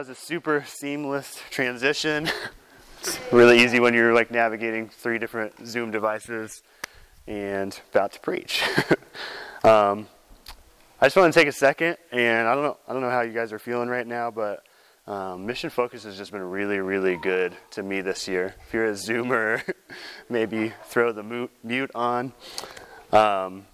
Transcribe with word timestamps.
was 0.00 0.08
a 0.08 0.14
super 0.14 0.64
seamless 0.66 1.42
transition. 1.50 2.26
it's 3.00 3.18
really 3.32 3.62
easy 3.62 3.80
when 3.80 3.92
you're 3.92 4.14
like 4.14 4.30
navigating 4.30 4.88
three 4.88 5.18
different 5.18 5.52
Zoom 5.66 5.90
devices 5.90 6.62
and 7.26 7.78
about 7.90 8.12
to 8.12 8.20
preach. 8.20 8.62
um, 9.62 10.08
I 11.02 11.04
just 11.04 11.16
want 11.16 11.34
to 11.34 11.38
take 11.38 11.48
a 11.48 11.52
second, 11.52 11.98
and 12.12 12.48
I 12.48 12.54
don't 12.54 12.64
know, 12.64 12.78
I 12.88 12.94
don't 12.94 13.02
know 13.02 13.10
how 13.10 13.20
you 13.20 13.34
guys 13.34 13.52
are 13.52 13.58
feeling 13.58 13.90
right 13.90 14.06
now, 14.06 14.30
but 14.30 14.64
um, 15.06 15.44
Mission 15.44 15.68
Focus 15.68 16.04
has 16.04 16.16
just 16.16 16.32
been 16.32 16.48
really, 16.48 16.78
really 16.78 17.18
good 17.18 17.52
to 17.72 17.82
me 17.82 18.00
this 18.00 18.26
year. 18.26 18.54
If 18.66 18.72
you're 18.72 18.86
a 18.86 18.92
Zoomer, 18.92 19.62
maybe 20.30 20.72
throw 20.84 21.12
the 21.12 21.50
mute, 21.62 21.90
on. 21.94 22.32
Um, 23.12 23.66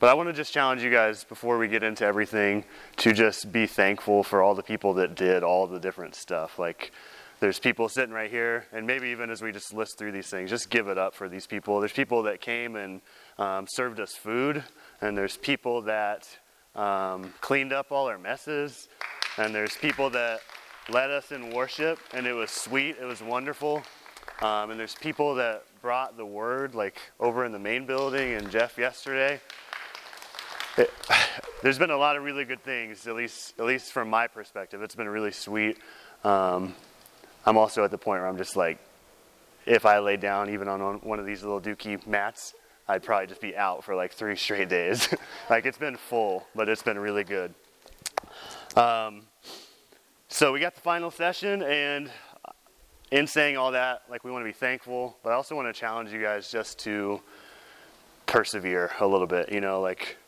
but 0.00 0.08
I 0.08 0.14
want 0.14 0.28
to 0.28 0.32
just 0.32 0.52
challenge 0.52 0.82
you 0.82 0.90
guys 0.90 1.24
before 1.24 1.58
we 1.58 1.68
get 1.68 1.82
into 1.82 2.04
everything 2.04 2.64
to 2.98 3.12
just 3.12 3.50
be 3.50 3.66
thankful 3.66 4.22
for 4.22 4.42
all 4.42 4.54
the 4.54 4.62
people 4.62 4.94
that 4.94 5.14
did 5.14 5.42
all 5.42 5.66
the 5.66 5.80
different 5.80 6.14
stuff. 6.14 6.58
Like, 6.58 6.92
there's 7.40 7.58
people 7.58 7.88
sitting 7.88 8.12
right 8.12 8.30
here, 8.30 8.66
and 8.72 8.86
maybe 8.86 9.08
even 9.08 9.30
as 9.30 9.42
we 9.42 9.52
just 9.52 9.72
list 9.72 9.96
through 9.96 10.12
these 10.12 10.28
things, 10.28 10.50
just 10.50 10.70
give 10.70 10.88
it 10.88 10.98
up 10.98 11.14
for 11.14 11.28
these 11.28 11.46
people. 11.46 11.78
There's 11.78 11.92
people 11.92 12.24
that 12.24 12.40
came 12.40 12.74
and 12.76 13.00
um, 13.38 13.66
served 13.68 14.00
us 14.00 14.14
food, 14.14 14.64
and 15.00 15.16
there's 15.16 15.36
people 15.36 15.82
that 15.82 16.28
um, 16.74 17.32
cleaned 17.40 17.72
up 17.72 17.92
all 17.92 18.08
our 18.08 18.18
messes, 18.18 18.88
and 19.36 19.54
there's 19.54 19.76
people 19.76 20.10
that 20.10 20.40
led 20.88 21.10
us 21.10 21.30
in 21.30 21.50
worship, 21.50 21.98
and 22.12 22.26
it 22.26 22.32
was 22.32 22.50
sweet, 22.50 22.96
it 23.00 23.04
was 23.04 23.22
wonderful. 23.22 23.82
Um, 24.42 24.70
and 24.70 24.78
there's 24.78 24.94
people 24.94 25.34
that 25.36 25.64
brought 25.80 26.16
the 26.16 26.26
word, 26.26 26.74
like 26.74 26.98
over 27.20 27.44
in 27.44 27.52
the 27.52 27.58
main 27.58 27.86
building, 27.86 28.34
and 28.34 28.50
Jeff 28.50 28.78
yesterday. 28.78 29.40
There's 31.62 31.78
been 31.78 31.90
a 31.90 31.96
lot 31.96 32.16
of 32.16 32.22
really 32.22 32.44
good 32.44 32.62
things, 32.62 33.06
at 33.06 33.16
least 33.16 33.54
at 33.58 33.64
least 33.64 33.92
from 33.92 34.08
my 34.08 34.26
perspective. 34.26 34.82
It's 34.82 34.94
been 34.94 35.08
really 35.08 35.32
sweet. 35.32 35.78
Um, 36.24 36.74
I'm 37.44 37.56
also 37.56 37.84
at 37.84 37.90
the 37.90 37.98
point 37.98 38.20
where 38.20 38.28
I'm 38.28 38.36
just 38.36 38.56
like, 38.56 38.78
if 39.66 39.84
I 39.86 39.98
lay 39.98 40.16
down 40.16 40.50
even 40.50 40.68
on 40.68 41.00
one 41.00 41.18
of 41.18 41.26
these 41.26 41.42
little 41.42 41.60
dookie 41.60 42.04
mats, 42.06 42.54
I'd 42.86 43.02
probably 43.02 43.26
just 43.26 43.40
be 43.40 43.56
out 43.56 43.84
for 43.84 43.94
like 43.94 44.12
three 44.12 44.36
straight 44.44 44.68
days. 44.68 45.08
like 45.50 45.66
it's 45.66 45.78
been 45.78 45.96
full, 45.96 46.46
but 46.54 46.68
it's 46.68 46.82
been 46.82 46.98
really 46.98 47.24
good. 47.24 47.54
Um, 48.76 49.22
so 50.28 50.52
we 50.52 50.60
got 50.60 50.74
the 50.74 50.80
final 50.80 51.10
session, 51.10 51.62
and 51.62 52.10
in 53.10 53.26
saying 53.26 53.56
all 53.56 53.72
that, 53.72 54.02
like 54.08 54.24
we 54.24 54.30
want 54.30 54.42
to 54.42 54.48
be 54.48 54.52
thankful, 54.52 55.16
but 55.22 55.30
I 55.30 55.34
also 55.34 55.56
want 55.56 55.74
to 55.74 55.78
challenge 55.78 56.12
you 56.12 56.20
guys 56.20 56.50
just 56.50 56.78
to 56.80 57.20
persevere 58.26 58.92
a 59.00 59.06
little 59.06 59.26
bit. 59.26 59.50
You 59.50 59.60
know, 59.60 59.80
like 59.80 60.18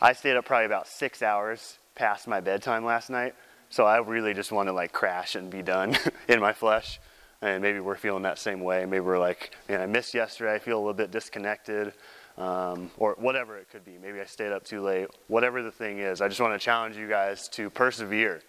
I 0.00 0.12
stayed 0.12 0.36
up 0.36 0.44
probably 0.44 0.66
about 0.66 0.86
six 0.86 1.22
hours 1.22 1.78
past 1.96 2.28
my 2.28 2.40
bedtime 2.40 2.84
last 2.84 3.10
night, 3.10 3.34
so 3.68 3.84
I 3.84 3.98
really 3.98 4.32
just 4.32 4.52
want 4.52 4.68
to 4.68 4.72
like 4.72 4.92
crash 4.92 5.34
and 5.34 5.50
be 5.50 5.60
done 5.60 5.96
in 6.28 6.38
my 6.38 6.52
flesh. 6.52 7.00
And 7.42 7.62
maybe 7.62 7.80
we're 7.80 7.96
feeling 7.96 8.22
that 8.22 8.38
same 8.38 8.60
way. 8.60 8.84
Maybe 8.84 9.00
we're 9.00 9.18
like, 9.18 9.56
man, 9.68 9.80
I 9.80 9.86
missed 9.86 10.14
yesterday. 10.14 10.54
I 10.54 10.60
feel 10.60 10.76
a 10.76 10.78
little 10.78 10.94
bit 10.94 11.10
disconnected, 11.10 11.94
um, 12.36 12.92
or 12.96 13.16
whatever 13.18 13.56
it 13.58 13.70
could 13.70 13.84
be. 13.84 13.98
Maybe 14.00 14.20
I 14.20 14.24
stayed 14.24 14.52
up 14.52 14.62
too 14.64 14.82
late. 14.82 15.08
Whatever 15.26 15.64
the 15.64 15.72
thing 15.72 15.98
is, 15.98 16.20
I 16.20 16.28
just 16.28 16.40
want 16.40 16.52
to 16.52 16.64
challenge 16.64 16.96
you 16.96 17.08
guys 17.08 17.48
to 17.50 17.68
persevere. 17.68 18.40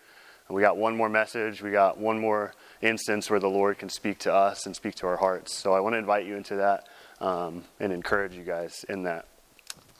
We 0.51 0.61
got 0.61 0.77
one 0.77 0.95
more 0.95 1.09
message. 1.09 1.63
We 1.63 1.71
got 1.71 1.97
one 1.97 2.19
more 2.19 2.53
instance 2.81 3.29
where 3.29 3.39
the 3.39 3.49
Lord 3.49 3.79
can 3.79 3.89
speak 3.89 4.19
to 4.19 4.33
us 4.33 4.67
and 4.67 4.75
speak 4.75 4.95
to 4.95 5.07
our 5.07 5.17
hearts. 5.17 5.55
So 5.55 5.73
I 5.73 5.79
want 5.79 5.93
to 5.93 5.97
invite 5.97 6.25
you 6.25 6.35
into 6.35 6.55
that 6.57 6.87
um, 7.19 7.63
and 7.79 7.91
encourage 7.91 8.35
you 8.35 8.43
guys 8.43 8.85
in 8.87 9.03
that. 9.03 9.25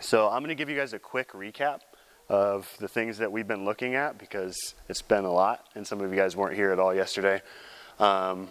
So 0.02 0.28
I'm 0.30 0.39
going 0.39 0.50
to 0.50 0.55
give 0.55 0.69
you 0.69 0.78
guys 0.78 0.94
a 0.94 1.00
quick 1.00 1.31
recap 1.33 1.81
of 2.30 2.73
the 2.80 2.88
things 2.88 3.17
that 3.17 3.31
we've 3.31 3.47
been 3.47 3.66
looking 3.66 3.95
at 3.95 4.17
because 4.17 4.75
it's 4.88 5.02
been 5.02 5.25
a 5.25 5.31
lot, 5.31 5.66
and 5.75 5.86
some 5.86 6.02
of 6.02 6.09
you 6.11 6.17
guys 6.17 6.36
weren't 6.36 6.56
here 6.56 6.72
at 6.72 6.80
all 6.80 6.94
yesterday. 6.94 7.41
Um, 8.00 8.50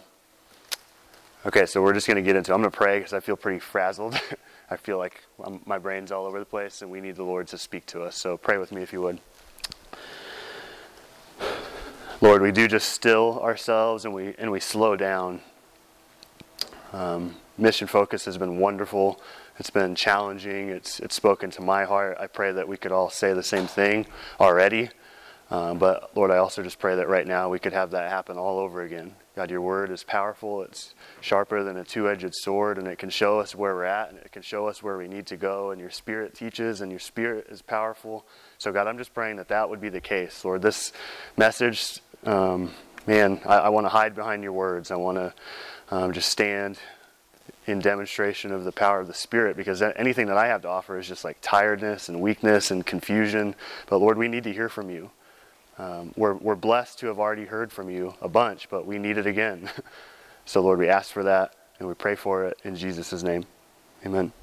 Okay, 1.45 1.65
so 1.65 1.81
we're 1.81 1.93
just 1.93 2.05
going 2.05 2.17
to 2.17 2.21
get 2.21 2.35
into 2.35 2.51
it. 2.51 2.53
I'm 2.53 2.59
going 2.59 2.69
to 2.69 2.77
pray 2.77 2.99
because 2.99 3.13
I 3.13 3.21
feel 3.21 3.37
pretty 3.37 3.59
frazzled. 3.59 4.19
I 4.69 4.75
feel 4.75 4.97
like 4.97 5.23
I'm, 5.41 5.61
my 5.65 5.77
brain's 5.77 6.11
all 6.11 6.25
over 6.25 6.37
the 6.37 6.45
place 6.45 6.81
and 6.81 6.91
we 6.91 6.99
need 6.99 7.15
the 7.15 7.23
Lord 7.23 7.47
to 7.47 7.57
speak 7.57 7.85
to 7.87 8.03
us. 8.03 8.17
So 8.17 8.35
pray 8.35 8.57
with 8.57 8.73
me 8.73 8.81
if 8.81 8.91
you 8.91 9.01
would. 9.01 9.21
Lord, 12.19 12.41
we 12.41 12.51
do 12.51 12.67
just 12.67 12.89
still 12.89 13.39
ourselves 13.39 14.03
and 14.03 14.13
we, 14.13 14.35
and 14.37 14.51
we 14.51 14.59
slow 14.59 14.97
down. 14.97 15.39
Um, 16.91 17.37
mission 17.57 17.87
focus 17.87 18.25
has 18.25 18.37
been 18.37 18.57
wonderful. 18.57 19.21
It's 19.59 19.69
been 19.69 19.93
challenging. 19.93 20.69
It's, 20.69 21.01
it's 21.01 21.15
spoken 21.15 21.51
to 21.51 21.61
my 21.61 21.83
heart. 21.83 22.17
I 22.17 22.27
pray 22.27 22.53
that 22.53 22.67
we 22.67 22.77
could 22.77 22.93
all 22.93 23.09
say 23.09 23.33
the 23.33 23.43
same 23.43 23.67
thing 23.67 24.05
already. 24.39 24.89
Um, 25.51 25.79
but 25.79 26.15
Lord, 26.15 26.31
I 26.31 26.37
also 26.37 26.63
just 26.63 26.79
pray 26.79 26.95
that 26.95 27.09
right 27.09 27.27
now 27.27 27.49
we 27.49 27.59
could 27.59 27.73
have 27.73 27.91
that 27.91 28.09
happen 28.09 28.37
all 28.37 28.59
over 28.59 28.83
again. 28.83 29.15
God, 29.35 29.49
your 29.49 29.61
word 29.61 29.89
is 29.91 30.03
powerful. 30.03 30.61
It's 30.61 30.93
sharper 31.21 31.63
than 31.63 31.75
a 31.75 31.83
two 31.83 32.09
edged 32.09 32.33
sword, 32.35 32.77
and 32.77 32.87
it 32.87 32.99
can 32.99 33.09
show 33.09 33.39
us 33.39 33.55
where 33.55 33.73
we're 33.73 33.83
at, 33.85 34.09
and 34.09 34.19
it 34.19 34.31
can 34.31 34.43
show 34.43 34.67
us 34.67 34.83
where 34.83 34.97
we 34.97 35.07
need 35.07 35.25
to 35.27 35.37
go. 35.37 35.71
And 35.71 35.81
your 35.81 35.89
spirit 35.89 36.35
teaches, 36.35 36.81
and 36.81 36.91
your 36.91 36.99
spirit 36.99 37.47
is 37.49 37.61
powerful. 37.61 38.25
So, 38.59 38.71
God, 38.71 38.87
I'm 38.87 38.97
just 38.97 39.13
praying 39.13 39.37
that 39.37 39.47
that 39.47 39.69
would 39.69 39.81
be 39.81 39.89
the 39.89 40.01
case. 40.01 40.45
Lord, 40.45 40.61
this 40.61 40.93
message, 41.35 41.99
um, 42.25 42.71
man, 43.07 43.41
I, 43.45 43.55
I 43.55 43.69
want 43.69 43.85
to 43.85 43.89
hide 43.89 44.13
behind 44.13 44.43
your 44.43 44.53
words. 44.53 44.91
I 44.91 44.97
want 44.97 45.17
to 45.17 45.33
um, 45.89 46.13
just 46.13 46.29
stand 46.29 46.77
in 47.69 47.79
demonstration 47.79 48.51
of 48.51 48.63
the 48.63 48.71
power 48.71 48.99
of 48.99 49.07
the 49.07 49.13
Spirit 49.13 49.55
because 49.55 49.81
anything 49.81 50.27
that 50.27 50.37
I 50.37 50.47
have 50.47 50.61
to 50.63 50.67
offer 50.67 50.97
is 50.97 51.07
just 51.07 51.23
like 51.23 51.37
tiredness 51.41 52.09
and 52.09 52.21
weakness 52.21 52.71
and 52.71 52.85
confusion. 52.85 53.55
But 53.87 53.97
Lord, 53.97 54.17
we 54.17 54.27
need 54.27 54.43
to 54.43 54.53
hear 54.53 54.69
from 54.69 54.89
you. 54.89 55.11
Um, 55.77 56.13
we're, 56.17 56.33
we're 56.33 56.55
blessed 56.55 56.99
to 56.99 57.07
have 57.07 57.19
already 57.19 57.45
heard 57.45 57.71
from 57.71 57.89
you 57.89 58.13
a 58.21 58.27
bunch, 58.27 58.69
but 58.69 58.85
we 58.85 58.97
need 58.97 59.17
it 59.17 59.25
again. 59.25 59.69
so, 60.45 60.61
Lord, 60.61 60.79
we 60.79 60.89
ask 60.89 61.11
for 61.11 61.23
that 61.23 61.55
and 61.79 61.87
we 61.87 61.93
pray 61.93 62.15
for 62.15 62.45
it 62.45 62.57
in 62.63 62.75
Jesus' 62.75 63.23
name. 63.23 63.45
Amen. 64.05 64.33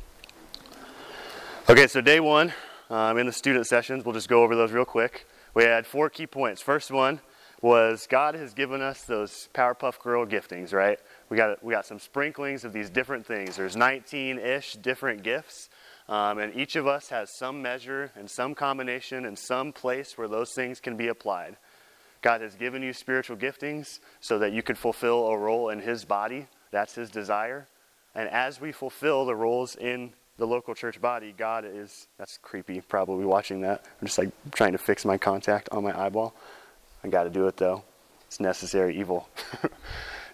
Okay, 1.69 1.87
so 1.87 2.01
day 2.01 2.21
one 2.21 2.55
um, 2.89 3.19
in 3.19 3.27
the 3.27 3.33
student 3.33 3.67
sessions, 3.67 4.05
we'll 4.05 4.15
just 4.15 4.29
go 4.29 4.43
over 4.43 4.55
those 4.55 4.73
real 4.73 4.85
quick. 4.85 5.27
We 5.53 5.65
had 5.65 5.87
four 5.87 6.09
key 6.09 6.27
points. 6.27 6.63
First 6.63 6.91
one 6.91 7.21
was 7.61 8.07
God 8.09 8.35
has 8.35 8.55
given 8.55 8.81
us 8.81 9.03
those 9.03 9.49
Powerpuff 9.55 9.99
Girl 10.01 10.27
giftings, 10.27 10.73
right? 10.73 10.99
We 11.29 11.37
got, 11.37 11.63
we 11.65 11.73
got 11.73 11.87
some 11.87 11.99
sprinklings 11.99 12.65
of 12.65 12.73
these 12.73 12.91
different 12.91 13.27
things. 13.27 13.57
There's 13.57 13.77
19 13.77 14.39
ish 14.39 14.75
different 14.75 15.23
gifts. 15.23 15.69
Um, 16.09 16.39
and 16.39 16.55
each 16.55 16.77
of 16.77 16.87
us 16.87 17.09
has 17.09 17.31
some 17.37 17.63
measure 17.63 18.13
and 18.15 18.31
some 18.31 18.55
combination 18.55 19.25
and 19.25 19.37
some 19.37 19.73
place 19.73 20.17
where 20.17 20.29
those 20.29 20.53
things 20.53 20.79
can 20.79 20.97
be 20.97 21.09
applied. 21.09 21.57
God 22.23 22.41
has 22.41 22.55
given 22.55 22.83
you 22.83 22.93
spiritual 22.93 23.37
giftings 23.37 23.99
so 24.21 24.39
that 24.39 24.53
you 24.53 24.63
can 24.63 24.77
fulfill 24.77 25.27
a 25.27 25.37
role 25.37 25.71
in 25.71 25.81
His 25.81 26.05
body. 26.05 26.47
That's 26.71 26.95
His 26.95 27.11
desire. 27.11 27.67
And 28.15 28.29
as 28.29 28.61
we 28.61 28.73
fulfill 28.73 29.27
the 29.27 29.35
roles 29.35 29.75
in 29.77 30.13
the 30.39 30.47
local 30.47 30.75
church 30.75 31.01
body, 31.01 31.35
God 31.37 31.65
is, 31.65 32.07
that's 32.19 32.39
creepy, 32.39 32.81
probably 32.81 33.25
watching 33.25 33.63
that. 33.63 33.85
I'm 34.01 34.07
just 34.07 34.19
like 34.19 34.31
trying 34.53 34.73
to 34.73 34.79
fix 34.79 35.05
my 35.05 35.19
contact 35.19 35.69
on 35.73 35.83
my 35.83 35.99
eyeball. 35.99 36.35
I 37.03 37.09
got 37.09 37.25
to 37.25 37.31
do 37.31 37.47
it 37.49 37.57
though. 37.57 37.83
It's 38.27 38.41
necessary 38.41 38.99
evil. 38.99 39.29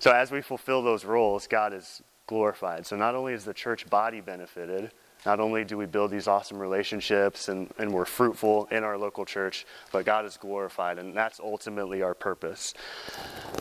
so 0.02 0.10
as 0.10 0.32
we 0.32 0.42
fulfill 0.42 0.82
those 0.82 1.04
roles, 1.04 1.46
God 1.46 1.72
is 1.72 2.02
glorified. 2.26 2.84
So 2.84 2.96
not 2.96 3.14
only 3.14 3.34
is 3.34 3.44
the 3.44 3.54
church 3.54 3.88
body 3.88 4.20
benefited, 4.20 4.90
not 5.24 5.38
only 5.38 5.62
do 5.64 5.76
we 5.76 5.86
build 5.86 6.10
these 6.10 6.26
awesome 6.26 6.58
relationships 6.58 7.48
and, 7.48 7.72
and 7.78 7.92
we're 7.92 8.04
fruitful 8.04 8.66
in 8.72 8.82
our 8.82 8.98
local 8.98 9.24
church, 9.24 9.64
but 9.92 10.04
God 10.04 10.24
is 10.24 10.36
glorified, 10.36 10.98
and 10.98 11.16
that's 11.16 11.38
ultimately 11.38 12.02
our 12.02 12.14
purpose. 12.14 12.74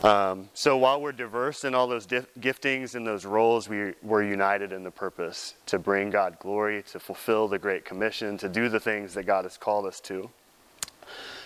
Um, 0.01 0.50
so 0.56 0.78
while 0.78 1.00
we're 1.00 1.12
diverse 1.12 1.63
in 1.63 1.75
all 1.75 1.85
those 1.85 2.07
dif- 2.07 2.34
giftings 2.40 2.96
and 2.96 3.06
those 3.06 3.24
roles, 3.24 3.69
we, 3.69 3.94
we're 4.01 4.24
united 4.24 4.72
in 4.72 4.84
the 4.84 4.90
purpose 4.90 5.53
to 5.68 5.78
bring 5.78 6.09
God 6.09 6.40
glory, 6.40 6.81
to 6.91 7.00
fulfill 7.00 7.50
the 7.50 7.59
Great 7.59 7.85
Commission, 7.85 8.35
to 8.40 8.50
do 8.50 8.68
the 8.68 8.80
things 8.80 9.13
that 9.13 9.28
God 9.28 9.46
has 9.46 9.57
called 9.57 9.85
us 9.85 10.00
to. 10.00 10.28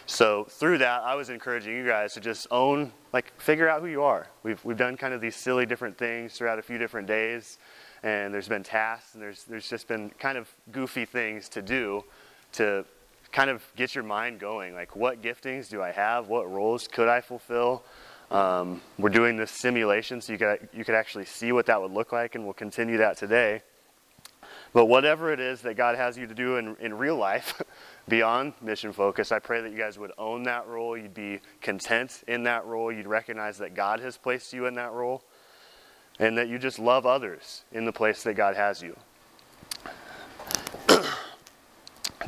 So 0.07 0.45
through 0.45 0.79
that, 0.79 1.01
I 1.03 1.15
was 1.15 1.29
encouraging 1.29 1.75
you 1.75 1.85
guys 1.85 2.13
to 2.13 2.19
just 2.19 2.47
own, 2.51 2.91
like, 3.11 3.33
figure 3.39 3.67
out 3.67 3.81
who 3.81 3.87
you 3.87 4.03
are. 4.03 4.27
We've, 4.43 4.63
we've 4.63 4.77
done 4.77 4.97
kind 4.97 5.13
of 5.13 5.21
these 5.21 5.35
silly 5.35 5.65
different 5.65 5.97
things 5.97 6.33
throughout 6.33 6.59
a 6.59 6.61
few 6.61 6.77
different 6.77 7.07
days 7.07 7.57
and 8.05 8.31
there's 8.31 8.47
been 8.47 8.61
tasks, 8.61 9.15
and 9.15 9.23
there's, 9.23 9.43
there's 9.45 9.67
just 9.67 9.87
been 9.87 10.11
kind 10.19 10.37
of 10.37 10.47
goofy 10.71 11.05
things 11.05 11.49
to 11.49 11.61
do 11.63 12.03
to 12.51 12.85
kind 13.31 13.49
of 13.49 13.63
get 13.75 13.95
your 13.95 14.03
mind 14.03 14.39
going. 14.39 14.75
Like, 14.75 14.95
what 14.95 15.23
giftings 15.23 15.69
do 15.69 15.81
I 15.81 15.91
have? 15.91 16.27
What 16.27 16.49
roles 16.49 16.87
could 16.87 17.07
I 17.07 17.19
fulfill? 17.19 17.83
Um, 18.29 18.81
we're 18.99 19.09
doing 19.09 19.37
this 19.37 19.49
simulation 19.49 20.21
so 20.21 20.33
you 20.33 20.37
could, 20.37 20.69
you 20.71 20.85
could 20.85 20.93
actually 20.93 21.25
see 21.25 21.51
what 21.51 21.65
that 21.65 21.81
would 21.81 21.91
look 21.91 22.11
like, 22.11 22.35
and 22.35 22.43
we'll 22.43 22.53
continue 22.53 22.97
that 22.97 23.17
today. 23.17 23.63
But 24.71 24.85
whatever 24.85 25.33
it 25.33 25.39
is 25.39 25.61
that 25.61 25.75
God 25.75 25.95
has 25.95 26.15
you 26.15 26.27
to 26.27 26.35
do 26.35 26.57
in, 26.57 26.75
in 26.79 26.93
real 26.93 27.15
life, 27.15 27.59
beyond 28.07 28.53
mission 28.61 28.93
focus, 28.93 29.31
I 29.31 29.39
pray 29.39 29.61
that 29.61 29.71
you 29.71 29.77
guys 29.77 29.97
would 29.97 30.11
own 30.17 30.43
that 30.43 30.67
role. 30.67 30.97
You'd 30.97 31.13
be 31.13 31.39
content 31.61 32.23
in 32.27 32.43
that 32.43 32.65
role. 32.65 32.91
You'd 32.91 33.07
recognize 33.07 33.57
that 33.57 33.73
God 33.73 33.99
has 33.99 34.17
placed 34.17 34.53
you 34.53 34.65
in 34.65 34.75
that 34.75 34.91
role 34.91 35.23
and 36.19 36.37
that 36.37 36.47
you 36.47 36.57
just 36.59 36.79
love 36.79 37.05
others 37.05 37.63
in 37.71 37.85
the 37.85 37.91
place 37.91 38.23
that 38.23 38.35
God 38.35 38.55
has 38.55 38.81
you. 38.81 38.95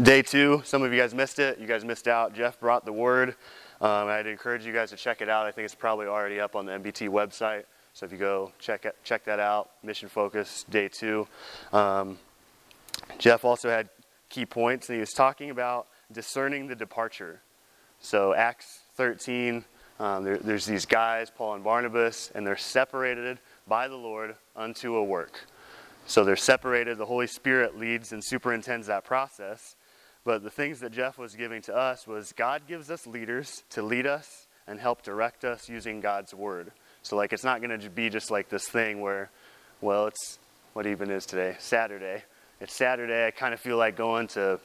Day 0.01 0.21
two, 0.21 0.61
some 0.65 0.83
of 0.83 0.91
you 0.93 0.99
guys 0.99 1.13
missed 1.13 1.39
it. 1.39 1.59
You 1.59 1.67
guys 1.67 1.85
missed 1.85 2.07
out. 2.07 2.33
Jeff 2.35 2.59
brought 2.59 2.85
the 2.85 2.93
word. 2.93 3.35
Um, 3.79 4.07
I'd 4.07 4.27
encourage 4.27 4.65
you 4.65 4.73
guys 4.73 4.89
to 4.89 4.95
check 4.95 5.21
it 5.21 5.29
out. 5.29 5.45
I 5.45 5.51
think 5.51 5.65
it's 5.65 5.75
probably 5.75 6.07
already 6.07 6.39
up 6.39 6.55
on 6.55 6.65
the 6.65 6.71
MBT 6.73 7.09
website. 7.09 7.63
So 7.93 8.05
if 8.05 8.11
you 8.11 8.17
go 8.17 8.51
check 8.59 8.85
it, 8.85 8.95
check 9.03 9.23
that 9.25 9.39
out, 9.39 9.71
Mission 9.83 10.09
Focus 10.09 10.65
Day 10.69 10.87
Two. 10.87 11.27
Um, 11.73 12.19
Jeff 13.17 13.43
also 13.43 13.69
had 13.69 13.89
key 14.29 14.45
points, 14.45 14.89
and 14.89 14.95
he 14.95 14.99
was 14.99 15.11
talking 15.11 15.49
about 15.49 15.87
discerning 16.11 16.67
the 16.67 16.75
departure. 16.75 17.41
So 17.99 18.33
Acts 18.33 18.81
13, 18.95 19.65
um, 19.99 20.23
there, 20.23 20.37
there's 20.37 20.65
these 20.65 20.85
guys, 20.85 21.29
Paul 21.29 21.55
and 21.55 21.63
Barnabas, 21.63 22.31
and 22.35 22.45
they're 22.45 22.57
separated 22.57 23.39
by 23.67 23.87
the 23.87 23.95
Lord 23.95 24.35
unto 24.55 24.95
a 24.95 25.03
work. 25.03 25.45
So 26.05 26.23
they're 26.23 26.35
separated. 26.35 26.97
The 26.97 27.05
Holy 27.05 27.27
Spirit 27.27 27.77
leads 27.77 28.13
and 28.13 28.23
superintends 28.23 28.87
that 28.87 29.03
process. 29.03 29.75
But 30.23 30.43
the 30.43 30.49
things 30.49 30.79
that 30.81 30.91
Jeff 30.91 31.17
was 31.17 31.35
giving 31.35 31.61
to 31.63 31.75
us 31.75 32.07
was 32.07 32.33
God 32.33 32.63
gives 32.67 32.91
us 32.91 33.07
leaders 33.07 33.63
to 33.71 33.81
lead 33.81 34.05
us 34.05 34.47
and 34.67 34.79
help 34.79 35.01
direct 35.01 35.43
us 35.43 35.69
using 35.69 36.01
God's 36.01 36.33
word. 36.33 36.71
So 37.01 37.15
like 37.15 37.33
it's 37.33 37.43
not 37.43 37.61
going 37.61 37.79
to 37.79 37.89
be 37.89 38.09
just 38.09 38.29
like 38.29 38.49
this 38.49 38.67
thing 38.67 39.01
where, 39.01 39.29
well, 39.81 40.07
it's 40.07 40.39
what 40.73 40.85
even 40.85 41.09
is 41.09 41.25
today? 41.25 41.55
Saturday. 41.59 42.23
It's 42.59 42.73
Saturday. 42.73 43.27
I 43.27 43.31
kind 43.31 43.53
of 43.53 43.59
feel 43.59 43.77
like 43.77 43.95
going 43.95 44.27
to 44.29 44.59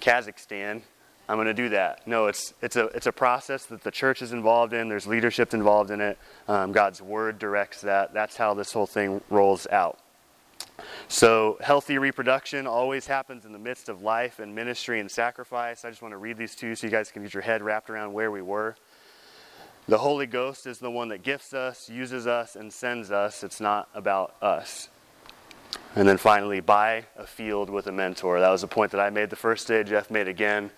Kazakhstan. 0.00 0.80
I'm 1.28 1.36
going 1.36 1.46
to 1.46 1.54
do 1.54 1.68
that. 1.70 2.06
No, 2.06 2.26
it's 2.26 2.54
it's 2.62 2.76
a 2.76 2.86
it's 2.88 3.06
a 3.06 3.12
process 3.12 3.66
that 3.66 3.82
the 3.82 3.90
church 3.90 4.22
is 4.22 4.32
involved 4.32 4.72
in. 4.72 4.88
There's 4.88 5.06
leadership 5.06 5.52
involved 5.52 5.90
in 5.90 6.00
it. 6.00 6.18
Um, 6.48 6.72
God's 6.72 7.02
word 7.02 7.38
directs 7.38 7.82
that. 7.82 8.14
That's 8.14 8.36
how 8.36 8.54
this 8.54 8.72
whole 8.72 8.86
thing 8.86 9.20
rolls 9.28 9.66
out. 9.70 9.98
So, 11.08 11.58
healthy 11.60 11.98
reproduction 11.98 12.66
always 12.66 13.06
happens 13.06 13.44
in 13.44 13.52
the 13.52 13.58
midst 13.58 13.88
of 13.88 14.02
life 14.02 14.38
and 14.38 14.54
ministry 14.54 14.98
and 14.98 15.10
sacrifice. 15.10 15.84
I 15.84 15.90
just 15.90 16.02
want 16.02 16.12
to 16.12 16.18
read 16.18 16.38
these 16.38 16.54
to 16.56 16.68
you 16.68 16.74
so 16.74 16.86
you 16.86 16.90
guys 16.90 17.10
can 17.10 17.22
get 17.22 17.34
your 17.34 17.42
head 17.42 17.62
wrapped 17.62 17.90
around 17.90 18.12
where 18.12 18.30
we 18.30 18.42
were. 18.42 18.76
The 19.88 19.98
Holy 19.98 20.26
Ghost 20.26 20.66
is 20.66 20.78
the 20.78 20.90
one 20.90 21.08
that 21.08 21.22
gifts 21.22 21.52
us, 21.52 21.88
uses 21.90 22.26
us, 22.26 22.56
and 22.56 22.72
sends 22.72 23.10
us. 23.10 23.44
It's 23.44 23.60
not 23.60 23.88
about 23.94 24.34
us. 24.40 24.88
And 25.96 26.08
then 26.08 26.16
finally, 26.16 26.60
buy 26.60 27.04
a 27.16 27.26
field 27.26 27.70
with 27.70 27.86
a 27.86 27.92
mentor. 27.92 28.40
That 28.40 28.50
was 28.50 28.62
a 28.62 28.68
point 28.68 28.90
that 28.92 29.00
I 29.00 29.10
made 29.10 29.30
the 29.30 29.36
first 29.36 29.68
day, 29.68 29.84
Jeff 29.84 30.10
made 30.10 30.26
again. 30.26 30.70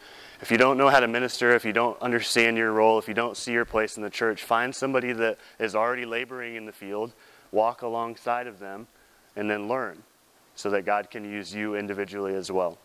If 0.42 0.50
you 0.50 0.58
don't 0.58 0.76
know 0.76 0.90
how 0.90 1.00
to 1.00 1.08
minister, 1.08 1.54
if 1.54 1.64
you 1.64 1.72
don't 1.72 1.98
understand 2.02 2.58
your 2.58 2.72
role, 2.72 2.98
if 2.98 3.08
you 3.08 3.14
don't 3.14 3.36
see 3.36 3.52
your 3.52 3.64
place 3.64 3.96
in 3.96 4.02
the 4.02 4.10
church, 4.10 4.42
find 4.42 4.74
somebody 4.74 5.14
that 5.14 5.38
is 5.58 5.74
already 5.74 6.04
laboring 6.04 6.56
in 6.56 6.66
the 6.66 6.72
field, 6.72 7.14
walk 7.50 7.80
alongside 7.80 8.46
of 8.46 8.58
them, 8.58 8.86
and 9.34 9.50
then 9.50 9.68
learn 9.68 10.02
so 10.54 10.68
that 10.70 10.84
God 10.84 11.10
can 11.10 11.24
use 11.24 11.54
you 11.54 11.74
individually 11.74 12.34
as 12.34 12.52
well. 12.52 12.76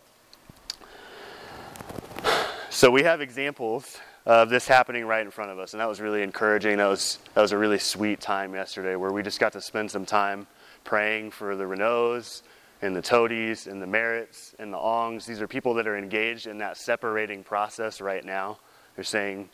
So 2.70 2.90
we 2.90 3.02
have 3.02 3.20
examples 3.20 3.98
of 4.24 4.48
this 4.48 4.66
happening 4.66 5.04
right 5.04 5.24
in 5.24 5.30
front 5.30 5.50
of 5.50 5.58
us, 5.58 5.74
and 5.74 5.80
that 5.80 5.88
was 5.88 6.00
really 6.00 6.22
encouraging. 6.22 6.78
That 6.78 6.86
was 6.86 7.18
that 7.34 7.42
was 7.42 7.52
a 7.52 7.58
really 7.58 7.78
sweet 7.78 8.20
time 8.20 8.54
yesterday 8.54 8.96
where 8.96 9.12
we 9.12 9.22
just 9.22 9.38
got 9.38 9.52
to 9.52 9.60
spend 9.60 9.90
some 9.90 10.06
time 10.06 10.46
praying 10.84 11.30
for 11.30 11.56
the 11.56 11.64
Renaults 11.64 12.42
and 12.80 12.94
the 12.94 13.02
Toadies 13.02 13.66
and 13.66 13.80
the 13.80 13.86
Merritts 13.86 14.54
and 14.58 14.72
the 14.72 14.78
Ongs. 14.78 15.24
These 15.24 15.40
are 15.40 15.48
people 15.48 15.74
that 15.74 15.86
are 15.86 15.96
engaged 15.96 16.46
in 16.46 16.58
that 16.58 16.76
separating 16.76 17.44
process 17.44 18.00
right 18.00 18.24
now. 18.24 18.58
They're 18.96 19.04
saying, 19.04 19.48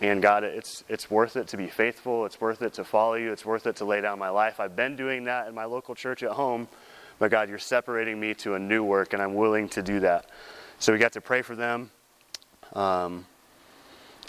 Man, 0.00 0.20
God, 0.20 0.42
it's, 0.42 0.82
it's 0.88 1.08
worth 1.08 1.36
it 1.36 1.46
to 1.48 1.56
be 1.56 1.68
faithful. 1.68 2.26
It's 2.26 2.40
worth 2.40 2.62
it 2.62 2.74
to 2.74 2.84
follow 2.84 3.14
you. 3.14 3.30
It's 3.32 3.46
worth 3.46 3.66
it 3.66 3.76
to 3.76 3.84
lay 3.84 4.00
down 4.00 4.18
my 4.18 4.28
life. 4.28 4.58
I've 4.58 4.74
been 4.74 4.96
doing 4.96 5.24
that 5.24 5.46
in 5.46 5.54
my 5.54 5.64
local 5.64 5.94
church 5.94 6.22
at 6.24 6.32
home, 6.32 6.66
but 7.20 7.30
God, 7.30 7.48
you're 7.48 7.58
separating 7.58 8.18
me 8.18 8.34
to 8.34 8.54
a 8.54 8.58
new 8.58 8.82
work, 8.82 9.12
and 9.12 9.22
I'm 9.22 9.34
willing 9.34 9.68
to 9.70 9.82
do 9.82 10.00
that. 10.00 10.28
So 10.80 10.92
we 10.92 10.98
got 10.98 11.12
to 11.12 11.20
pray 11.20 11.42
for 11.42 11.54
them. 11.54 11.90
Um, 12.72 13.24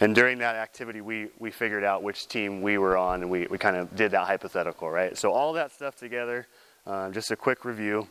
and 0.02 0.14
during 0.14 0.40
that 0.40 0.56
activity, 0.56 1.02
we, 1.02 1.30
we 1.40 1.52
figured 1.52 1.84
out 1.84 2.04
which 2.04 2.28
team 2.28 2.62
we 2.62 2.78
were 2.78 2.98
on, 2.98 3.22
and 3.22 3.32
we, 3.32 3.48
we 3.48 3.58
kind 3.58 3.78
of 3.78 3.96
did 3.96 4.12
that 4.12 4.28
hypothetical, 4.28 4.90
right? 4.90 5.18
So 5.18 5.32
all 5.32 5.54
that 5.54 5.72
stuff 5.72 5.96
together, 5.96 6.48
uh, 6.86 7.12
just 7.12 7.32
a 7.32 7.36
quick 7.36 7.64
review. 7.64 8.08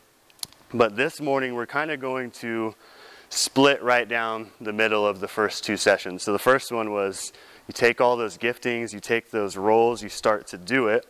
But 0.73 0.95
this 0.95 1.21
morning, 1.21 1.53
we're 1.53 1.67
kind 1.67 1.91
of 1.91 1.99
going 1.99 2.31
to 2.31 2.73
split 3.29 3.83
right 3.83 4.07
down 4.07 4.51
the 4.59 4.73
middle 4.73 5.05
of 5.05 5.19
the 5.19 5.27
first 5.27 5.63
two 5.63 5.77
sessions. 5.77 6.23
So 6.23 6.31
the 6.31 6.39
first 6.39 6.71
one 6.71 6.91
was 6.91 7.31
you 7.67 7.73
take 7.73 8.01
all 8.01 8.17
those 8.17 8.37
giftings, 8.37 8.93
you 8.93 8.99
take 8.99 9.31
those 9.31 9.55
roles, 9.55 10.01
you 10.01 10.09
start 10.09 10.47
to 10.47 10.57
do 10.57 10.87
it, 10.87 11.05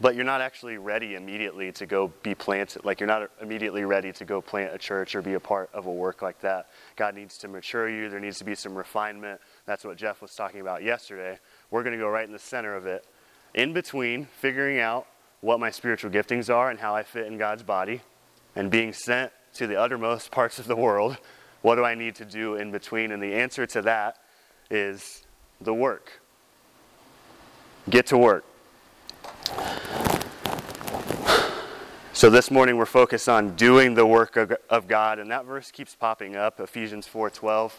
but 0.00 0.14
you're 0.14 0.24
not 0.24 0.40
actually 0.40 0.76
ready 0.78 1.14
immediately 1.14 1.72
to 1.72 1.86
go 1.86 2.12
be 2.22 2.34
planted. 2.34 2.84
Like 2.84 3.00
you're 3.00 3.06
not 3.06 3.30
immediately 3.40 3.84
ready 3.84 4.12
to 4.12 4.24
go 4.24 4.40
plant 4.40 4.74
a 4.74 4.78
church 4.78 5.14
or 5.14 5.22
be 5.22 5.34
a 5.34 5.40
part 5.40 5.70
of 5.72 5.86
a 5.86 5.92
work 5.92 6.22
like 6.22 6.40
that. 6.40 6.68
God 6.96 7.14
needs 7.14 7.38
to 7.38 7.48
mature 7.48 7.88
you. 7.88 8.08
There 8.08 8.20
needs 8.20 8.38
to 8.38 8.44
be 8.44 8.54
some 8.54 8.74
refinement. 8.74 9.40
That's 9.64 9.84
what 9.84 9.96
Jeff 9.96 10.20
was 10.20 10.34
talking 10.34 10.60
about 10.60 10.82
yesterday. 10.82 11.38
We're 11.70 11.82
going 11.82 11.96
to 11.96 12.02
go 12.02 12.08
right 12.08 12.26
in 12.26 12.32
the 12.32 12.38
center 12.38 12.74
of 12.74 12.86
it. 12.86 13.06
In 13.54 13.72
between 13.72 14.26
figuring 14.26 14.80
out 14.80 15.06
what 15.40 15.60
my 15.60 15.70
spiritual 15.70 16.10
giftings 16.10 16.54
are 16.54 16.70
and 16.70 16.78
how 16.78 16.94
I 16.94 17.02
fit 17.02 17.26
in 17.26 17.38
God's 17.38 17.62
body 17.62 18.02
and 18.54 18.70
being 18.70 18.92
sent 18.92 19.32
to 19.54 19.66
the 19.66 19.76
uttermost 19.76 20.30
parts 20.30 20.58
of 20.58 20.66
the 20.66 20.76
world, 20.76 21.16
what 21.62 21.76
do 21.76 21.84
I 21.84 21.94
need 21.94 22.16
to 22.16 22.24
do 22.24 22.56
in 22.56 22.70
between? 22.70 23.12
And 23.12 23.22
the 23.22 23.34
answer 23.34 23.66
to 23.66 23.82
that 23.82 24.18
is 24.70 25.24
the 25.60 25.72
work. 25.72 26.20
Get 27.88 28.06
to 28.08 28.18
work. 28.18 28.44
So 32.16 32.30
this 32.30 32.50
morning 32.50 32.78
we're 32.78 32.86
focused 32.86 33.28
on 33.28 33.56
doing 33.56 33.92
the 33.92 34.06
work 34.06 34.36
of, 34.36 34.88
God, 34.88 35.18
and 35.18 35.30
that 35.30 35.44
verse 35.44 35.70
keeps 35.70 35.94
popping 35.94 36.34
up, 36.34 36.58
Ephesians 36.60 37.06
4:12. 37.06 37.72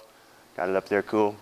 Got 0.56 0.70
it 0.70 0.76
up 0.76 0.88
there, 0.90 1.02
cool. 1.02 1.38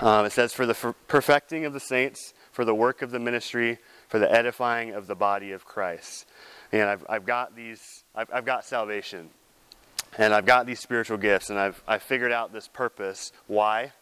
Um, 0.00 0.26
it 0.26 0.32
says, 0.32 0.52
"For 0.52 0.66
the 0.66 0.74
perfecting 1.06 1.64
of 1.64 1.72
the 1.72 1.78
saints, 1.78 2.34
for 2.50 2.64
the 2.64 2.74
work 2.74 3.02
of 3.02 3.12
the 3.12 3.20
ministry, 3.20 3.78
for 4.08 4.18
the 4.18 4.28
edifying 4.30 4.90
of 4.90 5.06
the 5.06 5.14
body 5.14 5.52
of 5.52 5.64
Christ." 5.64 6.26
And 6.72 6.82
I've, 6.90 7.06
I've 7.08 7.24
got 7.24 7.54
these, 7.54 8.02
I've, 8.16 8.28
I've 8.32 8.44
got 8.44 8.64
salvation, 8.64 9.30
and 10.18 10.34
I've 10.34 10.44
got 10.44 10.66
these 10.66 10.80
spiritual 10.80 11.18
gifts, 11.18 11.50
and 11.50 11.58
I've, 11.58 11.80
I've 11.86 12.02
figured 12.02 12.32
out 12.32 12.52
this 12.52 12.66
purpose. 12.66 13.30
Why? 13.46 13.92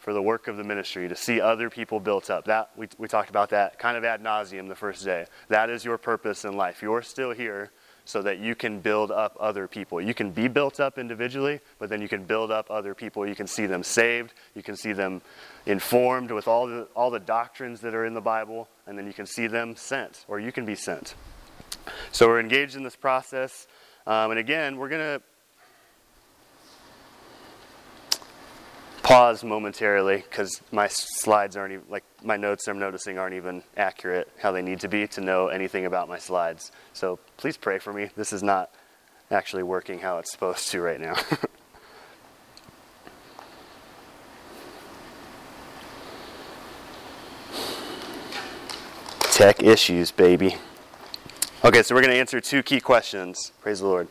For 0.00 0.12
the 0.14 0.22
work 0.22 0.48
of 0.48 0.56
the 0.56 0.64
ministry, 0.64 1.08
to 1.08 1.16
see 1.16 1.40
other 1.40 1.68
people 1.68 2.00
built 2.00 2.30
up. 2.30 2.46
That 2.46 2.70
we, 2.74 2.88
we 2.96 3.06
talked 3.06 3.28
about 3.28 3.50
that 3.50 3.78
kind 3.78 3.96
of 3.96 4.04
ad 4.04 4.22
nauseum 4.22 4.66
the 4.68 4.74
first 4.74 5.04
day. 5.04 5.26
That 5.48 5.68
is 5.68 5.84
your 5.84 5.98
purpose 5.98 6.44
in 6.44 6.56
life. 6.56 6.80
You're 6.80 7.02
still 7.02 7.32
here 7.32 7.70
so 8.04 8.22
that 8.22 8.38
you 8.38 8.54
can 8.54 8.80
build 8.80 9.12
up 9.12 9.36
other 9.38 9.68
people. 9.68 10.00
You 10.00 10.14
can 10.14 10.30
be 10.32 10.48
built 10.48 10.80
up 10.80 10.98
individually, 10.98 11.60
but 11.78 11.88
then 11.88 12.02
you 12.02 12.08
can 12.08 12.24
build 12.24 12.50
up 12.50 12.70
other 12.70 12.94
people. 12.94 13.26
You 13.26 13.36
can 13.36 13.46
see 13.46 13.66
them 13.66 13.82
saved, 13.84 14.32
you 14.54 14.62
can 14.62 14.74
see 14.74 14.92
them 14.92 15.22
informed 15.66 16.30
with 16.30 16.48
all 16.48 16.66
the, 16.66 16.88
all 16.96 17.10
the 17.10 17.20
doctrines 17.20 17.80
that 17.82 17.94
are 17.94 18.04
in 18.04 18.14
the 18.14 18.20
Bible, 18.20 18.68
and 18.86 18.98
then 18.98 19.06
you 19.06 19.12
can 19.12 19.26
see 19.26 19.46
them 19.46 19.76
sent, 19.76 20.24
or 20.28 20.40
you 20.40 20.50
can 20.50 20.64
be 20.64 20.74
sent. 20.74 21.14
So 22.10 22.26
we're 22.26 22.40
engaged 22.40 22.74
in 22.74 22.82
this 22.82 22.96
process. 22.96 23.68
Um, 24.06 24.30
and 24.30 24.40
again, 24.40 24.76
we're 24.76 24.88
going 24.88 25.02
to 25.02 25.22
pause 29.10 29.42
momentarily 29.42 30.18
because 30.18 30.62
my 30.70 30.86
slides 30.86 31.56
aren't 31.56 31.72
even, 31.72 31.84
like, 31.90 32.04
my 32.22 32.36
notes 32.36 32.68
I'm 32.68 32.78
noticing 32.78 33.18
aren't 33.18 33.34
even 33.34 33.64
accurate 33.76 34.30
how 34.40 34.52
they 34.52 34.62
need 34.62 34.78
to 34.80 34.88
be 34.88 35.08
to 35.08 35.20
know 35.20 35.48
anything 35.48 35.84
about 35.84 36.08
my 36.08 36.16
slides. 36.16 36.70
So 36.92 37.18
please 37.36 37.56
pray 37.56 37.80
for 37.80 37.92
me. 37.92 38.10
This 38.14 38.32
is 38.32 38.44
not 38.44 38.70
actually 39.28 39.64
working 39.64 39.98
how 39.98 40.18
it's 40.18 40.30
supposed 40.30 40.68
to 40.68 40.80
right 40.80 41.00
now. 41.00 41.14
Tech 49.32 49.60
issues, 49.60 50.12
baby. 50.12 50.54
Okay, 51.64 51.82
so 51.82 51.96
we're 51.96 52.02
going 52.02 52.12
to 52.12 52.20
answer 52.20 52.40
two 52.40 52.62
key 52.62 52.78
questions. 52.78 53.50
Praise 53.60 53.80
the 53.80 53.86
Lord. 53.86 54.06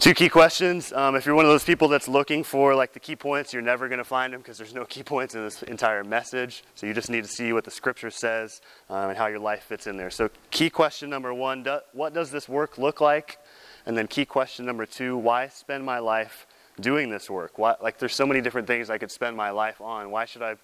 Two 0.00 0.14
key 0.14 0.30
questions. 0.30 0.94
Um, 0.94 1.14
if 1.14 1.26
you're 1.26 1.34
one 1.34 1.44
of 1.44 1.50
those 1.50 1.62
people 1.62 1.86
that's 1.86 2.08
looking 2.08 2.42
for 2.42 2.74
like 2.74 2.94
the 2.94 2.98
key 2.98 3.16
points, 3.16 3.52
you're 3.52 3.60
never 3.60 3.86
going 3.86 3.98
to 3.98 4.04
find 4.04 4.32
them 4.32 4.40
because 4.40 4.56
there's 4.56 4.72
no 4.72 4.86
key 4.86 5.02
points 5.02 5.34
in 5.34 5.44
this 5.44 5.62
entire 5.64 6.02
message. 6.04 6.64
So 6.74 6.86
you 6.86 6.94
just 6.94 7.10
need 7.10 7.22
to 7.24 7.28
see 7.28 7.52
what 7.52 7.64
the 7.64 7.70
scripture 7.70 8.10
says 8.10 8.62
um, 8.88 9.10
and 9.10 9.18
how 9.18 9.26
your 9.26 9.40
life 9.40 9.64
fits 9.64 9.86
in 9.86 9.98
there. 9.98 10.08
So 10.08 10.30
key 10.50 10.70
question 10.70 11.10
number 11.10 11.34
one: 11.34 11.64
do, 11.64 11.80
What 11.92 12.14
does 12.14 12.30
this 12.30 12.48
work 12.48 12.78
look 12.78 13.02
like? 13.02 13.40
And 13.84 13.94
then 13.94 14.06
key 14.06 14.24
question 14.24 14.64
number 14.64 14.86
two: 14.86 15.18
Why 15.18 15.48
spend 15.48 15.84
my 15.84 15.98
life 15.98 16.46
doing 16.80 17.10
this 17.10 17.28
work? 17.28 17.58
Why, 17.58 17.74
like 17.82 17.98
there's 17.98 18.14
so 18.14 18.24
many 18.24 18.40
different 18.40 18.66
things 18.66 18.88
I 18.88 18.96
could 18.96 19.10
spend 19.10 19.36
my 19.36 19.50
life 19.50 19.82
on. 19.82 20.10
Why 20.10 20.24
should 20.24 20.40
I? 20.40 20.56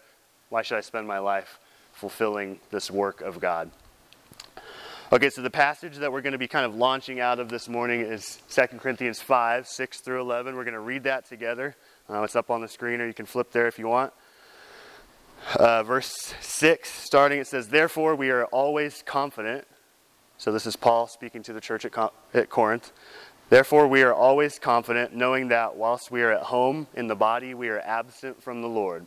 Why 0.48 0.62
should 0.62 0.78
I 0.78 0.80
spend 0.80 1.06
my 1.06 1.18
life 1.18 1.58
fulfilling 1.92 2.58
this 2.70 2.90
work 2.90 3.20
of 3.20 3.38
God? 3.38 3.70
Okay, 5.12 5.30
so 5.30 5.40
the 5.40 5.50
passage 5.50 5.98
that 5.98 6.10
we're 6.10 6.20
going 6.20 6.32
to 6.32 6.38
be 6.38 6.48
kind 6.48 6.66
of 6.66 6.74
launching 6.74 7.20
out 7.20 7.38
of 7.38 7.48
this 7.48 7.68
morning 7.68 8.00
is 8.00 8.42
2 8.50 8.78
Corinthians 8.78 9.20
5, 9.20 9.68
6 9.68 10.00
through 10.00 10.20
11. 10.20 10.56
We're 10.56 10.64
going 10.64 10.74
to 10.74 10.80
read 10.80 11.04
that 11.04 11.26
together. 11.26 11.76
Uh, 12.10 12.22
it's 12.24 12.34
up 12.34 12.50
on 12.50 12.60
the 12.60 12.66
screen, 12.66 13.00
or 13.00 13.06
you 13.06 13.14
can 13.14 13.24
flip 13.24 13.52
there 13.52 13.68
if 13.68 13.78
you 13.78 13.86
want. 13.86 14.12
Uh, 15.54 15.84
verse 15.84 16.34
6, 16.40 16.90
starting, 16.90 17.38
it 17.38 17.46
says, 17.46 17.68
Therefore, 17.68 18.16
we 18.16 18.30
are 18.30 18.46
always 18.46 19.04
confident. 19.06 19.64
So, 20.38 20.50
this 20.50 20.66
is 20.66 20.74
Paul 20.74 21.06
speaking 21.06 21.44
to 21.44 21.52
the 21.52 21.60
church 21.60 21.84
at, 21.84 22.12
at 22.34 22.50
Corinth. 22.50 22.90
Therefore, 23.48 23.86
we 23.86 24.02
are 24.02 24.12
always 24.12 24.58
confident, 24.58 25.14
knowing 25.14 25.46
that 25.48 25.76
whilst 25.76 26.10
we 26.10 26.22
are 26.22 26.32
at 26.32 26.42
home 26.42 26.88
in 26.94 27.06
the 27.06 27.14
body, 27.14 27.54
we 27.54 27.68
are 27.68 27.78
absent 27.78 28.42
from 28.42 28.60
the 28.60 28.68
Lord. 28.68 29.06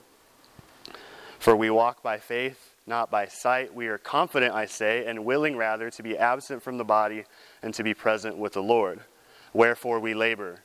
For 1.40 1.58
we 1.58 1.70
walk 1.70 2.02
by 2.02 2.20
faith, 2.20 2.69
not 2.88 3.12
by 3.12 3.28
sight. 3.28 3.74
We 3.74 3.88
are 3.88 3.98
confident, 3.98 4.54
I 4.54 4.66
say, 4.66 5.06
and 5.06 5.26
willing 5.26 5.56
rather 5.56 5.90
to 5.90 6.04
be 6.04 6.18
absent 6.18 6.64
from 6.64 6.78
the 6.78 6.84
body 6.84 7.26
and 7.62 7.74
to 7.74 7.84
be 7.84 7.94
present 7.94 8.38
with 8.38 8.54
the 8.54 8.64
Lord. 8.64 9.02
Wherefore 9.54 10.00
we 10.00 10.14
labor, 10.14 10.64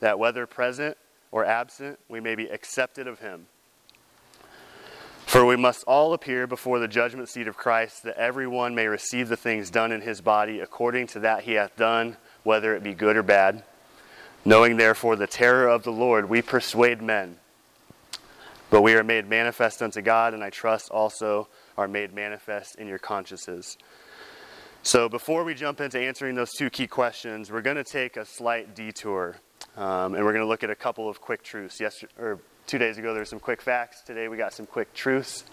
that 0.00 0.18
whether 0.18 0.46
present 0.46 0.96
or 1.30 1.44
absent, 1.44 1.98
we 2.08 2.20
may 2.20 2.34
be 2.34 2.46
accepted 2.46 3.06
of 3.06 3.20
him. 3.20 3.46
For 5.26 5.44
we 5.44 5.56
must 5.56 5.84
all 5.84 6.12
appear 6.12 6.46
before 6.46 6.78
the 6.78 6.86
judgment 6.86 7.28
seat 7.28 7.48
of 7.48 7.56
Christ, 7.56 8.04
that 8.04 8.16
every 8.16 8.46
one 8.46 8.74
may 8.74 8.86
receive 8.86 9.28
the 9.28 9.36
things 9.36 9.70
done 9.70 9.90
in 9.90 10.00
his 10.00 10.20
body 10.20 10.60
according 10.60 11.08
to 11.08 11.18
that 11.20 11.42
he 11.42 11.54
hath 11.54 11.76
done, 11.76 12.16
whether 12.44 12.74
it 12.74 12.82
be 12.84 12.94
good 12.94 13.16
or 13.16 13.24
bad. 13.24 13.64
Knowing 14.44 14.76
therefore 14.76 15.16
the 15.16 15.26
terror 15.26 15.66
of 15.66 15.82
the 15.82 15.90
Lord, 15.90 16.28
we 16.28 16.40
persuade 16.40 17.02
men. 17.02 17.36
But 18.68 18.82
we 18.82 18.94
are 18.94 19.04
made 19.04 19.28
manifest 19.28 19.80
unto 19.80 20.02
God, 20.02 20.34
and 20.34 20.42
I 20.42 20.50
trust 20.50 20.90
also 20.90 21.48
are 21.76 21.86
made 21.86 22.12
manifest 22.12 22.76
in 22.76 22.88
your 22.88 22.98
consciences. 22.98 23.78
So, 24.82 25.08
before 25.08 25.44
we 25.44 25.54
jump 25.54 25.80
into 25.80 25.98
answering 25.98 26.34
those 26.34 26.52
two 26.52 26.70
key 26.70 26.86
questions, 26.86 27.50
we're 27.50 27.62
going 27.62 27.76
to 27.76 27.84
take 27.84 28.16
a 28.16 28.24
slight 28.24 28.74
detour, 28.74 29.36
um, 29.76 30.14
and 30.14 30.24
we're 30.24 30.32
going 30.32 30.44
to 30.44 30.48
look 30.48 30.64
at 30.64 30.70
a 30.70 30.76
couple 30.76 31.08
of 31.08 31.20
quick 31.20 31.42
truths. 31.42 31.80
Yesterday, 31.80 32.12
or 32.18 32.40
two 32.66 32.78
days 32.78 32.98
ago, 32.98 33.12
there 33.12 33.20
were 33.20 33.24
some 33.24 33.40
quick 33.40 33.62
facts. 33.62 34.02
Today, 34.02 34.28
we 34.28 34.36
got 34.36 34.52
some 34.52 34.66
quick 34.66 34.92
truths 34.94 35.44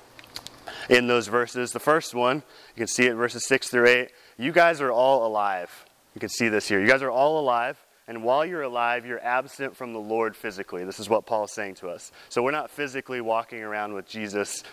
in 0.90 1.08
those 1.08 1.28
verses. 1.28 1.72
The 1.72 1.80
first 1.80 2.14
one, 2.14 2.38
you 2.76 2.82
can 2.82 2.88
see 2.88 3.06
it 3.06 3.16
verses 3.16 3.46
six 3.48 3.70
through 3.70 3.88
eight. 3.88 4.10
You 4.38 4.52
guys 4.52 4.82
are 4.82 4.92
all 4.92 5.26
alive. 5.26 5.86
You 6.14 6.20
can 6.20 6.30
see 6.30 6.48
this 6.50 6.68
here. 6.68 6.80
You 6.80 6.88
guys 6.88 7.02
are 7.02 7.12
all 7.12 7.40
alive. 7.40 7.83
And 8.08 8.24
while 8.24 8.46
you're 8.46 8.64
alive, 8.64 9.06
you're 9.06 9.24
absent 9.24 9.78
from 9.78 9.94
the 9.94 10.00
Lord 10.00 10.36
physically. 10.36 10.84
This 10.84 11.00
is 11.00 11.10
what 11.10 11.26
Paul's 11.26 11.54
saying 11.54 11.76
to 11.76 11.90
us. 11.90 12.12
So 12.30 12.44
we're 12.44 12.52
not 12.52 12.70
physically 12.70 13.22
walking 13.22 13.64
around 13.64 13.94
with 13.94 14.08
Jesus 14.08 14.64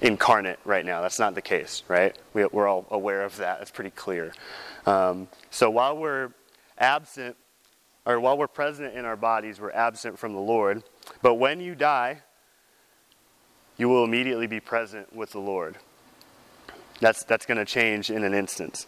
incarnate 0.00 0.58
right 0.64 0.84
now. 0.84 1.00
That's 1.00 1.18
not 1.18 1.34
the 1.34 1.42
case, 1.42 1.82
right? 1.88 2.16
We, 2.34 2.42
are 2.42 2.68
all 2.68 2.86
aware 2.90 3.22
of 3.22 3.36
that. 3.38 3.62
It's 3.62 3.70
pretty 3.70 3.90
clear. 3.90 4.32
Um, 4.86 5.28
so 5.50 5.70
while 5.70 5.96
we're 5.96 6.32
absent, 6.78 7.36
or 8.04 8.18
while 8.20 8.36
we're 8.36 8.48
present 8.48 8.94
in 8.94 9.04
our 9.04 9.16
bodies, 9.16 9.60
we're 9.60 9.72
absent 9.72 10.18
from 10.18 10.32
the 10.32 10.40
Lord. 10.40 10.82
But 11.20 11.34
when 11.34 11.60
you 11.60 11.74
die, 11.74 12.22
you 13.76 13.88
will 13.88 14.04
immediately 14.04 14.46
be 14.46 14.60
present 14.60 15.14
with 15.14 15.30
the 15.30 15.38
Lord. 15.40 15.78
That's, 17.00 17.24
that's 17.24 17.46
going 17.46 17.58
to 17.58 17.64
change 17.64 18.10
in 18.10 18.22
an 18.24 18.34
instant. 18.34 18.86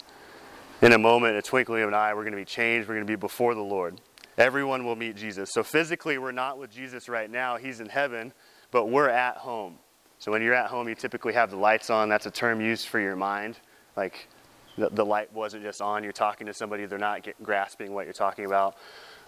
In 0.84 0.92
a 0.92 0.98
moment, 0.98 1.34
a 1.34 1.40
twinkling 1.40 1.80
of 1.80 1.88
an 1.88 1.94
eye, 1.94 2.12
we're 2.12 2.24
going 2.24 2.34
to 2.34 2.38
be 2.38 2.44
changed. 2.44 2.86
We're 2.86 2.96
going 2.96 3.06
to 3.06 3.10
be 3.10 3.16
before 3.16 3.54
the 3.54 3.62
Lord. 3.62 4.02
Everyone 4.36 4.84
will 4.84 4.96
meet 4.96 5.16
Jesus. 5.16 5.48
So 5.50 5.62
physically, 5.62 6.18
we're 6.18 6.30
not 6.30 6.58
with 6.58 6.70
Jesus 6.70 7.08
right 7.08 7.30
now. 7.30 7.56
He's 7.56 7.80
in 7.80 7.88
heaven, 7.88 8.34
but 8.70 8.90
we're 8.90 9.08
at 9.08 9.38
home. 9.38 9.78
So 10.18 10.30
when 10.30 10.42
you're 10.42 10.52
at 10.52 10.66
home, 10.66 10.86
you 10.86 10.94
typically 10.94 11.32
have 11.32 11.50
the 11.50 11.56
lights 11.56 11.88
on. 11.88 12.10
That's 12.10 12.26
a 12.26 12.30
term 12.30 12.60
used 12.60 12.88
for 12.88 13.00
your 13.00 13.16
mind. 13.16 13.56
Like 13.96 14.28
the, 14.76 14.90
the 14.90 15.06
light 15.06 15.32
wasn't 15.32 15.62
just 15.62 15.80
on. 15.80 16.04
You're 16.04 16.12
talking 16.12 16.46
to 16.48 16.52
somebody, 16.52 16.84
they're 16.84 16.98
not 16.98 17.22
get, 17.22 17.42
grasping 17.42 17.94
what 17.94 18.04
you're 18.04 18.12
talking 18.12 18.44
about. 18.44 18.76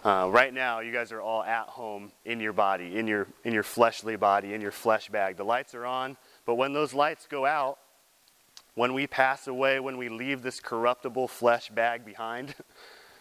Uh, 0.05 0.29
right 0.31 0.53
now, 0.53 0.81
you 0.81 0.93
guys 0.93 1.11
are 1.11 1.21
all 1.21 1.41
at 1.41 1.65
home 1.69 2.11
in 2.23 2.39
your 2.39 2.53
body, 2.53 2.99
in 2.99 3.07
your, 3.07 3.25
in 3.45 3.51
your 3.51 3.63
fleshly 3.63 4.15
body, 4.15 4.53
in 4.53 4.61
your 4.61 4.69
flesh 4.69 5.09
bag. 5.09 5.37
The 5.37 5.43
lights 5.43 5.73
are 5.73 5.87
on, 5.87 6.17
but 6.45 6.53
when 6.53 6.73
those 6.73 6.93
lights 6.93 7.25
go 7.25 7.47
out, 7.47 7.79
when 8.77 8.93
we 8.93 9.07
pass 9.07 9.47
away, 9.47 9.79
when 9.79 9.97
we 9.97 10.07
leave 10.07 10.43
this 10.43 10.59
corruptible 10.59 11.27
flesh 11.27 11.69
bag 11.71 12.05
behind, 12.05 12.53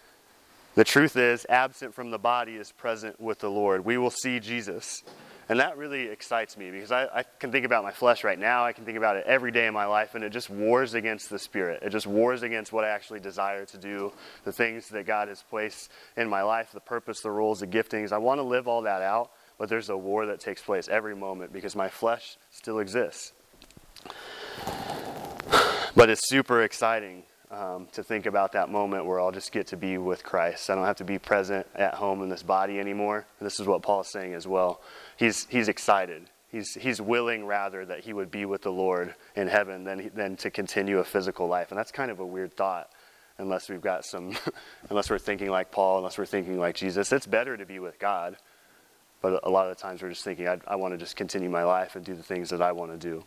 the 0.74 0.84
truth 0.84 1.16
is, 1.16 1.46
absent 1.48 1.94
from 1.94 2.10
the 2.10 2.18
body 2.18 2.56
is 2.56 2.72
present 2.72 3.18
with 3.18 3.38
the 3.38 3.48
Lord. 3.48 3.82
We 3.82 3.96
will 3.96 4.10
see 4.10 4.38
Jesus. 4.38 5.02
And 5.48 5.58
that 5.60 5.78
really 5.78 6.08
excites 6.08 6.58
me 6.58 6.70
because 6.70 6.92
I, 6.92 7.04
I, 7.06 7.24
can 7.38 7.52
think 7.52 7.64
about 7.64 7.84
my 7.84 7.90
flesh 7.90 8.22
right 8.22 8.38
now. 8.38 8.66
I 8.66 8.74
can 8.74 8.84
think 8.84 8.98
about 8.98 9.16
it 9.16 9.24
every 9.26 9.50
day 9.50 9.66
in 9.66 9.72
my 9.72 9.86
life, 9.86 10.14
and 10.14 10.22
it 10.22 10.30
just 10.30 10.50
wars 10.50 10.92
against 10.92 11.30
the 11.30 11.38
spirit. 11.38 11.82
It 11.82 11.88
just 11.88 12.06
wars 12.06 12.42
against 12.42 12.70
what 12.70 12.84
I 12.84 12.90
actually 12.90 13.20
desire 13.20 13.64
to 13.64 13.78
do, 13.78 14.12
the 14.44 14.52
things 14.52 14.90
that 14.90 15.06
God 15.06 15.28
has 15.28 15.42
placed 15.42 15.90
in 16.18 16.28
my 16.28 16.42
life, 16.42 16.70
the 16.72 16.80
purpose, 16.80 17.20
the 17.20 17.30
rules, 17.30 17.60
the 17.60 17.66
giftings. 17.66 18.12
I 18.12 18.18
want 18.18 18.40
to 18.40 18.42
live 18.42 18.68
all 18.68 18.82
that 18.82 19.00
out, 19.00 19.30
but 19.56 19.70
there's 19.70 19.88
a 19.88 19.96
war 19.96 20.26
that 20.26 20.38
takes 20.38 20.60
place 20.60 20.86
every 20.86 21.16
moment 21.16 21.50
because 21.50 21.74
my 21.74 21.88
flesh 21.88 22.36
still 22.50 22.78
exists. 22.80 23.32
But 26.06 26.12
it's 26.12 26.28
super 26.28 26.62
exciting 26.62 27.24
um, 27.50 27.88
to 27.94 28.04
think 28.04 28.26
about 28.26 28.52
that 28.52 28.70
moment 28.70 29.06
where 29.06 29.18
I'll 29.18 29.32
just 29.32 29.50
get 29.50 29.66
to 29.66 29.76
be 29.76 29.98
with 29.98 30.22
Christ. 30.22 30.70
I 30.70 30.76
don't 30.76 30.84
have 30.84 30.98
to 30.98 31.04
be 31.04 31.18
present 31.18 31.66
at 31.74 31.94
home 31.94 32.22
in 32.22 32.28
this 32.28 32.44
body 32.44 32.78
anymore. 32.78 33.26
This 33.40 33.58
is 33.58 33.66
what 33.66 33.82
Paul 33.82 34.02
is 34.02 34.06
saying 34.06 34.32
as 34.32 34.46
well. 34.46 34.80
He's, 35.16 35.46
he's 35.46 35.66
excited. 35.66 36.30
He's, 36.48 36.74
he's 36.74 37.00
willing, 37.00 37.44
rather, 37.44 37.84
that 37.86 38.04
he 38.04 38.12
would 38.12 38.30
be 38.30 38.44
with 38.44 38.62
the 38.62 38.70
Lord 38.70 39.16
in 39.34 39.48
heaven 39.48 39.82
than, 39.82 40.12
than 40.14 40.36
to 40.36 40.48
continue 40.48 40.98
a 40.98 41.04
physical 41.04 41.48
life. 41.48 41.72
And 41.72 41.76
that's 41.76 41.90
kind 41.90 42.12
of 42.12 42.20
a 42.20 42.24
weird 42.24 42.56
thought, 42.56 42.88
unless 43.38 43.68
we've 43.68 43.82
got 43.82 44.04
some, 44.04 44.36
unless 44.88 45.10
we're 45.10 45.18
thinking 45.18 45.50
like 45.50 45.72
Paul, 45.72 45.98
unless 45.98 46.18
we're 46.18 46.24
thinking 46.24 46.56
like 46.56 46.76
Jesus. 46.76 47.10
It's 47.10 47.26
better 47.26 47.56
to 47.56 47.66
be 47.66 47.80
with 47.80 47.98
God. 47.98 48.36
But 49.22 49.40
a 49.42 49.50
lot 49.50 49.68
of 49.68 49.76
the 49.76 49.82
times 49.82 50.02
we're 50.02 50.10
just 50.10 50.22
thinking, 50.22 50.46
I, 50.46 50.60
I 50.68 50.76
want 50.76 50.94
to 50.94 50.98
just 50.98 51.16
continue 51.16 51.50
my 51.50 51.64
life 51.64 51.96
and 51.96 52.04
do 52.04 52.14
the 52.14 52.22
things 52.22 52.50
that 52.50 52.62
I 52.62 52.70
want 52.70 52.92
to 52.92 52.96
do. 52.96 53.24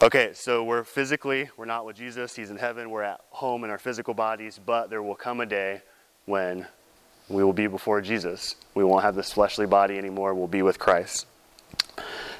Okay, 0.00 0.30
so 0.32 0.62
we're 0.62 0.84
physically, 0.84 1.50
we're 1.56 1.64
not 1.64 1.84
with 1.84 1.96
Jesus. 1.96 2.36
He's 2.36 2.50
in 2.50 2.56
heaven. 2.56 2.90
We're 2.90 3.02
at 3.02 3.20
home 3.30 3.64
in 3.64 3.70
our 3.70 3.78
physical 3.78 4.14
bodies, 4.14 4.60
but 4.64 4.90
there 4.90 5.02
will 5.02 5.16
come 5.16 5.40
a 5.40 5.46
day 5.46 5.82
when 6.24 6.66
we 7.28 7.42
will 7.42 7.52
be 7.52 7.66
before 7.66 8.00
Jesus. 8.00 8.54
We 8.74 8.84
won't 8.84 9.02
have 9.02 9.16
this 9.16 9.32
fleshly 9.32 9.66
body 9.66 9.98
anymore. 9.98 10.34
We'll 10.34 10.46
be 10.46 10.62
with 10.62 10.78
Christ. 10.78 11.26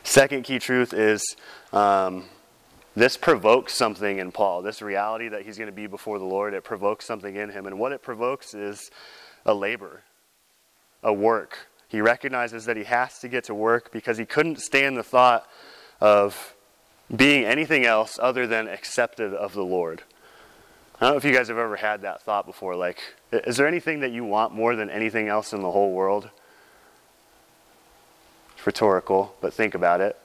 Second 0.05 0.45
key 0.45 0.61
truth 0.61 0.95
is 0.95 1.37
um, 1.73 2.27
this 2.95 3.17
provokes 3.17 3.75
something 3.75 4.19
in 4.19 4.33
Paul. 4.33 4.63
This 4.63 4.81
reality 4.81 5.29
that 5.29 5.43
he's 5.43 5.59
going 5.59 5.69
to 5.69 5.77
be 5.77 5.87
before 5.87 6.19
the 6.19 6.25
Lord, 6.25 6.55
it 6.55 6.65
provokes 6.65 7.05
something 7.05 7.37
in 7.37 7.51
him. 7.51 7.67
And 7.67 7.79
what 7.79 7.93
it 7.93 8.03
provokes 8.03 8.55
is 8.55 8.91
a 9.45 9.53
labor, 9.53 10.03
a 11.03 11.13
work. 11.13 11.67
He 11.89 12.01
recognizes 12.01 12.67
that 12.67 12.77
he 12.77 12.85
has 12.85 13.19
to 13.19 13.29
get 13.29 13.45
to 13.45 13.55
work 13.55 13.91
because 13.93 14.17
he 14.17 14.25
couldn't 14.25 14.61
stand 14.61 14.97
the 14.97 15.03
thought 15.03 15.47
of 16.01 16.55
being 17.15 17.45
anything 17.45 17.85
else 17.85 18.19
other 18.21 18.47
than 18.47 18.69
accepted 18.69 19.33
of 19.35 19.55
the 19.55 19.65
Lord. 19.65 20.03
I 21.01 21.05
don't 21.05 21.13
know 21.13 21.17
if 21.17 21.25
you 21.25 21.33
guys 21.33 21.49
have 21.49 21.59
ever 21.59 21.77
had 21.77 22.03
that 22.03 22.23
thought 22.23 22.45
before. 22.45 22.75
Like, 22.75 22.99
is 23.31 23.57
there 23.57 23.69
anything 23.69 24.01
that 24.01 24.11
you 24.11 24.25
want 24.25 24.53
more 24.53 24.75
than 24.75 24.91
anything 24.91 25.29
else 25.29 25.53
in 25.53 25.63
the 25.63 25.71
whole 25.71 25.93
world? 25.93 26.29
It's 28.57 28.67
rhetorical, 28.67 29.35
but 29.41 29.55
think 29.55 29.75
about 29.75 30.01
it. 30.01 30.19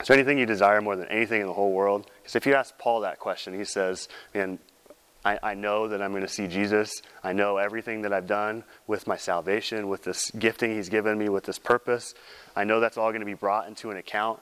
Is 0.00 0.08
there 0.08 0.16
anything 0.16 0.38
you 0.38 0.46
desire 0.46 0.80
more 0.80 0.96
than 0.96 1.08
anything 1.08 1.42
in 1.42 1.46
the 1.46 1.52
whole 1.52 1.72
world? 1.72 2.10
Because 2.22 2.34
if 2.34 2.46
you 2.46 2.54
ask 2.54 2.76
Paul 2.78 3.00
that 3.00 3.18
question, 3.18 3.56
he 3.56 3.64
says, 3.64 4.08
Man, 4.34 4.58
I, 5.24 5.38
I 5.42 5.54
know 5.54 5.86
that 5.88 6.02
I'm 6.02 6.10
going 6.10 6.22
to 6.22 6.28
see 6.28 6.48
Jesus. 6.48 6.90
I 7.22 7.32
know 7.32 7.58
everything 7.58 8.02
that 8.02 8.12
I've 8.12 8.26
done 8.26 8.64
with 8.86 9.06
my 9.06 9.16
salvation, 9.16 9.88
with 9.88 10.02
this 10.02 10.30
gifting 10.32 10.74
he's 10.74 10.88
given 10.88 11.18
me, 11.18 11.28
with 11.28 11.44
this 11.44 11.58
purpose. 11.58 12.14
I 12.56 12.64
know 12.64 12.80
that's 12.80 12.96
all 12.96 13.10
going 13.10 13.20
to 13.20 13.26
be 13.26 13.34
brought 13.34 13.68
into 13.68 13.90
an 13.90 13.96
account. 13.96 14.40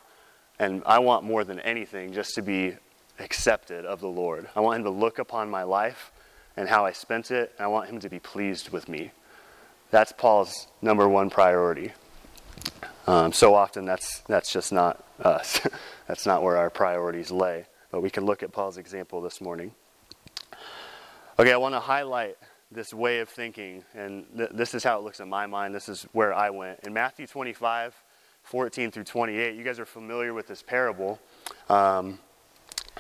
And 0.60 0.82
I 0.84 0.98
want 0.98 1.24
more 1.24 1.42
than 1.42 1.58
anything 1.60 2.12
just 2.12 2.34
to 2.34 2.42
be 2.42 2.76
accepted 3.18 3.86
of 3.86 4.00
the 4.00 4.08
Lord. 4.08 4.46
I 4.54 4.60
want 4.60 4.76
Him 4.76 4.84
to 4.84 4.90
look 4.90 5.18
upon 5.18 5.48
my 5.48 5.62
life 5.62 6.12
and 6.54 6.68
how 6.68 6.84
I 6.84 6.92
spent 6.92 7.30
it, 7.30 7.54
and 7.56 7.64
I 7.64 7.68
want 7.68 7.88
Him 7.88 7.98
to 8.00 8.10
be 8.10 8.18
pleased 8.18 8.68
with 8.68 8.86
me. 8.86 9.10
That's 9.90 10.12
Paul's 10.12 10.66
number 10.82 11.08
one 11.08 11.30
priority. 11.30 11.92
Um, 13.06 13.32
so 13.32 13.54
often 13.54 13.86
that's, 13.86 14.18
that's 14.28 14.52
just 14.52 14.70
not 14.70 15.02
us. 15.24 15.66
that's 16.06 16.26
not 16.26 16.42
where 16.42 16.58
our 16.58 16.68
priorities 16.68 17.30
lay. 17.30 17.64
But 17.90 18.02
we 18.02 18.10
can 18.10 18.26
look 18.26 18.42
at 18.42 18.52
Paul's 18.52 18.76
example 18.76 19.22
this 19.22 19.40
morning. 19.40 19.72
Okay, 21.38 21.54
I 21.54 21.56
want 21.56 21.74
to 21.74 21.80
highlight 21.80 22.36
this 22.70 22.92
way 22.92 23.20
of 23.20 23.30
thinking, 23.30 23.82
and 23.94 24.26
th- 24.36 24.50
this 24.52 24.74
is 24.74 24.84
how 24.84 24.98
it 24.98 25.04
looks 25.04 25.20
in 25.20 25.28
my 25.30 25.46
mind. 25.46 25.74
This 25.74 25.88
is 25.88 26.02
where 26.12 26.34
I 26.34 26.50
went. 26.50 26.80
In 26.80 26.92
Matthew 26.92 27.26
25, 27.26 27.94
14 28.50 28.90
through 28.90 29.04
28. 29.04 29.54
You 29.54 29.62
guys 29.62 29.78
are 29.78 29.86
familiar 29.86 30.34
with 30.34 30.48
this 30.48 30.60
parable. 30.60 31.20
Um, 31.68 32.18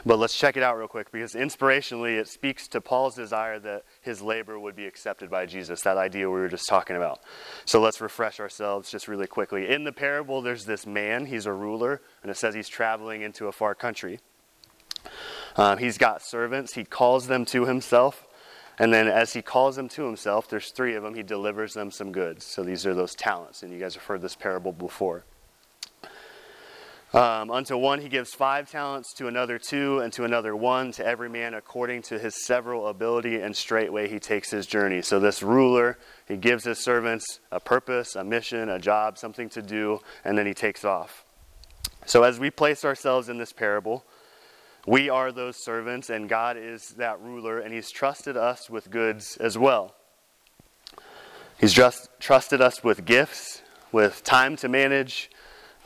but 0.06 0.20
let's 0.20 0.38
check 0.38 0.56
it 0.56 0.62
out 0.62 0.78
real 0.78 0.86
quick 0.86 1.10
because 1.10 1.34
inspirationally, 1.34 2.20
it 2.20 2.28
speaks 2.28 2.68
to 2.68 2.80
Paul's 2.80 3.16
desire 3.16 3.58
that 3.58 3.82
his 4.00 4.22
labor 4.22 4.60
would 4.60 4.76
be 4.76 4.86
accepted 4.86 5.28
by 5.28 5.46
Jesus, 5.46 5.80
that 5.82 5.96
idea 5.96 6.30
we 6.30 6.38
were 6.38 6.48
just 6.48 6.68
talking 6.68 6.94
about. 6.94 7.18
So 7.64 7.80
let's 7.80 8.00
refresh 8.00 8.38
ourselves 8.38 8.92
just 8.92 9.08
really 9.08 9.26
quickly. 9.26 9.68
In 9.68 9.82
the 9.82 9.90
parable, 9.90 10.40
there's 10.40 10.66
this 10.66 10.86
man, 10.86 11.26
he's 11.26 11.46
a 11.46 11.52
ruler, 11.52 12.00
and 12.22 12.30
it 12.30 12.36
says 12.36 12.54
he's 12.54 12.68
traveling 12.68 13.22
into 13.22 13.48
a 13.48 13.52
far 13.52 13.74
country. 13.74 14.20
Um, 15.56 15.78
he's 15.78 15.98
got 15.98 16.22
servants, 16.22 16.74
he 16.74 16.84
calls 16.84 17.26
them 17.26 17.44
to 17.46 17.66
himself, 17.66 18.24
and 18.78 18.94
then 18.94 19.08
as 19.08 19.32
he 19.32 19.42
calls 19.42 19.74
them 19.74 19.88
to 19.88 20.04
himself, 20.04 20.48
there's 20.48 20.70
three 20.70 20.94
of 20.94 21.02
them, 21.02 21.16
he 21.16 21.24
delivers 21.24 21.74
them 21.74 21.90
some 21.90 22.12
goods. 22.12 22.46
So 22.46 22.62
these 22.62 22.86
are 22.86 22.94
those 22.94 23.16
talents, 23.16 23.64
and 23.64 23.72
you 23.72 23.80
guys 23.80 23.94
have 23.94 24.04
heard 24.04 24.22
this 24.22 24.36
parable 24.36 24.72
before. 24.72 25.24
Um, 27.12 27.50
unto 27.50 27.76
one 27.76 28.00
he 28.00 28.08
gives 28.08 28.32
five 28.34 28.70
talents, 28.70 29.12
to 29.14 29.26
another 29.26 29.58
two, 29.58 29.98
and 29.98 30.12
to 30.12 30.22
another 30.22 30.54
one, 30.54 30.92
to 30.92 31.04
every 31.04 31.28
man 31.28 31.54
according 31.54 32.02
to 32.02 32.20
his 32.20 32.46
several 32.46 32.86
ability, 32.86 33.40
and 33.40 33.56
straightway 33.56 34.08
he 34.08 34.20
takes 34.20 34.50
his 34.50 34.64
journey. 34.64 35.02
So, 35.02 35.18
this 35.18 35.42
ruler, 35.42 35.98
he 36.28 36.36
gives 36.36 36.64
his 36.64 36.78
servants 36.78 37.40
a 37.50 37.58
purpose, 37.58 38.14
a 38.14 38.22
mission, 38.22 38.68
a 38.68 38.78
job, 38.78 39.18
something 39.18 39.48
to 39.50 39.62
do, 39.62 39.98
and 40.24 40.38
then 40.38 40.46
he 40.46 40.54
takes 40.54 40.84
off. 40.84 41.24
So, 42.06 42.22
as 42.22 42.38
we 42.38 42.48
place 42.48 42.84
ourselves 42.84 43.28
in 43.28 43.38
this 43.38 43.52
parable, 43.52 44.04
we 44.86 45.10
are 45.10 45.32
those 45.32 45.56
servants, 45.64 46.10
and 46.10 46.28
God 46.28 46.56
is 46.56 46.90
that 46.90 47.20
ruler, 47.20 47.58
and 47.58 47.74
he's 47.74 47.90
trusted 47.90 48.36
us 48.36 48.70
with 48.70 48.88
goods 48.88 49.36
as 49.38 49.58
well. 49.58 49.96
He's 51.58 51.72
just 51.72 52.08
trusted 52.20 52.60
us 52.60 52.84
with 52.84 53.04
gifts, 53.04 53.62
with 53.90 54.22
time 54.22 54.54
to 54.56 54.68
manage 54.68 55.28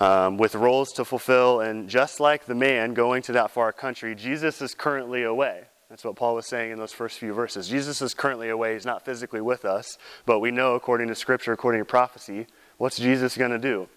um, 0.01 0.37
with 0.37 0.55
roles 0.55 0.93
to 0.93 1.05
fulfill. 1.05 1.61
And 1.61 1.89
just 1.89 2.21
like 2.21 2.47
the 2.47 2.55
man 2.55 2.95
going 2.95 3.23
to 3.23 3.33
that 3.33 3.51
far 3.51 3.73
country, 3.73 4.15
Jesus 4.15 4.61
is 4.61 4.75
currently 4.75 5.23
away. 5.23 5.65
That's 5.91 6.05
what 6.05 6.17
Paul 6.17 6.35
was 6.35 6.47
saying 6.47 6.73
in 6.73 6.79
those 6.79 6.93
first 6.93 7.19
few 7.19 7.33
verses. 7.33 7.69
Jesus 7.69 8.03
is 8.03 8.15
currently 8.15 8.49
away. 8.49 8.75
He's 8.75 8.87
not 8.87 9.05
physically 9.05 9.41
with 9.41 9.65
us, 9.65 9.99
but 10.27 10.41
we 10.41 10.51
know, 10.51 10.75
according 10.75 11.09
to 11.09 11.15
Scripture, 11.15 11.53
according 11.53 11.81
to 11.81 11.85
prophecy, 11.85 12.47
what's 12.79 12.97
Jesus 12.97 13.37
going 13.37 13.53
to 13.53 13.59
do? 13.59 13.89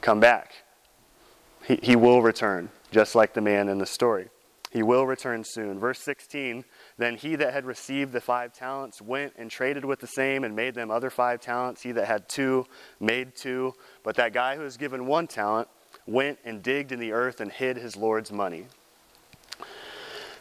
Come 0.00 0.20
back. 0.20 0.52
He, 1.66 1.78
he 1.82 1.96
will 1.96 2.22
return, 2.22 2.70
just 2.90 3.14
like 3.14 3.34
the 3.34 3.40
man 3.40 3.68
in 3.68 3.78
the 3.78 3.86
story. 3.86 4.28
He 4.70 4.82
will 4.82 5.06
return 5.06 5.44
soon. 5.44 5.78
Verse 5.78 5.98
16 5.98 6.64
Then 7.00 7.16
he 7.16 7.34
that 7.36 7.54
had 7.54 7.64
received 7.64 8.12
the 8.12 8.20
five 8.20 8.52
talents 8.52 9.00
went 9.00 9.32
and 9.38 9.50
traded 9.50 9.86
with 9.86 10.00
the 10.00 10.06
same 10.06 10.44
and 10.44 10.54
made 10.54 10.74
them 10.74 10.90
other 10.90 11.08
five 11.08 11.40
talents. 11.40 11.80
He 11.80 11.92
that 11.92 12.04
had 12.04 12.28
two 12.28 12.66
made 13.00 13.34
two. 13.34 13.72
But 14.02 14.16
that 14.16 14.34
guy 14.34 14.56
who 14.56 14.64
was 14.64 14.76
given 14.76 15.06
one 15.06 15.26
talent 15.26 15.68
went 16.06 16.40
and 16.44 16.62
digged 16.62 16.92
in 16.92 17.00
the 17.00 17.12
earth 17.12 17.40
and 17.40 17.50
hid 17.50 17.78
his 17.78 17.96
Lord's 17.96 18.30
money. 18.30 18.66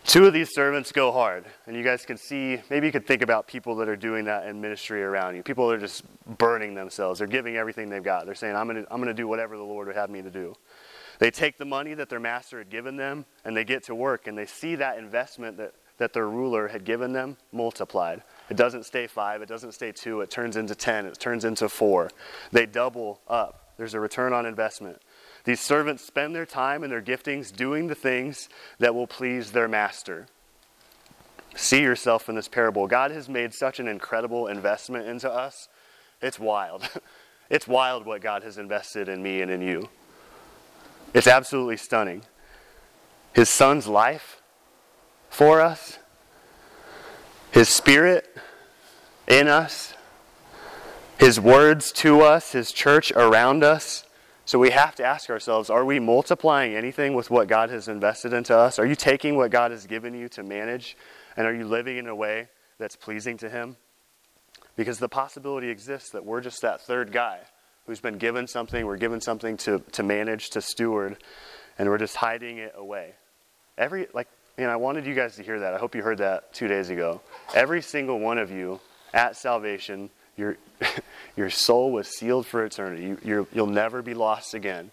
Two 0.04 0.26
of 0.26 0.34
these 0.34 0.54
servants 0.54 0.92
go 0.92 1.14
hard. 1.14 1.46
And 1.66 1.78
you 1.78 1.84
guys 1.84 2.06
can 2.06 2.18
see, 2.18 2.60
maybe 2.70 2.88
you 2.88 2.92
could 2.92 3.08
think 3.08 3.22
about 3.22 3.48
people 3.48 3.78
that 3.78 3.88
are 3.88 3.96
doing 3.96 4.26
that 4.26 4.46
in 4.46 4.60
ministry 4.60 5.02
around 5.02 5.38
you. 5.38 5.44
People 5.44 5.70
that 5.70 5.76
are 5.76 5.80
just 5.80 6.04
burning 6.38 6.74
themselves. 6.74 7.20
They're 7.20 7.28
giving 7.30 7.56
everything 7.56 7.90
they've 7.90 8.04
got. 8.04 8.26
They're 8.26 8.36
saying, 8.36 8.58
I'm 8.58 8.68
going 8.68 8.84
to 8.84 8.94
I'm 8.94 8.98
going 8.98 9.08
to 9.08 9.14
do 9.14 9.30
whatever 9.30 9.56
the 9.56 9.64
Lord 9.64 9.88
would 9.88 9.96
have 9.96 10.10
me 10.10 10.22
to 10.24 10.30
do. 10.30 10.56
They 11.20 11.32
take 11.32 11.58
the 11.58 11.64
money 11.64 11.94
that 11.94 12.10
their 12.10 12.20
master 12.20 12.58
had 12.58 12.70
given 12.70 12.98
them 12.98 13.26
and 13.46 13.56
they 13.56 13.64
get 13.64 13.84
to 13.86 13.96
work 13.96 14.28
and 14.28 14.38
they 14.38 14.46
see 14.46 14.76
that 14.76 14.98
investment 14.98 15.56
that, 15.56 15.74
that 16.00 16.14
their 16.14 16.28
ruler 16.28 16.70
had 16.70 16.84
given 16.84 17.14
them 17.14 17.38
multiplied. 17.52 18.24
It 18.50 18.58
doesn't 18.58 18.86
stay 18.86 19.06
five, 19.06 19.42
it 19.42 19.48
doesn't 19.48 19.74
stay 19.74 19.92
two, 19.92 20.22
it 20.22 20.32
turns 20.32 20.58
into 20.58 20.74
ten, 20.74 21.06
it 21.06 21.20
turns 21.20 21.46
into 21.46 21.70
four. 21.70 22.10
They 22.52 22.66
double 22.66 23.22
up. 23.28 23.74
There's 23.78 23.94
a 23.94 24.00
return 24.00 24.34
on 24.34 24.46
investment. 24.46 25.02
These 25.46 25.62
servants 25.62 26.04
spend 26.04 26.36
their 26.36 26.46
time 26.46 26.84
and 26.84 26.92
their 26.92 27.02
giftings 27.02 27.56
doing 27.56 27.88
the 27.88 27.96
things 27.96 28.50
that 28.80 28.94
will 28.96 29.08
please 29.08 29.52
their 29.52 29.68
master. 29.68 30.28
See 31.56 31.82
yourself 31.82 32.28
in 32.30 32.36
this 32.36 32.48
parable. 32.48 32.88
God 32.88 33.12
has 33.12 33.30
made 33.30 33.54
such 33.54 33.80
an 33.80 33.88
incredible 33.88 34.48
investment 34.48 35.08
into 35.08 35.32
us. 35.32 35.70
It's 36.22 36.40
wild. 36.40 36.90
It's 37.50 37.68
wild 37.68 38.06
what 38.06 38.22
God 38.22 38.44
has 38.44 38.60
invested 38.60 39.10
in 39.10 39.24
me 39.24 39.42
and 39.42 39.50
in 39.50 39.60
you. 39.60 39.90
It's 41.16 41.26
absolutely 41.26 41.78
stunning. 41.78 42.22
His 43.34 43.50
son's 43.50 43.88
life 43.88 44.39
for 45.30 45.62
us, 45.62 46.00
his 47.52 47.70
spirit 47.70 48.28
in 49.28 49.48
us, 49.48 49.94
his 51.18 51.40
words 51.40 51.92
to 51.92 52.22
us, 52.22 52.52
his 52.52 52.72
church 52.72 53.12
around 53.12 53.64
us. 53.64 54.06
So 54.46 54.58
we 54.58 54.72
have 54.72 54.96
to 54.96 55.06
ask 55.06 55.30
ourselves 55.30 55.70
are 55.70 55.86
we 55.86 56.00
multiplying 56.00 56.74
anything 56.74 57.14
with 57.14 57.30
what 57.30 57.48
God 57.48 57.70
has 57.70 57.88
invested 57.88 58.34
into 58.34 58.58
us? 58.58 58.80
Are 58.80 58.86
you 58.86 58.96
taking 58.96 59.36
what 59.36 59.52
God 59.52 59.72
has 59.72 59.86
given 59.86 60.14
you 60.14 60.28
to 60.30 60.44
manage? 60.44 60.98
And 61.38 61.46
are 61.46 61.54
you 61.54 61.66
living 61.66 61.98
in 61.98 62.08
a 62.08 62.16
way 62.16 62.50
that's 62.80 62.96
pleasing 62.96 63.38
to 63.38 63.50
Him? 63.50 63.78
Because 64.76 64.98
the 64.98 65.10
possibility 65.10 65.70
exists 65.70 66.10
that 66.12 66.26
we're 66.26 66.42
just 66.42 66.62
that 66.62 66.82
third 66.82 67.12
guy 67.12 67.40
who's 67.86 68.00
been 68.00 68.18
given 68.18 68.48
something, 68.48 68.86
we're 68.86 68.98
given 68.98 69.20
something 69.20 69.58
to, 69.58 69.80
to 69.92 70.04
manage, 70.04 70.50
to 70.52 70.62
steward, 70.62 71.18
and 71.78 71.90
we're 71.90 71.98
just 71.98 72.16
hiding 72.16 72.58
it 72.58 72.74
away. 72.76 73.14
Every, 73.78 74.08
like, 74.14 74.28
man, 74.60 74.70
I 74.70 74.76
wanted 74.76 75.06
you 75.06 75.16
guys 75.16 75.38
to 75.38 75.44
hear 75.44 75.62
that. 75.62 75.74
I 75.74 75.78
hope 75.78 75.96
you 75.96 76.02
heard 76.02 76.18
that 76.18 76.54
two 76.54 76.68
days 76.68 76.90
ago. 76.90 77.22
Every 77.56 77.82
single 77.82 78.20
one 78.20 78.38
of 78.38 78.52
you 78.52 78.82
at 79.14 79.38
salvation, 79.38 80.10
your, 80.36 80.58
your 81.38 81.50
soul 81.50 81.94
was 81.94 82.10
sealed 82.10 82.46
for 82.46 82.66
eternity. 82.66 83.16
You, 83.24 83.48
you'll 83.54 83.68
never 83.68 84.02
be 84.02 84.14
lost 84.14 84.54
again. 84.54 84.92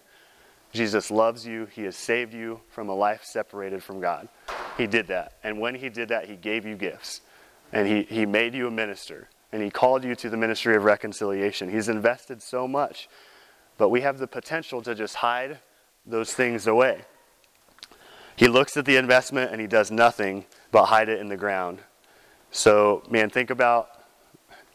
Jesus 0.71 1.11
loves 1.11 1.45
you. 1.45 1.65
He 1.65 1.83
has 1.83 1.97
saved 1.97 2.33
you 2.33 2.61
from 2.69 2.87
a 2.87 2.95
life 2.95 3.25
separated 3.25 3.83
from 3.83 3.99
God. 3.99 4.29
He 4.77 4.87
did 4.87 5.07
that. 5.07 5.33
And 5.43 5.59
when 5.59 5.75
He 5.75 5.89
did 5.89 6.09
that, 6.09 6.29
He 6.29 6.37
gave 6.37 6.65
you 6.65 6.75
gifts. 6.75 7.19
And 7.73 7.85
He, 7.87 8.03
he 8.03 8.25
made 8.25 8.53
you 8.53 8.67
a 8.67 8.71
minister 8.71 9.27
and 9.51 9.61
He 9.61 9.69
called 9.69 10.05
you 10.05 10.15
to 10.15 10.29
the 10.29 10.37
ministry 10.37 10.77
of 10.77 10.85
reconciliation. 10.85 11.69
He's 11.69 11.89
invested 11.89 12.41
so 12.41 12.69
much, 12.69 13.09
but 13.77 13.89
we 13.89 13.99
have 13.99 14.17
the 14.17 14.27
potential 14.27 14.81
to 14.83 14.95
just 14.95 15.15
hide 15.15 15.59
those 16.05 16.33
things 16.33 16.67
away. 16.67 17.01
He 18.37 18.47
looks 18.47 18.77
at 18.77 18.85
the 18.85 18.95
investment 18.95 19.51
and 19.51 19.59
He 19.59 19.67
does 19.67 19.91
nothing 19.91 20.45
but 20.71 20.85
hide 20.85 21.09
it 21.09 21.19
in 21.19 21.27
the 21.27 21.35
ground. 21.35 21.79
So, 22.51 23.03
man, 23.09 23.29
think 23.29 23.49
about, 23.49 23.89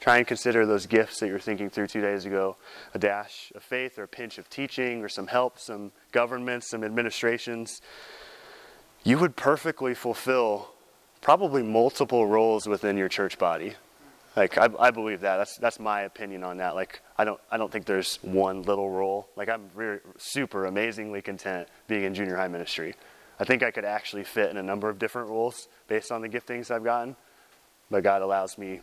try 0.00 0.18
and 0.18 0.26
consider 0.26 0.66
those 0.66 0.86
gifts 0.86 1.20
that 1.20 1.28
you're 1.28 1.38
thinking 1.38 1.70
through 1.70 1.86
two 1.86 2.00
days 2.00 2.26
ago 2.26 2.56
a 2.92 2.98
dash 2.98 3.52
of 3.54 3.62
faith 3.62 3.98
or 3.98 4.02
a 4.02 4.08
pinch 4.08 4.36
of 4.36 4.50
teaching 4.50 5.02
or 5.02 5.08
some 5.08 5.28
help, 5.28 5.58
some 5.60 5.92
governments, 6.10 6.68
some 6.68 6.82
administrations. 6.82 7.80
You 9.04 9.18
would 9.18 9.36
perfectly 9.36 9.94
fulfill 9.94 10.72
probably 11.20 11.62
multiple 11.62 12.26
roles 12.26 12.66
within 12.66 12.96
your 12.96 13.08
church 13.08 13.38
body. 13.38 13.74
Like 14.34 14.58
I, 14.58 14.68
I 14.78 14.90
believe 14.90 15.20
that. 15.20 15.36
That's 15.36 15.56
that's 15.58 15.78
my 15.78 16.02
opinion 16.02 16.42
on 16.42 16.56
that. 16.56 16.74
Like 16.74 17.00
I 17.16 17.24
don't 17.24 17.40
I 17.50 17.58
don't 17.58 17.70
think 17.70 17.84
there's 17.84 18.16
one 18.22 18.62
little 18.62 18.90
role. 18.90 19.28
Like 19.36 19.48
I'm 19.48 19.68
really, 19.74 20.00
super 20.16 20.64
amazingly 20.66 21.22
content 21.22 21.68
being 21.86 22.02
in 22.04 22.14
junior 22.14 22.36
high 22.36 22.48
ministry. 22.48 22.94
I 23.38 23.44
think 23.44 23.62
I 23.62 23.70
could 23.70 23.84
actually 23.84 24.24
fit 24.24 24.50
in 24.50 24.56
a 24.56 24.62
number 24.62 24.88
of 24.88 24.98
different 24.98 25.28
roles 25.28 25.68
based 25.88 26.12
on 26.12 26.22
the 26.22 26.28
giftings 26.28 26.70
I've 26.70 26.84
gotten. 26.84 27.16
But 27.90 28.02
God 28.02 28.22
allows 28.22 28.56
me 28.56 28.80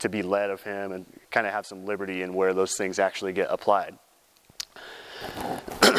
to 0.00 0.08
be 0.08 0.22
led 0.22 0.50
of 0.50 0.62
Him 0.62 0.92
and 0.92 1.06
kind 1.30 1.46
of 1.46 1.52
have 1.52 1.66
some 1.66 1.84
liberty 1.84 2.22
in 2.22 2.34
where 2.34 2.54
those 2.54 2.76
things 2.76 2.98
actually 2.98 3.32
get 3.32 3.48
applied. 3.50 3.98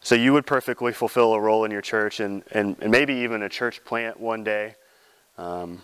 so 0.00 0.14
you 0.14 0.32
would 0.32 0.46
perfectly 0.46 0.92
fulfill 0.92 1.34
a 1.34 1.40
role 1.40 1.64
in 1.64 1.70
your 1.70 1.82
church 1.82 2.20
and, 2.20 2.42
and, 2.50 2.76
and 2.80 2.90
maybe 2.90 3.14
even 3.14 3.42
a 3.42 3.48
church 3.48 3.84
plant 3.84 4.18
one 4.18 4.44
day. 4.44 4.76
Um, 5.36 5.82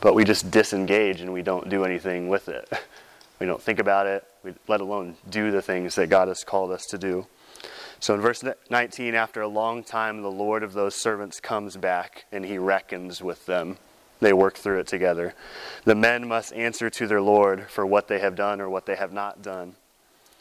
but 0.00 0.14
we 0.14 0.24
just 0.24 0.50
disengage 0.50 1.20
and 1.20 1.32
we 1.32 1.42
don't 1.42 1.68
do 1.68 1.84
anything 1.84 2.28
with 2.28 2.48
it. 2.48 2.68
We 3.40 3.46
don't 3.46 3.62
think 3.62 3.78
about 3.78 4.06
it, 4.06 4.22
we, 4.44 4.52
let 4.68 4.82
alone 4.82 5.16
do 5.30 5.50
the 5.50 5.62
things 5.62 5.94
that 5.94 6.10
God 6.10 6.28
has 6.28 6.44
called 6.44 6.70
us 6.70 6.84
to 6.90 6.98
do. 6.98 7.26
So 8.00 8.14
in 8.14 8.20
verse 8.22 8.42
19, 8.70 9.14
after 9.14 9.42
a 9.42 9.48
long 9.48 9.84
time, 9.84 10.22
the 10.22 10.30
Lord 10.30 10.62
of 10.62 10.72
those 10.72 10.94
servants 10.94 11.38
comes 11.38 11.76
back 11.76 12.24
and 12.32 12.46
he 12.46 12.56
reckons 12.56 13.22
with 13.22 13.44
them. 13.44 13.76
They 14.20 14.32
work 14.32 14.54
through 14.56 14.80
it 14.80 14.86
together. 14.86 15.34
The 15.84 15.94
men 15.94 16.26
must 16.26 16.52
answer 16.54 16.88
to 16.90 17.06
their 17.06 17.20
Lord 17.20 17.68
for 17.68 17.84
what 17.84 18.08
they 18.08 18.18
have 18.18 18.36
done 18.36 18.60
or 18.60 18.70
what 18.70 18.86
they 18.86 18.96
have 18.96 19.12
not 19.12 19.42
done. 19.42 19.74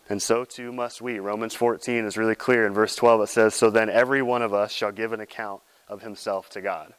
And 0.10 0.22
so 0.22 0.46
too 0.46 0.72
must 0.72 1.02
we. 1.02 1.20
Romans 1.20 1.54
14 1.54 2.06
is 2.06 2.18
really 2.18 2.36
clear. 2.36 2.66
In 2.66 2.74
verse 2.74 2.96
12, 2.96 3.22
it 3.22 3.28
says, 3.28 3.56
So 3.56 3.70
then 3.70 3.90
every 3.90 4.22
one 4.22 4.42
of 4.42 4.54
us 4.54 4.72
shall 4.72 4.92
give 4.92 5.14
an 5.14 5.20
account 5.20 5.62
of 5.88 6.02
himself 6.02 6.50
to 6.52 6.62
God. 6.62 6.94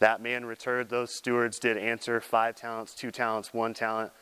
That 0.00 0.20
man 0.20 0.44
returned, 0.44 0.90
those 0.90 1.14
stewards 1.14 1.58
did 1.58 1.76
answer 1.76 2.20
five 2.20 2.54
talents, 2.56 2.94
two 2.94 3.10
talents, 3.10 3.54
one 3.54 3.74
talent, 3.74 4.12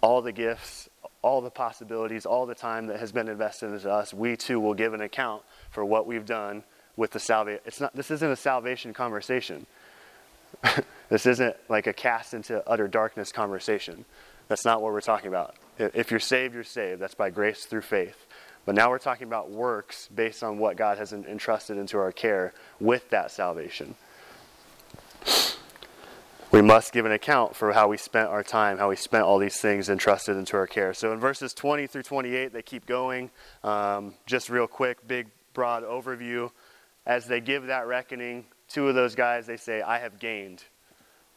all 0.00 0.22
the 0.22 0.32
gifts, 0.32 0.88
all 1.22 1.40
the 1.40 1.50
possibilities, 1.50 2.26
all 2.26 2.46
the 2.46 2.54
time 2.54 2.86
that 2.86 3.00
has 3.00 3.12
been 3.12 3.28
invested 3.28 3.72
into 3.72 3.90
us. 3.90 4.14
We 4.14 4.36
too 4.36 4.60
will 4.60 4.74
give 4.74 4.94
an 4.94 5.00
account 5.00 5.42
for 5.70 5.84
what 5.84 6.06
we've 6.06 6.26
done 6.26 6.62
with 6.96 7.10
the 7.12 7.20
salvation. 7.20 7.60
It's 7.64 7.80
not, 7.80 7.94
this 7.94 8.10
isn't 8.10 8.30
a 8.30 8.36
salvation 8.36 8.92
conversation. 8.92 9.66
this 11.08 11.26
isn't 11.26 11.56
like 11.68 11.86
a 11.86 11.92
cast 11.92 12.34
into 12.34 12.66
utter 12.68 12.88
darkness 12.88 13.32
conversation. 13.32 14.04
That's 14.48 14.64
not 14.64 14.80
what 14.80 14.92
we're 14.92 15.00
talking 15.00 15.28
about. 15.28 15.56
If 15.78 16.10
you're 16.10 16.20
saved, 16.20 16.54
you're 16.54 16.64
saved. 16.64 17.00
That's 17.00 17.14
by 17.14 17.30
grace 17.30 17.64
through 17.64 17.82
faith. 17.82 18.26
But 18.64 18.74
now 18.74 18.90
we're 18.90 18.98
talking 18.98 19.26
about 19.26 19.50
works 19.50 20.08
based 20.14 20.42
on 20.42 20.58
what 20.58 20.76
God 20.76 20.98
has 20.98 21.12
entrusted 21.12 21.78
into 21.78 21.98
our 21.98 22.12
care 22.12 22.52
with 22.80 23.08
that 23.10 23.30
salvation. 23.30 23.94
We 26.50 26.62
must 26.62 26.94
give 26.94 27.04
an 27.04 27.12
account 27.12 27.54
for 27.54 27.72
how 27.72 27.88
we 27.88 27.98
spent 27.98 28.30
our 28.30 28.42
time, 28.42 28.78
how 28.78 28.88
we 28.88 28.96
spent 28.96 29.24
all 29.24 29.38
these 29.38 29.60
things 29.60 29.90
entrusted 29.90 30.38
into 30.38 30.56
our 30.56 30.66
care. 30.66 30.94
So 30.94 31.12
in 31.12 31.20
verses 31.20 31.52
20 31.52 31.86
through 31.86 32.04
28, 32.04 32.54
they 32.54 32.62
keep 32.62 32.86
going. 32.86 33.30
Um, 33.62 34.14
just 34.24 34.48
real 34.48 34.66
quick, 34.66 35.06
big, 35.06 35.26
broad 35.52 35.82
overview. 35.82 36.50
As 37.04 37.26
they 37.26 37.42
give 37.42 37.66
that 37.66 37.86
reckoning, 37.86 38.46
two 38.66 38.88
of 38.88 38.94
those 38.94 39.14
guys, 39.14 39.46
they 39.46 39.58
say, 39.58 39.82
I 39.82 39.98
have 39.98 40.18
gained. 40.18 40.64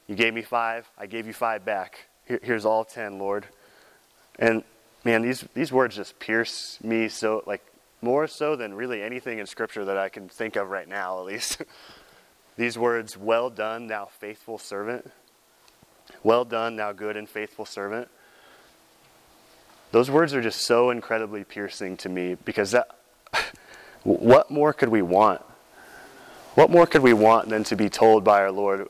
You 0.07 0.15
gave 0.15 0.33
me 0.33 0.43
five, 0.43 0.89
I 0.97 1.07
gave 1.07 1.27
you 1.27 1.33
five 1.33 1.65
back. 1.65 2.07
Here, 2.25 2.39
here's 2.41 2.65
all 2.65 2.85
ten, 2.85 3.19
Lord. 3.19 3.45
And 4.39 4.63
man, 5.03 5.23
these, 5.23 5.43
these 5.53 5.73
words 5.73 5.97
just 5.97 6.19
pierce 6.19 6.79
me 6.81 7.09
so, 7.09 7.43
like, 7.45 7.61
more 8.01 8.27
so 8.27 8.55
than 8.55 8.73
really 8.73 9.03
anything 9.03 9.39
in 9.39 9.45
Scripture 9.45 9.83
that 9.85 9.97
I 9.97 10.07
can 10.07 10.29
think 10.29 10.55
of 10.55 10.69
right 10.69 10.87
now, 10.87 11.19
at 11.19 11.25
least. 11.25 11.61
these 12.61 12.77
words, 12.77 13.17
well 13.17 13.49
done, 13.49 13.87
thou 13.87 14.05
faithful 14.05 14.59
servant. 14.59 15.11
Well 16.23 16.45
done, 16.45 16.75
thou 16.75 16.91
good 16.91 17.17
and 17.17 17.27
faithful 17.27 17.65
servant. 17.65 18.07
Those 19.91 20.11
words 20.11 20.35
are 20.35 20.43
just 20.43 20.61
so 20.61 20.91
incredibly 20.91 21.43
piercing 21.43 21.97
to 21.97 22.09
me 22.09 22.35
because 22.35 22.69
that, 22.71 22.87
what 24.03 24.51
more 24.51 24.73
could 24.73 24.89
we 24.89 25.01
want? 25.01 25.41
What 26.53 26.69
more 26.69 26.85
could 26.85 27.01
we 27.01 27.13
want 27.13 27.49
than 27.49 27.63
to 27.63 27.75
be 27.75 27.89
told 27.89 28.23
by 28.23 28.41
our 28.41 28.51
Lord? 28.51 28.87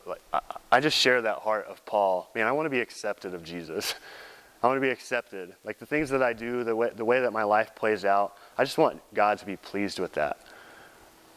I 0.69 0.81
just 0.81 0.97
share 0.97 1.21
that 1.21 1.37
heart 1.37 1.65
of 1.67 1.85
Paul. 1.85 2.29
Man, 2.35 2.47
I 2.47 2.51
want 2.51 2.65
to 2.65 2.69
be 2.69 2.81
accepted 2.81 3.33
of 3.33 3.41
Jesus. 3.41 3.95
I 4.63 4.67
want 4.67 4.77
to 4.77 4.81
be 4.81 4.91
accepted. 4.91 5.55
Like 5.63 5.79
the 5.79 5.85
things 5.85 6.09
that 6.09 6.21
I 6.21 6.33
do, 6.33 6.65
the 6.65 6.75
way, 6.75 6.91
the 6.93 7.05
way 7.05 7.21
that 7.21 7.31
my 7.31 7.43
life 7.43 7.73
plays 7.73 8.03
out, 8.03 8.35
I 8.57 8.65
just 8.65 8.77
want 8.77 9.01
God 9.13 9.37
to 9.37 9.45
be 9.45 9.55
pleased 9.55 9.97
with 9.97 10.11
that. 10.13 10.39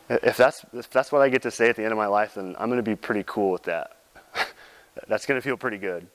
If 0.08 0.36
that's, 0.36 0.64
if 0.74 0.90
that's 0.90 1.10
what 1.10 1.22
I 1.22 1.28
get 1.28 1.42
to 1.42 1.50
say 1.50 1.70
at 1.70 1.76
the 1.76 1.82
end 1.82 1.92
of 1.92 1.98
my 1.98 2.06
life, 2.06 2.34
then 2.34 2.54
I'm 2.58 2.68
going 2.68 2.82
to 2.82 2.88
be 2.88 2.96
pretty 2.96 3.24
cool 3.26 3.50
with 3.50 3.62
that. 3.64 3.96
that's 5.08 5.24
going 5.24 5.38
to 5.38 5.42
feel 5.42 5.56
pretty 5.56 5.78
good. 5.78 6.06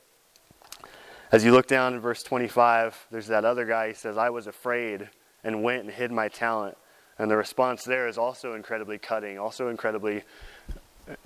As 1.32 1.43
you 1.43 1.52
look 1.52 1.67
down 1.67 1.93
in 1.93 1.99
verse 1.99 2.23
25, 2.23 3.08
there's 3.12 3.28
that 3.28 3.45
other 3.45 3.65
guy. 3.65 3.89
He 3.89 3.93
says, 3.93 4.17
I 4.17 4.30
was 4.30 4.47
afraid 4.47 5.10
and 5.43 5.63
went 5.63 5.84
and 5.84 5.91
hid 5.91 6.12
my 6.12 6.28
talent. 6.28 6.78
And 7.17 7.30
the 7.30 7.38
response 7.38 7.84
there 7.84 8.08
is 8.08 8.17
also 8.17 8.54
incredibly 8.54 8.97
cutting, 8.97 9.38
also 9.38 9.69
incredibly, 9.69 10.23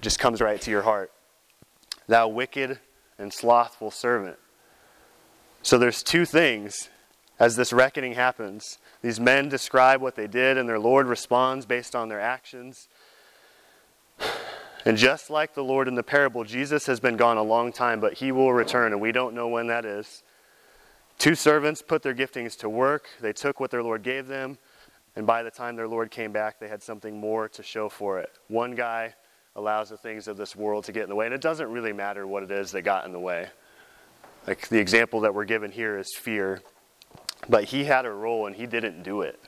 just 0.01 0.19
comes 0.19 0.41
right 0.41 0.59
to 0.61 0.71
your 0.71 0.81
heart. 0.81 1.11
Thou 2.07 2.27
wicked 2.27 2.79
and 3.17 3.31
slothful 3.31 3.91
servant. 3.91 4.37
So 5.61 5.77
there's 5.77 6.03
two 6.03 6.25
things 6.25 6.89
as 7.39 7.55
this 7.55 7.73
reckoning 7.73 8.13
happens. 8.13 8.77
These 9.01 9.19
men 9.19 9.49
describe 9.49 10.01
what 10.01 10.15
they 10.15 10.27
did, 10.27 10.57
and 10.57 10.67
their 10.67 10.79
Lord 10.79 11.07
responds 11.07 11.65
based 11.65 11.95
on 11.95 12.09
their 12.09 12.21
actions. 12.21 12.87
And 14.85 14.97
just 14.97 15.29
like 15.29 15.53
the 15.53 15.63
Lord 15.63 15.87
in 15.87 15.95
the 15.95 16.03
parable, 16.03 16.43
Jesus 16.43 16.85
has 16.87 16.99
been 16.99 17.17
gone 17.17 17.37
a 17.37 17.43
long 17.43 17.71
time, 17.71 17.99
but 17.99 18.13
he 18.15 18.31
will 18.31 18.53
return, 18.53 18.91
and 18.91 19.01
we 19.01 19.11
don't 19.11 19.33
know 19.33 19.47
when 19.47 19.67
that 19.67 19.85
is. 19.85 20.23
Two 21.17 21.35
servants 21.35 21.81
put 21.81 22.03
their 22.03 22.13
giftings 22.13 22.57
to 22.59 22.69
work. 22.69 23.07
They 23.21 23.33
took 23.33 23.59
what 23.59 23.71
their 23.71 23.83
Lord 23.83 24.03
gave 24.03 24.27
them, 24.27 24.57
and 25.15 25.25
by 25.25 25.43
the 25.43 25.51
time 25.51 25.75
their 25.75 25.87
Lord 25.87 26.11
came 26.11 26.31
back, 26.31 26.59
they 26.59 26.67
had 26.67 26.83
something 26.83 27.17
more 27.17 27.47
to 27.49 27.63
show 27.63 27.87
for 27.87 28.19
it. 28.19 28.31
One 28.47 28.75
guy 28.75 29.15
allows 29.55 29.89
the 29.89 29.97
things 29.97 30.27
of 30.27 30.37
this 30.37 30.55
world 30.55 30.83
to 30.85 30.91
get 30.91 31.03
in 31.03 31.09
the 31.09 31.15
way, 31.15 31.25
and 31.25 31.35
it 31.35 31.41
doesn't 31.41 31.71
really 31.71 31.93
matter 31.93 32.27
what 32.27 32.43
it 32.43 32.51
is 32.51 32.71
that 32.71 32.81
got 32.81 33.05
in 33.05 33.13
the 33.13 33.19
way. 33.19 33.47
Like 34.47 34.67
the 34.67 34.79
example 34.79 35.21
that 35.21 35.33
we're 35.33 35.45
given 35.45 35.71
here 35.71 35.97
is 35.97 36.13
fear, 36.13 36.61
but 37.49 37.65
he 37.65 37.85
had 37.85 38.05
a 38.05 38.11
role 38.11 38.47
and 38.47 38.55
he 38.55 38.65
didn't 38.65 39.03
do 39.03 39.21
it. 39.21 39.39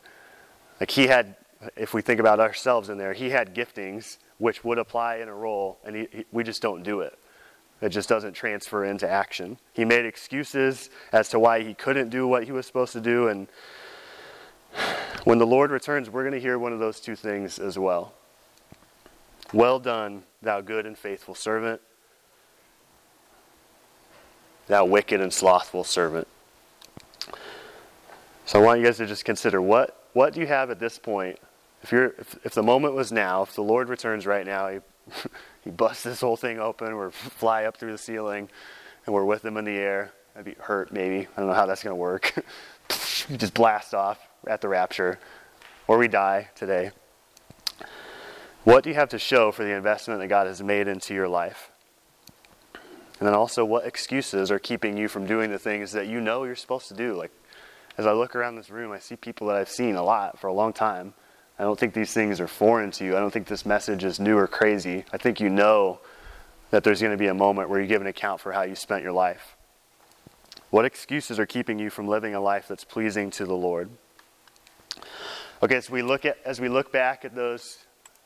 Like 0.80 0.92
he 0.92 1.08
had, 1.08 1.36
if 1.76 1.94
we 1.94 2.02
think 2.02 2.20
about 2.20 2.40
ourselves 2.40 2.90
in 2.90 2.98
there, 2.98 3.14
he 3.14 3.30
had 3.30 3.56
giftings 3.56 4.18
which 4.38 4.64
would 4.64 4.78
apply 4.78 5.18
in 5.18 5.30
a 5.30 5.34
role, 5.34 5.80
and 5.86 5.96
he, 5.96 6.08
he, 6.12 6.26
we 6.32 6.44
just 6.44 6.62
don't 6.62 6.84
do 6.84 7.00
it. 7.00 7.18
It 7.82 7.90
just 7.90 8.10
doesn't 8.10 8.34
transfer 8.34 8.84
into 8.84 9.10
action. 9.10 9.58
He 9.74 9.86
made 9.86 10.06
excuses 10.06 10.90
as 11.12 11.30
to 11.30 11.40
why 11.40 11.62
he 11.62 11.74
couldn't 11.74 12.10
do 12.10 12.28
what 12.28 12.44
he 12.44 12.52
was 12.52 12.66
supposed 12.66 12.94
to 12.94 13.02
do, 13.02 13.28
and 13.28 13.48
when 15.24 15.38
the 15.38 15.48
Lord 15.48 15.72
returns, 15.72 16.10
we're 16.10 16.24
going 16.24 16.34
to 16.34 16.40
hear 16.40 16.60
one 16.60 16.74
of 16.74 16.80
those 16.80 17.00
two 17.00 17.16
things 17.16 17.60
as 17.60 17.80
well. 17.80 18.14
Well 19.54 19.80
done, 19.80 20.24
thou 20.42 20.62
good 20.62 20.86
and 20.86 20.98
faithful 20.98 21.36
servant, 21.36 21.82
thou 24.68 24.86
wicked 24.86 25.22
and 25.22 25.32
slothful 25.32 25.84
servant. 25.84 26.28
So 28.46 28.60
I 28.60 28.64
want 28.64 28.80
you 28.80 28.86
guys 28.86 28.98
to 28.98 29.08
just 29.08 29.26
consider 29.26 29.60
what, 29.60 30.06
what 30.14 30.34
do 30.34 30.40
you 30.40 30.48
have 30.48 30.70
at 30.70 30.80
this 30.80 31.00
point 31.00 31.40
if, 31.86 31.92
you're, 31.92 32.16
if, 32.18 32.38
if 32.44 32.54
the 32.54 32.64
moment 32.64 32.96
was 32.96 33.12
now, 33.12 33.44
if 33.44 33.54
the 33.54 33.64
Lord 33.64 33.90
returns 33.90 34.26
right 34.26 34.46
now, 34.46 34.70
he, 34.70 34.80
he 35.64 35.70
busts 35.70 36.04
this 36.04 36.22
whole 36.22 36.36
thing 36.36 36.60
open, 36.60 36.94
or 36.94 37.12
fly 37.12 37.66
up 37.66 37.78
through 37.78 37.92
the 37.92 37.98
ceiling, 37.98 38.50
and 39.06 39.14
we're 39.14 39.24
with 39.24 39.46
him 39.46 39.58
in 39.58 39.66
the 39.66 39.78
air. 39.78 40.12
I'd 40.36 40.46
be 40.46 40.56
hurt, 40.60 40.92
maybe. 40.92 41.28
I 41.28 41.40
don't 41.40 41.48
know 41.48 41.54
how 41.54 41.68
that's 41.68 41.84
going 41.84 41.92
to 41.92 42.00
work. 42.00 42.34
you 43.30 43.38
just 43.38 43.54
blast 43.54 43.94
off 43.94 44.20
at 44.48 44.62
the 44.62 44.68
rapture, 44.68 45.20
or 45.88 46.00
we 46.00 46.08
die 46.08 46.50
today. 46.56 46.90
What 48.64 48.84
do 48.84 48.90
you 48.90 48.96
have 48.96 49.10
to 49.10 49.20
show 49.20 49.52
for 49.52 49.64
the 49.64 49.76
investment 49.76 50.20
that 50.22 50.28
God 50.28 50.48
has 50.48 50.64
made 50.64 50.88
into 50.88 51.14
your 51.14 51.28
life? 51.28 51.70
And 53.20 53.28
then 53.28 53.36
also, 53.36 53.64
what 53.64 53.86
excuses 53.86 54.50
are 54.50 54.60
keeping 54.60 54.98
you 54.98 55.08
from 55.08 55.28
doing 55.28 55.52
the 55.52 55.60
things 55.60 55.92
that 55.92 56.08
you 56.08 56.20
know 56.20 56.46
you're 56.46 56.56
supposed 56.56 56.88
to 56.88 56.96
do? 56.96 57.14
Like, 57.14 57.32
as 57.98 58.06
I 58.06 58.14
look 58.14 58.36
around 58.36 58.56
this 58.56 58.70
room, 58.70 58.92
I 58.92 59.00
see 59.00 59.16
people 59.16 59.48
that 59.48 59.56
I've 59.56 59.70
seen 59.70 59.96
a 59.96 60.04
lot 60.04 60.40
for 60.40 60.48
a 60.48 60.54
long 60.54 60.74
time 60.74 61.14
I 61.58 61.64
don't 61.64 61.80
think 61.80 61.94
these 61.94 62.14
things 62.14 62.42
are 62.42 62.48
foreign 62.48 62.92
to 62.92 63.06
you. 63.06 63.16
I 63.16 63.20
don't 63.20 63.32
think 63.32 63.48
this 63.48 63.66
message 63.66 64.04
is 64.04 64.20
new 64.20 64.38
or 64.38 64.48
crazy. 64.48 65.06
I 65.14 65.18
think 65.18 65.40
you 65.40 65.50
know 65.50 66.00
that 66.72 66.84
there's 66.84 67.00
going 67.00 67.14
to 67.14 67.18
be 67.18 67.28
a 67.28 67.34
moment 67.34 67.70
where 67.70 67.80
you 67.80 67.88
give 67.88 68.02
an 68.02 68.08
account 68.08 68.42
for 68.42 68.52
how 68.52 68.64
you 68.64 68.76
spent 68.76 69.04
your 69.04 69.14
life. 69.14 69.56
What 70.70 70.84
excuses 70.84 71.40
are 71.40 71.46
keeping 71.46 71.80
you 71.80 71.90
from 71.90 72.08
living 72.08 72.36
a 72.36 72.42
life 72.42 72.68
that's 72.68 72.84
pleasing 72.84 73.30
to 73.32 73.46
the 73.46 73.56
Lord? 73.56 73.90
Okay, 75.64 75.80
so 75.80 75.94
we 75.94 76.02
look 76.02 76.26
at 76.26 76.38
as 76.44 76.60
we 76.60 76.68
look 76.68 76.92
back 76.92 77.24
at 77.24 77.34
those. 77.34 77.78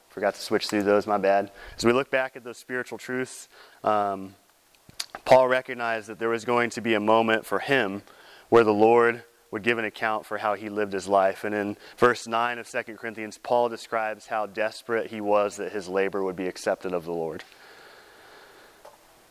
Forgot 0.10 0.34
to 0.34 0.42
switch 0.42 0.68
through 0.68 0.84
those. 0.84 1.06
My 1.06 1.20
bad. 1.20 1.52
As 1.78 1.86
we 1.86 1.94
look 1.94 2.10
back 2.10 2.36
at 2.36 2.44
those 2.44 2.58
spiritual 2.58 2.98
truths, 2.98 3.48
um, 3.84 4.34
Paul 5.24 5.48
recognized 5.48 6.08
that 6.08 6.18
there 6.18 6.30
was 6.30 6.46
going 6.46 6.72
to 6.72 6.82
be 6.82 6.96
a 6.96 7.00
moment 7.00 7.46
for 7.46 7.60
him 7.60 8.02
where 8.50 8.64
the 8.64 8.74
Lord 8.74 9.24
would 9.52 9.64
give 9.64 9.78
an 9.78 9.86
account 9.86 10.26
for 10.26 10.38
how 10.38 10.54
he 10.54 10.70
lived 10.70 10.94
his 10.94 11.08
life. 11.08 11.44
And 11.44 11.56
in 11.56 11.78
verse 11.98 12.28
9 12.28 12.60
of 12.60 12.70
2 12.70 12.84
Corinthians, 12.96 13.38
Paul 13.38 13.70
describes 13.70 14.28
how 14.28 14.46
desperate 14.46 15.08
he 15.08 15.22
was 15.22 15.58
that 15.58 15.72
his 15.72 15.88
labor 15.88 16.24
would 16.24 16.36
be 16.36 16.48
accepted 16.48 16.94
of 16.94 17.06
the 17.06 17.12
Lord. 17.12 17.44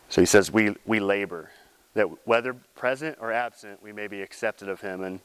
So 0.08 0.20
he 0.20 0.26
says, 0.26 0.50
We, 0.50 0.74
we 0.86 1.00
labor, 1.00 1.50
that 1.94 2.06
whether 2.26 2.54
present 2.74 3.18
or 3.20 3.32
absent, 3.32 3.82
we 3.82 3.92
may 3.92 4.06
be 4.06 4.22
accepted 4.22 4.68
of 4.68 4.80
him. 4.80 5.02
And 5.02 5.20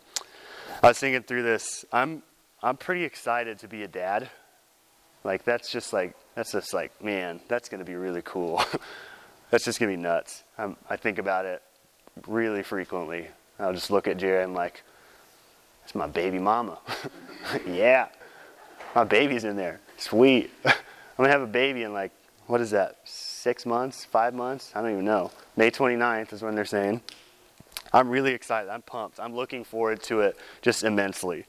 I 0.82 0.90
was 0.90 1.00
thinking 1.00 1.24
through 1.24 1.44
this, 1.44 1.86
I'm, 1.92 2.22
I'm 2.62 2.78
pretty 2.78 3.04
excited 3.04 3.60
to 3.60 3.68
be 3.68 3.84
a 3.84 3.88
dad. 3.88 4.30
Like, 5.24 5.46
that's 5.46 5.72
just 5.72 5.94
like, 5.94 6.16
that's 6.36 6.52
just 6.52 6.74
like, 6.74 7.02
man, 7.02 7.40
that's 7.48 7.70
going 7.70 7.80
to 7.80 7.86
be 7.86 7.96
really 7.96 8.22
cool. 8.24 8.62
that's 9.50 9.64
just 9.64 9.80
going 9.80 9.92
to 9.92 9.98
be 9.98 10.02
nuts. 10.02 10.44
I'm, 10.58 10.76
I 10.90 10.98
think 10.98 11.18
about 11.18 11.46
it 11.46 11.62
really 12.28 12.64
frequently. 12.64 13.28
I'll 13.64 13.74
just 13.74 13.90
look 13.90 14.08
at 14.08 14.18
Jerry 14.18 14.44
and 14.44 14.52
I'm 14.52 14.56
like, 14.56 14.84
it's 15.84 15.96
my 15.96 16.08
baby 16.08 16.40
mama. 16.40 16.80
yeah, 17.68 18.08
my 18.96 19.04
baby's 19.04 19.44
in 19.44 19.56
there. 19.56 19.80
Sweet. 19.98 20.52
I'm 20.66 20.74
gonna 21.18 21.30
have 21.30 21.42
a 21.42 21.48
baby 21.48 21.84
in 21.84 21.94
like, 21.94 22.12
what 22.48 22.62
is 22.62 22.72
that? 22.72 22.98
Six 23.06 23.66
months? 23.66 24.06
Five 24.06 24.34
months? 24.34 24.72
I 24.76 24.82
don't 24.82 24.92
even 24.92 25.06
know. 25.06 25.32
May 25.56 25.72
29th 25.72 26.34
is 26.34 26.42
when 26.42 26.56
they're 26.56 26.66
saying. 26.66 27.02
I'm 27.94 28.10
really 28.10 28.34
excited. 28.34 28.70
I'm 28.70 28.82
pumped. 28.82 29.20
I'm 29.20 29.36
looking 29.36 29.64
forward 29.64 30.02
to 30.04 30.22
it 30.22 30.38
just 30.62 30.84
immensely. 30.84 31.46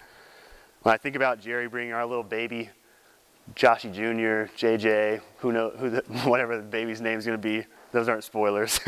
When 0.83 0.95
I 0.95 0.99
think 0.99 1.17
about 1.17 1.41
Jerry 1.41 1.69
bringing 1.69 1.95
our 1.95 2.05
little 2.05 2.23
baby, 2.23 2.69
Joshy 3.55 3.93
Jr., 3.93 4.53
JJ, 4.57 5.21
who 5.39 5.53
know 5.53 5.71
who 5.71 5.91
the, 5.91 6.01
whatever 6.25 6.57
the 6.57 6.63
baby's 6.63 7.01
name 7.01 7.19
is 7.19 7.25
going 7.25 7.39
to 7.39 7.43
be, 7.43 7.65
those 7.93 8.09
aren't 8.09 8.25
spoilers. 8.25 8.81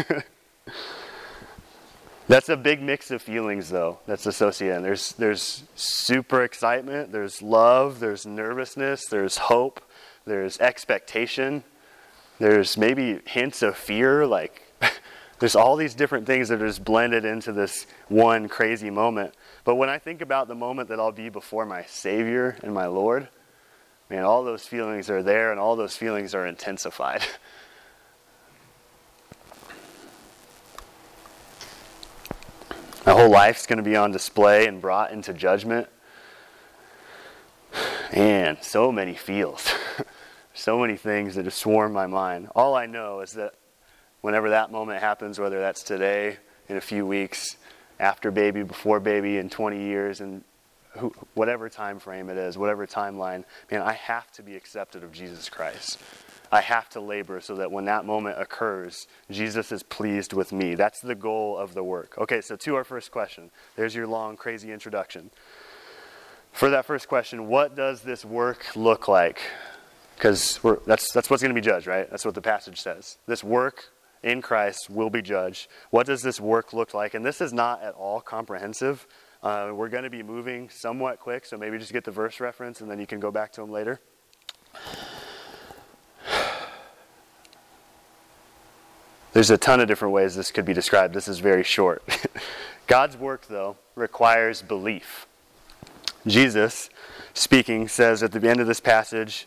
That's 2.29 2.49
a 2.49 2.57
big 2.57 2.83
mix 2.83 3.13
of 3.13 3.23
feelings, 3.23 3.71
though, 3.71 4.01
that's 4.05 4.27
associated. 4.27 4.83
There's, 4.83 5.13
there's 5.13 5.63
super 5.77 6.43
excitement, 6.43 7.13
there's 7.13 7.41
love, 7.41 8.01
there's 8.01 8.27
nervousness, 8.27 9.07
there's 9.07 9.37
hope, 9.37 9.81
there's 10.25 10.59
expectation, 10.59 11.63
there's 12.41 12.77
maybe 12.77 13.21
hints 13.27 13.63
of 13.63 13.77
fear. 13.77 14.27
Like, 14.27 14.61
there's 15.39 15.55
all 15.55 15.77
these 15.77 15.95
different 15.95 16.27
things 16.27 16.49
that 16.49 16.61
are 16.61 16.67
just 16.67 16.85
blended 16.85 17.25
into 17.25 17.53
this 17.53 17.87
one 18.09 18.49
crazy 18.49 18.91
moment. 18.91 19.33
But 19.63 19.77
when 19.77 19.89
I 19.89 19.99
think 19.99 20.21
about 20.21 20.49
the 20.49 20.57
moment 20.57 20.89
that 20.89 20.99
I'll 20.99 21.13
be 21.13 21.29
before 21.29 21.65
my 21.65 21.85
Savior 21.85 22.57
and 22.65 22.75
my 22.75 22.87
Lord, 22.87 23.29
man, 24.11 24.25
all 24.25 24.43
those 24.43 24.67
feelings 24.67 25.09
are 25.11 25.23
there 25.23 25.53
and 25.53 25.61
all 25.61 25.77
those 25.77 25.97
feelings 25.97 26.35
are 26.35 26.47
intensified. 26.47 27.23
My 33.07 33.13
whole 33.13 33.31
life's 33.31 33.69
going 33.69 33.77
to 33.77 33.85
be 33.85 33.95
on 33.95 34.11
display 34.11 34.67
and 34.67 34.81
brought 34.81 35.13
into 35.13 35.33
judgment. 35.33 35.89
And 38.11 38.59
so 38.61 38.91
many 38.91 39.15
feels. 39.15 39.73
so 40.55 40.81
many 40.81 40.97
things 40.97 41.37
that 41.37 41.45
just 41.45 41.59
swarm 41.59 41.93
my 41.93 42.09
mind. 42.09 42.49
All 42.57 42.75
I 42.75 42.87
know 42.87 43.21
is 43.21 43.35
that 43.35 43.55
whenever 44.23 44.51
that 44.51 44.73
moment 44.73 45.01
happens, 45.01 45.39
whether 45.39 45.61
that's 45.61 45.85
today, 45.85 46.39
in 46.69 46.79
a 46.79 46.81
few 46.81 47.07
weeks, 47.07 47.57
after 48.01 48.33
baby, 48.33 48.65
before 48.65 48.99
baby, 48.99 49.39
in 49.39 49.51
20 49.51 49.81
years, 49.81 50.21
and 50.21 50.43
whatever 51.35 51.69
time 51.69 52.01
frame 52.01 52.29
it 52.29 52.37
is, 52.37 52.59
whatever 52.59 52.89
timeline, 52.89 53.45
man, 53.71 53.83
I 53.83 53.93
have 53.93 54.33
to 54.33 54.43
be 54.43 54.57
accepted 54.57 55.05
of 55.05 55.13
Jesus 55.13 55.49
Christ. 55.49 56.01
I 56.57 56.63
have 56.63 56.89
to 56.91 57.01
labor 57.01 57.43
so 57.43 57.57
that 57.57 57.71
when 57.71 57.85
that 57.85 58.07
moment 58.07 58.41
occurs, 58.41 59.07
Jesus 59.31 59.73
is 59.73 59.83
pleased 59.83 60.33
with 60.33 60.53
me. 60.53 60.75
That's 60.75 61.01
the 61.01 61.15
goal 61.15 61.59
of 61.59 61.75
the 61.75 61.85
work. 61.85 62.17
Okay, 62.17 62.41
so 62.41 62.57
to 62.57 62.77
our 62.77 62.85
first 62.85 63.11
question. 63.11 63.51
There's 63.77 63.95
your 63.95 64.07
long, 64.07 64.39
crazy 64.39 64.73
introduction. 64.73 65.31
For 66.53 66.71
that 66.71 66.87
first 66.87 67.09
question, 67.09 67.47
what 67.49 67.77
does 67.77 68.01
this 68.01 68.25
work 68.25 68.75
look 68.75 69.07
like? 69.07 69.43
Because 70.15 70.59
that's, 70.87 71.13
that's 71.13 71.29
what's 71.29 71.43
going 71.43 71.55
to 71.55 71.61
be 71.61 71.65
judged, 71.65 71.87
right? 71.87 72.09
That's 72.09 72.25
what 72.25 72.35
the 72.35 72.41
passage 72.41 72.81
says. 72.81 73.19
This 73.27 73.45
work 73.45 73.91
in 74.23 74.41
Christ 74.41 74.89
will 74.89 75.11
be 75.11 75.21
judged. 75.21 75.69
What 75.91 76.07
does 76.07 76.23
this 76.23 76.41
work 76.41 76.73
look 76.73 76.95
like? 76.95 77.13
And 77.13 77.23
this 77.23 77.43
is 77.43 77.53
not 77.53 77.83
at 77.83 77.93
all 77.93 78.23
comprehensive. 78.23 79.07
Uh, 79.43 79.73
we're 79.75 79.91
going 79.91 80.05
to 80.05 80.11
be 80.11 80.23
moving 80.23 80.71
somewhat 80.71 81.21
quick, 81.21 81.45
so 81.45 81.59
maybe 81.59 81.77
just 81.77 81.93
get 81.93 82.05
the 82.05 82.11
verse 82.11 82.41
reference 82.41 82.81
and 82.81 82.91
then 82.91 82.99
you 82.99 83.07
can 83.07 83.21
go 83.21 83.31
back 83.31 83.53
to 83.53 83.61
them 83.61 83.71
later. 83.71 84.01
There's 89.37 89.51
a 89.51 89.59
ton 89.59 89.81
of 89.81 89.87
different 89.87 90.15
ways 90.15 90.35
this 90.35 90.51
could 90.51 90.65
be 90.65 90.73
described. 90.73 91.13
This 91.13 91.29
is 91.29 91.41
very 91.41 91.63
short. 91.63 92.03
God's 92.87 93.19
work, 93.19 93.49
though, 93.49 93.77
requires 93.95 94.63
belief. 94.63 95.27
Jesus, 96.27 96.89
speaking, 97.35 97.87
says 97.87 98.23
at 98.23 98.33
the 98.33 98.49
end 98.49 98.61
of 98.61 98.67
this 98.67 98.81
passage, 98.81 99.47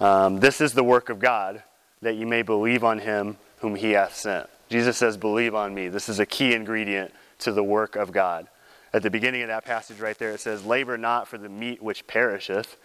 um, 0.00 0.40
This 0.40 0.60
is 0.60 0.72
the 0.72 0.82
work 0.82 1.08
of 1.08 1.20
God, 1.20 1.62
that 2.02 2.16
you 2.16 2.26
may 2.26 2.42
believe 2.42 2.82
on 2.82 2.98
him 2.98 3.36
whom 3.58 3.76
he 3.76 3.92
hath 3.92 4.16
sent. 4.16 4.48
Jesus 4.70 4.96
says, 4.96 5.16
Believe 5.16 5.54
on 5.54 5.72
me. 5.72 5.86
This 5.86 6.08
is 6.08 6.18
a 6.18 6.26
key 6.26 6.52
ingredient 6.52 7.14
to 7.38 7.52
the 7.52 7.62
work 7.62 7.94
of 7.94 8.10
God. 8.10 8.48
At 8.92 9.04
the 9.04 9.10
beginning 9.10 9.42
of 9.42 9.48
that 9.50 9.64
passage 9.64 10.00
right 10.00 10.18
there, 10.18 10.32
it 10.32 10.40
says, 10.40 10.66
Labor 10.66 10.98
not 10.98 11.28
for 11.28 11.38
the 11.38 11.48
meat 11.48 11.80
which 11.80 12.08
perisheth 12.08 12.76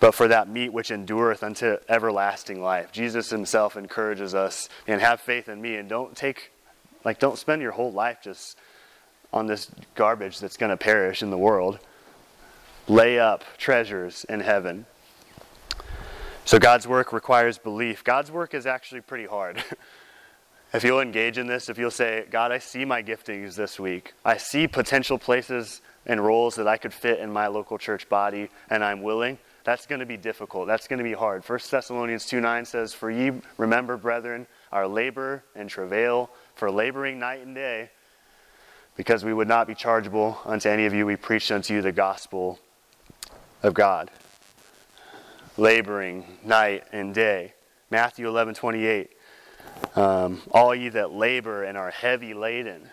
but 0.00 0.14
for 0.14 0.28
that 0.28 0.48
meat 0.48 0.72
which 0.72 0.90
endureth 0.90 1.42
unto 1.42 1.76
everlasting 1.88 2.62
life. 2.62 2.92
Jesus 2.92 3.30
himself 3.30 3.76
encourages 3.76 4.34
us 4.34 4.68
and 4.86 5.00
have 5.00 5.20
faith 5.20 5.48
in 5.48 5.60
me 5.60 5.76
and 5.76 5.88
don't 5.88 6.16
take 6.16 6.52
like 7.04 7.18
don't 7.18 7.38
spend 7.38 7.62
your 7.62 7.72
whole 7.72 7.92
life 7.92 8.18
just 8.22 8.58
on 9.32 9.46
this 9.46 9.70
garbage 9.94 10.38
that's 10.38 10.56
going 10.56 10.70
to 10.70 10.76
perish 10.76 11.22
in 11.22 11.30
the 11.30 11.38
world. 11.38 11.78
Lay 12.86 13.18
up 13.18 13.44
treasures 13.58 14.24
in 14.28 14.40
heaven. 14.40 14.86
So 16.44 16.58
God's 16.58 16.88
work 16.88 17.12
requires 17.12 17.58
belief. 17.58 18.02
God's 18.02 18.30
work 18.30 18.54
is 18.54 18.64
actually 18.66 19.02
pretty 19.02 19.26
hard. 19.26 19.62
if 20.72 20.82
you'll 20.82 21.00
engage 21.00 21.36
in 21.36 21.46
this, 21.46 21.68
if 21.68 21.76
you'll 21.76 21.90
say, 21.90 22.24
God, 22.30 22.52
I 22.52 22.58
see 22.58 22.86
my 22.86 23.02
giftings 23.02 23.54
this 23.54 23.78
week. 23.78 24.14
I 24.24 24.38
see 24.38 24.66
potential 24.66 25.18
places 25.18 25.82
and 26.06 26.24
roles 26.24 26.54
that 26.54 26.66
I 26.66 26.78
could 26.78 26.94
fit 26.94 27.18
in 27.18 27.30
my 27.30 27.48
local 27.48 27.76
church 27.76 28.08
body, 28.08 28.48
and 28.70 28.82
I'm 28.82 29.02
willing 29.02 29.36
that's 29.68 29.84
going 29.84 30.00
to 30.00 30.06
be 30.06 30.16
difficult. 30.16 30.66
That's 30.66 30.88
going 30.88 30.96
to 30.96 31.04
be 31.04 31.12
hard. 31.12 31.44
1 31.46 31.58
Thessalonians 31.70 32.24
2 32.24 32.40
9 32.40 32.64
says, 32.64 32.94
For 32.94 33.10
ye 33.10 33.32
remember, 33.58 33.98
brethren, 33.98 34.46
our 34.72 34.88
labor 34.88 35.44
and 35.54 35.68
travail, 35.68 36.30
for 36.54 36.70
laboring 36.70 37.18
night 37.18 37.44
and 37.44 37.54
day, 37.54 37.90
because 38.96 39.26
we 39.26 39.34
would 39.34 39.46
not 39.46 39.66
be 39.66 39.74
chargeable 39.74 40.38
unto 40.46 40.70
any 40.70 40.86
of 40.86 40.94
you, 40.94 41.04
we 41.04 41.16
preached 41.16 41.50
unto 41.50 41.74
you 41.74 41.82
the 41.82 41.92
gospel 41.92 42.58
of 43.62 43.74
God. 43.74 44.10
Laboring 45.58 46.24
night 46.42 46.84
and 46.90 47.14
day. 47.14 47.52
Matthew 47.90 48.26
11 48.26 48.54
28. 48.54 49.10
Um, 49.96 50.40
all 50.50 50.74
ye 50.74 50.88
that 50.88 51.12
labor 51.12 51.64
and 51.64 51.76
are 51.76 51.90
heavy 51.90 52.32
laden. 52.32 52.88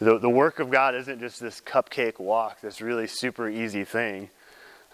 The, 0.00 0.18
the 0.18 0.30
work 0.30 0.58
of 0.58 0.68
God 0.68 0.96
isn't 0.96 1.20
just 1.20 1.38
this 1.38 1.60
cupcake 1.60 2.18
walk, 2.18 2.60
this 2.60 2.80
really 2.80 3.06
super 3.06 3.48
easy 3.48 3.84
thing. 3.84 4.30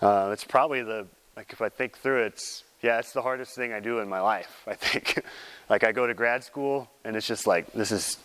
Uh, 0.01 0.31
it's 0.33 0.45
probably 0.45 0.83
the, 0.83 1.07
like 1.37 1.53
if 1.53 1.63
I 1.63 1.69
think 1.69 1.99
through 1.99 2.25
it, 2.25 2.27
it's, 2.35 2.65
yeah, 2.83 2.99
it's 2.99 3.13
the 3.13 3.23
hardest 3.23 3.55
thing 3.55 3.73
I 3.73 3.81
do 3.81 4.01
in 4.01 4.09
my 4.09 4.21
life, 4.21 4.63
I 4.67 4.75
think. 4.75 5.25
like 5.71 5.85
I 5.85 5.93
go 5.93 6.07
to 6.07 6.15
grad 6.15 6.45
school 6.45 6.91
and 7.05 7.17
it's 7.17 7.27
just 7.27 7.47
like, 7.47 7.73
this 7.73 7.91
is, 7.91 8.19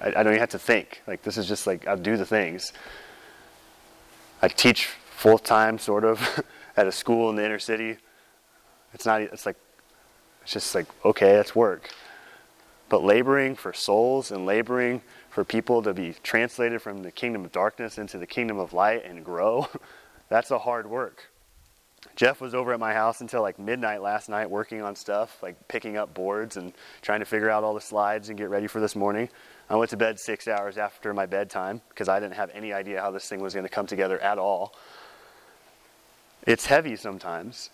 I, 0.00 0.08
I 0.08 0.22
don't 0.22 0.28
even 0.28 0.40
have 0.40 0.50
to 0.50 0.58
think. 0.58 1.02
Like 1.06 1.22
this 1.22 1.38
is 1.38 1.46
just 1.46 1.66
like, 1.66 1.86
I'll 1.86 1.96
do 1.96 2.16
the 2.16 2.26
things. 2.26 2.72
I 4.42 4.48
teach 4.48 4.86
full 4.86 5.38
time, 5.38 5.78
sort 5.78 6.04
of, 6.04 6.44
at 6.76 6.86
a 6.86 6.92
school 6.92 7.30
in 7.30 7.36
the 7.36 7.44
inner 7.44 7.58
city. 7.58 7.96
It's 8.92 9.06
not, 9.06 9.22
it's 9.22 9.46
like, 9.46 9.56
it's 10.42 10.52
just 10.52 10.74
like, 10.74 10.86
okay, 11.04 11.32
that's 11.32 11.56
work. 11.56 11.90
But 12.90 13.02
laboring 13.02 13.56
for 13.56 13.72
souls 13.72 14.30
and 14.30 14.44
laboring 14.44 15.00
for 15.30 15.42
people 15.42 15.82
to 15.82 15.94
be 15.94 16.14
translated 16.22 16.82
from 16.82 17.02
the 17.02 17.10
kingdom 17.10 17.44
of 17.44 17.52
darkness 17.52 17.98
into 17.98 18.18
the 18.18 18.26
kingdom 18.26 18.58
of 18.58 18.72
light 18.72 19.04
and 19.04 19.24
grow, 19.24 19.66
That's 20.28 20.50
a 20.50 20.58
hard 20.58 20.88
work. 20.88 21.30
Jeff 22.16 22.40
was 22.40 22.54
over 22.54 22.72
at 22.72 22.80
my 22.80 22.92
house 22.92 23.20
until 23.20 23.42
like 23.42 23.58
midnight 23.58 24.02
last 24.02 24.28
night 24.28 24.50
working 24.50 24.82
on 24.82 24.94
stuff, 24.94 25.42
like 25.42 25.68
picking 25.68 25.96
up 25.96 26.14
boards 26.14 26.56
and 26.56 26.72
trying 27.02 27.20
to 27.20 27.26
figure 27.26 27.50
out 27.50 27.64
all 27.64 27.74
the 27.74 27.80
slides 27.80 28.28
and 28.28 28.38
get 28.38 28.50
ready 28.50 28.66
for 28.66 28.80
this 28.80 28.94
morning. 28.94 29.28
I 29.68 29.76
went 29.76 29.90
to 29.90 29.96
bed 29.96 30.20
six 30.20 30.46
hours 30.46 30.76
after 30.76 31.14
my 31.14 31.26
bedtime 31.26 31.80
because 31.88 32.08
I 32.08 32.20
didn't 32.20 32.34
have 32.34 32.50
any 32.52 32.72
idea 32.72 33.00
how 33.00 33.10
this 33.10 33.28
thing 33.28 33.40
was 33.40 33.54
going 33.54 33.64
to 33.64 33.70
come 33.70 33.86
together 33.86 34.18
at 34.20 34.38
all. 34.38 34.74
It's 36.46 36.66
heavy 36.66 36.96
sometimes, 36.96 37.70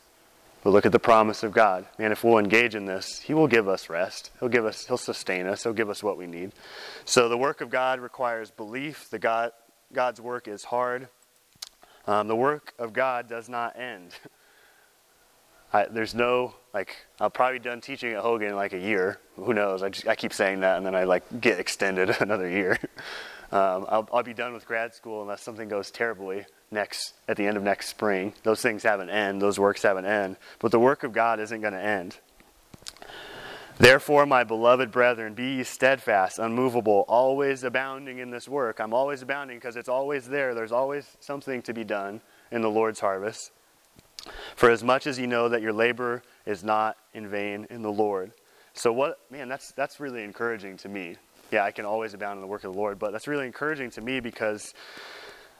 but 0.62 0.70
look 0.70 0.86
at 0.86 0.92
the 0.92 1.00
promise 1.00 1.42
of 1.42 1.52
God. 1.52 1.86
Man, 1.98 2.12
if 2.12 2.22
we'll 2.22 2.38
engage 2.38 2.76
in 2.76 2.86
this, 2.86 3.18
He 3.18 3.34
will 3.34 3.48
give 3.48 3.66
us 3.68 3.90
rest. 3.90 4.30
He'll 4.38 4.48
give 4.48 4.64
us, 4.64 4.86
He'll 4.86 4.96
sustain 4.96 5.46
us. 5.46 5.64
He'll 5.64 5.72
give 5.72 5.90
us 5.90 6.02
what 6.02 6.16
we 6.16 6.28
need. 6.28 6.52
So 7.04 7.28
the 7.28 7.36
work 7.36 7.60
of 7.60 7.68
God 7.68 7.98
requires 7.98 8.52
belief. 8.52 9.10
The 9.10 9.18
God, 9.18 9.50
God's 9.92 10.20
work 10.20 10.46
is 10.46 10.62
hard. 10.64 11.08
Um, 12.06 12.28
the 12.28 12.36
work 12.36 12.74
of 12.78 12.92
God 12.92 13.28
does 13.28 13.48
not 13.48 13.78
end. 13.78 14.14
I, 15.72 15.86
there's 15.86 16.14
no 16.14 16.54
like 16.74 16.96
I'll 17.20 17.30
probably 17.30 17.58
be 17.58 17.64
done 17.64 17.80
teaching 17.80 18.12
at 18.12 18.20
Hogan 18.20 18.48
in 18.48 18.56
like 18.56 18.72
a 18.72 18.78
year. 18.78 19.18
Who 19.36 19.54
knows? 19.54 19.82
I 19.82 19.88
just 19.90 20.08
I 20.08 20.14
keep 20.16 20.32
saying 20.32 20.60
that 20.60 20.76
and 20.76 20.86
then 20.86 20.94
I 20.94 21.04
like 21.04 21.40
get 21.40 21.60
extended 21.60 22.16
another 22.20 22.48
year. 22.48 22.78
Um, 23.52 23.84
I'll, 23.88 24.08
I'll 24.12 24.22
be 24.22 24.32
done 24.32 24.52
with 24.52 24.64
grad 24.64 24.94
school 24.94 25.22
unless 25.22 25.42
something 25.42 25.68
goes 25.68 25.90
terribly 25.90 26.46
next 26.70 27.14
at 27.26 27.36
the 27.36 27.48
end 27.48 27.56
of 27.56 27.64
next 27.64 27.88
spring. 27.88 28.32
Those 28.44 28.62
things 28.62 28.84
have 28.84 29.00
an 29.00 29.10
end. 29.10 29.42
Those 29.42 29.58
works 29.58 29.82
have 29.82 29.96
an 29.96 30.04
end. 30.04 30.36
But 30.60 30.70
the 30.70 30.78
work 30.78 31.02
of 31.02 31.12
God 31.12 31.40
isn't 31.40 31.60
going 31.60 31.72
to 31.72 31.82
end. 31.82 32.16
Therefore, 33.80 34.26
my 34.26 34.44
beloved 34.44 34.90
brethren, 34.92 35.32
be 35.32 35.54
ye 35.54 35.62
steadfast, 35.62 36.38
unmovable, 36.38 37.06
always 37.08 37.64
abounding 37.64 38.18
in 38.18 38.30
this 38.30 38.46
work. 38.46 38.78
I'm 38.78 38.92
always 38.92 39.22
abounding 39.22 39.56
because 39.56 39.74
it's 39.74 39.88
always 39.88 40.28
there. 40.28 40.54
There's 40.54 40.70
always 40.70 41.16
something 41.20 41.62
to 41.62 41.72
be 41.72 41.82
done 41.82 42.20
in 42.50 42.60
the 42.60 42.68
Lord's 42.68 43.00
harvest. 43.00 43.52
For 44.54 44.70
as 44.70 44.84
much 44.84 45.06
as 45.06 45.18
you 45.18 45.26
know 45.26 45.48
that 45.48 45.62
your 45.62 45.72
labor 45.72 46.22
is 46.44 46.62
not 46.62 46.98
in 47.14 47.26
vain 47.26 47.66
in 47.70 47.80
the 47.80 47.90
Lord. 47.90 48.32
So 48.74 48.92
what 48.92 49.18
man, 49.30 49.48
that's 49.48 49.72
that's 49.72 49.98
really 49.98 50.24
encouraging 50.24 50.76
to 50.78 50.90
me. 50.90 51.16
Yeah, 51.50 51.64
I 51.64 51.70
can 51.70 51.86
always 51.86 52.12
abound 52.12 52.36
in 52.36 52.42
the 52.42 52.48
work 52.48 52.64
of 52.64 52.74
the 52.74 52.78
Lord, 52.78 52.98
but 52.98 53.12
that's 53.12 53.26
really 53.26 53.46
encouraging 53.46 53.90
to 53.92 54.02
me 54.02 54.20
because 54.20 54.74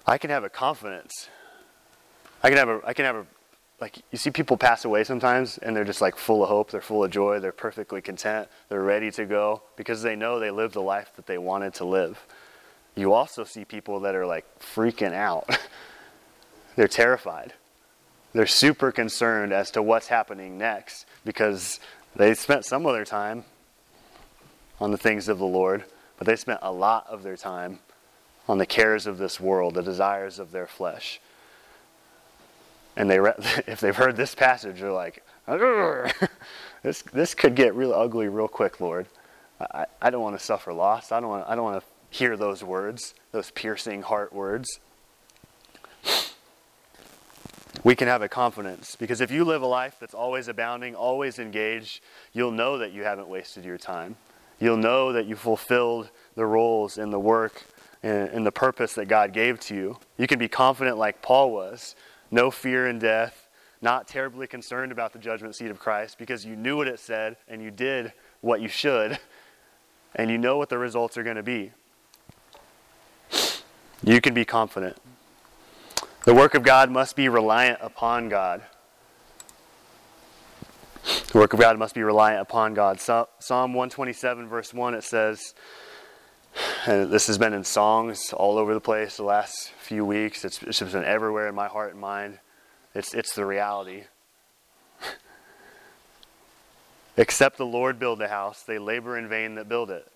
I 0.06 0.18
can 0.18 0.28
have 0.28 0.44
a 0.44 0.50
confidence. 0.50 1.30
I 2.42 2.50
can 2.50 2.58
have 2.58 2.68
a 2.68 2.80
I 2.84 2.92
can 2.92 3.06
have 3.06 3.16
a 3.16 3.26
like 3.80 3.98
you 4.10 4.18
see 4.18 4.30
people 4.30 4.56
pass 4.56 4.84
away 4.84 5.04
sometimes 5.04 5.58
and 5.58 5.74
they're 5.74 5.84
just 5.84 6.00
like 6.00 6.16
full 6.16 6.42
of 6.42 6.48
hope 6.48 6.70
they're 6.70 6.80
full 6.80 7.02
of 7.02 7.10
joy 7.10 7.40
they're 7.40 7.52
perfectly 7.52 8.00
content 8.00 8.48
they're 8.68 8.82
ready 8.82 9.10
to 9.10 9.24
go 9.24 9.62
because 9.76 10.02
they 10.02 10.16
know 10.16 10.38
they 10.38 10.50
lived 10.50 10.74
the 10.74 10.82
life 10.82 11.10
that 11.16 11.26
they 11.26 11.38
wanted 11.38 11.74
to 11.74 11.84
live. 11.84 12.24
You 12.94 13.12
also 13.12 13.44
see 13.44 13.64
people 13.64 14.00
that 14.00 14.14
are 14.14 14.26
like 14.26 14.44
freaking 14.60 15.12
out. 15.12 15.58
They're 16.76 16.88
terrified. 16.88 17.54
They're 18.32 18.46
super 18.46 18.92
concerned 18.92 19.52
as 19.52 19.70
to 19.72 19.82
what's 19.82 20.08
happening 20.08 20.58
next 20.58 21.06
because 21.24 21.80
they 22.14 22.34
spent 22.34 22.64
some 22.64 22.86
of 22.86 22.94
their 22.94 23.04
time 23.04 23.44
on 24.80 24.90
the 24.90 24.98
things 24.98 25.28
of 25.28 25.38
the 25.38 25.46
lord 25.46 25.84
but 26.16 26.26
they 26.26 26.36
spent 26.36 26.58
a 26.62 26.72
lot 26.72 27.06
of 27.08 27.22
their 27.22 27.36
time 27.36 27.78
on 28.48 28.58
the 28.58 28.66
cares 28.66 29.06
of 29.06 29.18
this 29.18 29.38
world 29.38 29.74
the 29.74 29.82
desires 29.82 30.38
of 30.38 30.52
their 30.52 30.66
flesh 30.66 31.20
and 33.00 33.10
they 33.10 33.18
re- 33.18 33.32
if 33.66 33.80
they've 33.80 33.96
heard 33.96 34.16
this 34.16 34.34
passage, 34.34 34.80
they're 34.80 34.92
like, 34.92 35.24
this 36.82 37.02
this 37.02 37.34
could 37.34 37.54
get 37.54 37.74
real 37.74 37.94
ugly 37.94 38.28
real 38.28 38.48
quick, 38.48 38.80
Lord. 38.80 39.06
I, 39.58 39.86
I 40.00 40.10
don't 40.10 40.22
want 40.22 40.38
to 40.38 40.44
suffer 40.44 40.72
loss. 40.72 41.10
I 41.10 41.20
don't 41.20 41.30
want 41.30 41.48
I 41.48 41.54
don't 41.54 41.64
want 41.64 41.82
to 41.82 41.86
hear 42.10 42.36
those 42.36 42.62
words, 42.62 43.14
those 43.32 43.50
piercing 43.50 44.02
heart 44.02 44.32
words. 44.32 44.80
We 47.82 47.94
can 47.94 48.08
have 48.08 48.20
a 48.20 48.28
confidence 48.28 48.96
because 48.96 49.22
if 49.22 49.30
you 49.30 49.44
live 49.44 49.62
a 49.62 49.66
life 49.66 49.96
that's 49.98 50.12
always 50.12 50.48
abounding, 50.48 50.94
always 50.94 51.38
engaged, 51.38 52.02
you'll 52.34 52.50
know 52.50 52.76
that 52.76 52.92
you 52.92 53.04
haven't 53.04 53.28
wasted 53.28 53.64
your 53.64 53.78
time. 53.78 54.16
You'll 54.58 54.76
know 54.76 55.14
that 55.14 55.24
you 55.24 55.36
fulfilled 55.36 56.10
the 56.34 56.44
roles 56.44 56.98
and 56.98 57.10
the 57.10 57.18
work 57.18 57.64
and, 58.02 58.28
and 58.28 58.46
the 58.46 58.52
purpose 58.52 58.92
that 58.94 59.06
God 59.06 59.32
gave 59.32 59.58
to 59.60 59.74
you. 59.74 59.98
You 60.18 60.26
can 60.26 60.38
be 60.38 60.48
confident 60.48 60.98
like 60.98 61.22
Paul 61.22 61.52
was 61.52 61.94
no 62.30 62.50
fear 62.50 62.86
in 62.86 62.98
death, 62.98 63.48
not 63.82 64.06
terribly 64.06 64.46
concerned 64.46 64.92
about 64.92 65.12
the 65.12 65.18
judgment 65.18 65.54
seat 65.54 65.70
of 65.70 65.78
Christ 65.78 66.18
because 66.18 66.44
you 66.44 66.56
knew 66.56 66.76
what 66.76 66.88
it 66.88 67.00
said 67.00 67.36
and 67.48 67.62
you 67.62 67.70
did 67.70 68.12
what 68.40 68.60
you 68.60 68.68
should 68.68 69.18
and 70.14 70.30
you 70.30 70.38
know 70.38 70.56
what 70.58 70.68
the 70.68 70.78
results 70.78 71.16
are 71.16 71.22
going 71.22 71.36
to 71.36 71.42
be. 71.42 71.72
You 74.02 74.20
can 74.20 74.34
be 74.34 74.44
confident. 74.44 74.96
The 76.24 76.34
work 76.34 76.54
of 76.54 76.62
God 76.62 76.90
must 76.90 77.16
be 77.16 77.28
reliant 77.28 77.78
upon 77.80 78.28
God. 78.28 78.62
The 81.32 81.38
work 81.38 81.52
of 81.52 81.60
God 81.60 81.78
must 81.78 81.94
be 81.94 82.02
reliant 82.02 82.42
upon 82.42 82.74
God. 82.74 83.00
Psalm 83.00 83.26
127, 83.40 84.48
verse 84.48 84.74
1, 84.74 84.94
it 84.94 85.04
says, 85.04 85.54
and 86.86 87.10
this 87.10 87.26
has 87.26 87.36
been 87.38 87.52
in 87.52 87.64
songs 87.64 88.32
all 88.32 88.56
over 88.58 88.72
the 88.72 88.80
place 88.80 89.16
the 89.16 89.22
last 89.22 89.70
few 89.80 90.04
weeks. 90.04 90.44
It's, 90.44 90.62
it's 90.62 90.80
been 90.80 91.04
everywhere 91.04 91.48
in 91.48 91.54
my 91.54 91.68
heart 91.68 91.92
and 91.92 92.00
mind. 92.00 92.38
It's, 92.94 93.14
it's 93.14 93.34
the 93.34 93.44
reality. 93.44 94.04
Except 97.16 97.58
the 97.58 97.66
Lord 97.66 97.98
build 97.98 98.18
the 98.18 98.28
house, 98.28 98.62
they 98.62 98.78
labor 98.78 99.18
in 99.18 99.28
vain 99.28 99.56
that 99.56 99.68
build 99.68 99.90
it. 99.90 100.10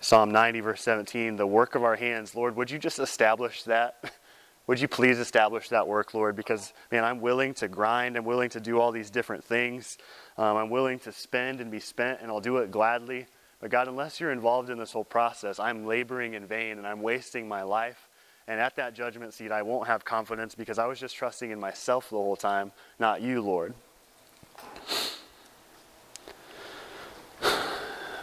Psalm 0.00 0.30
90, 0.30 0.60
verse 0.60 0.82
17, 0.82 1.36
the 1.36 1.46
work 1.46 1.74
of 1.74 1.82
our 1.82 1.96
hands. 1.96 2.34
Lord, 2.34 2.56
would 2.56 2.70
you 2.70 2.78
just 2.78 2.98
establish 2.98 3.62
that? 3.64 4.12
Would 4.66 4.80
you 4.80 4.88
please 4.88 5.18
establish 5.18 5.68
that 5.68 5.86
work, 5.86 6.14
Lord? 6.14 6.36
Because, 6.36 6.72
man, 6.90 7.04
I'm 7.04 7.20
willing 7.20 7.52
to 7.54 7.68
grind. 7.68 8.16
I'm 8.16 8.24
willing 8.24 8.48
to 8.48 8.60
do 8.60 8.80
all 8.80 8.92
these 8.92 9.10
different 9.10 9.44
things. 9.44 9.98
Um, 10.38 10.56
I'm 10.56 10.70
willing 10.70 10.98
to 11.00 11.12
spend 11.12 11.60
and 11.60 11.70
be 11.70 11.80
spent, 11.80 12.22
and 12.22 12.30
I'll 12.30 12.40
do 12.40 12.56
it 12.56 12.70
gladly. 12.70 13.26
But, 13.64 13.70
God, 13.70 13.88
unless 13.88 14.20
you're 14.20 14.30
involved 14.30 14.68
in 14.68 14.76
this 14.76 14.92
whole 14.92 15.04
process, 15.04 15.58
I'm 15.58 15.86
laboring 15.86 16.34
in 16.34 16.46
vain 16.46 16.76
and 16.76 16.86
I'm 16.86 17.00
wasting 17.00 17.48
my 17.48 17.62
life. 17.62 18.10
And 18.46 18.60
at 18.60 18.76
that 18.76 18.92
judgment 18.92 19.32
seat, 19.32 19.50
I 19.50 19.62
won't 19.62 19.86
have 19.86 20.04
confidence 20.04 20.54
because 20.54 20.78
I 20.78 20.84
was 20.84 21.00
just 21.00 21.16
trusting 21.16 21.50
in 21.50 21.58
myself 21.58 22.10
the 22.10 22.16
whole 22.16 22.36
time, 22.36 22.72
not 22.98 23.22
you, 23.22 23.40
Lord. 23.40 23.72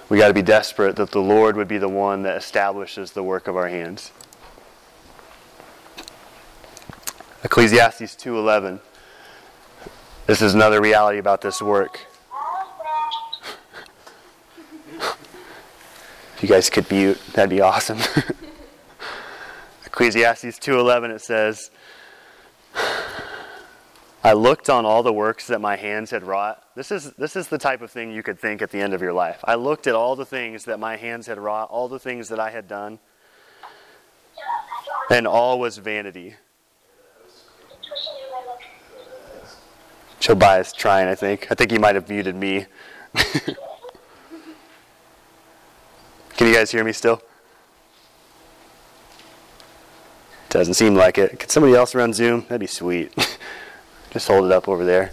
We 0.09 0.19
got 0.19 0.27
to 0.27 0.33
be 0.35 0.43
desperate 0.43 0.95
that 0.97 1.09
the 1.09 1.21
Lord 1.21 1.55
would 1.55 1.67
be 1.67 1.79
the 1.79 1.89
one 1.89 2.21
that 2.21 2.37
establishes 2.37 3.13
the 3.13 3.23
work 3.23 3.47
of 3.47 3.55
our 3.55 3.67
hands. 3.67 4.11
Ecclesiastes 7.43 8.15
2:11. 8.15 8.79
This 10.27 10.43
is 10.43 10.53
another 10.53 10.79
reality 10.79 11.17
about 11.17 11.41
this 11.41 11.63
work. 11.63 12.01
if 16.40 16.40
you 16.40 16.40
guys 16.51 16.69
could 16.69 16.91
mute, 16.91 17.17
that'd 17.31 17.49
be 17.49 17.61
awesome. 17.61 17.97
Ecclesiastes 19.85 20.59
2:11 20.59 21.15
it 21.15 21.21
says, 21.21 21.71
I 24.21 24.33
looked 24.33 24.69
on 24.69 24.85
all 24.85 25.01
the 25.01 25.13
works 25.13 25.47
that 25.47 25.61
my 25.61 25.77
hands 25.77 26.11
had 26.11 26.23
wrought. 26.23 26.61
This 26.75 26.91
is, 26.91 27.13
this 27.13 27.37
is 27.37 27.47
the 27.47 27.57
type 27.57 27.81
of 27.81 27.89
thing 27.89 28.11
you 28.11 28.21
could 28.21 28.37
think 28.37 28.61
at 28.61 28.69
the 28.69 28.81
end 28.81 28.93
of 28.93 29.01
your 29.01 29.13
life. 29.13 29.39
I 29.45 29.55
looked 29.55 29.87
at 29.87 29.95
all 29.95 30.17
the 30.17 30.25
things 30.25 30.65
that 30.65 30.77
my 30.77 30.97
hands 30.97 31.25
had 31.25 31.37
wrought, 31.37 31.69
all 31.69 31.87
the 31.87 31.99
things 31.99 32.27
that 32.27 32.39
I 32.39 32.49
had 32.49 32.67
done, 32.67 32.99
and 35.09 35.25
all 35.25 35.57
was 35.57 35.77
vanity. 35.77 36.35
Tobias 40.19 40.73
trying, 40.73 41.07
I 41.07 41.15
think. 41.15 41.47
I 41.49 41.55
think 41.55 41.71
he 41.71 41.77
might 41.77 41.95
have 41.95 42.09
muted 42.09 42.35
me. 42.35 42.65
Can 46.37 46.47
you 46.47 46.53
guys 46.53 46.71
hear 46.71 46.83
me 46.83 46.93
still? 46.93 47.21
Doesn't 50.49 50.73
seem 50.73 50.95
like 50.95 51.17
it. 51.17 51.39
Could 51.39 51.49
somebody 51.49 51.75
else 51.75 51.95
run 51.95 52.13
Zoom? 52.13 52.41
That'd 52.41 52.59
be 52.59 52.67
sweet. 52.67 53.13
Just 54.11 54.27
hold 54.27 54.45
it 54.45 54.51
up 54.51 54.67
over 54.67 54.83
there. 54.83 55.11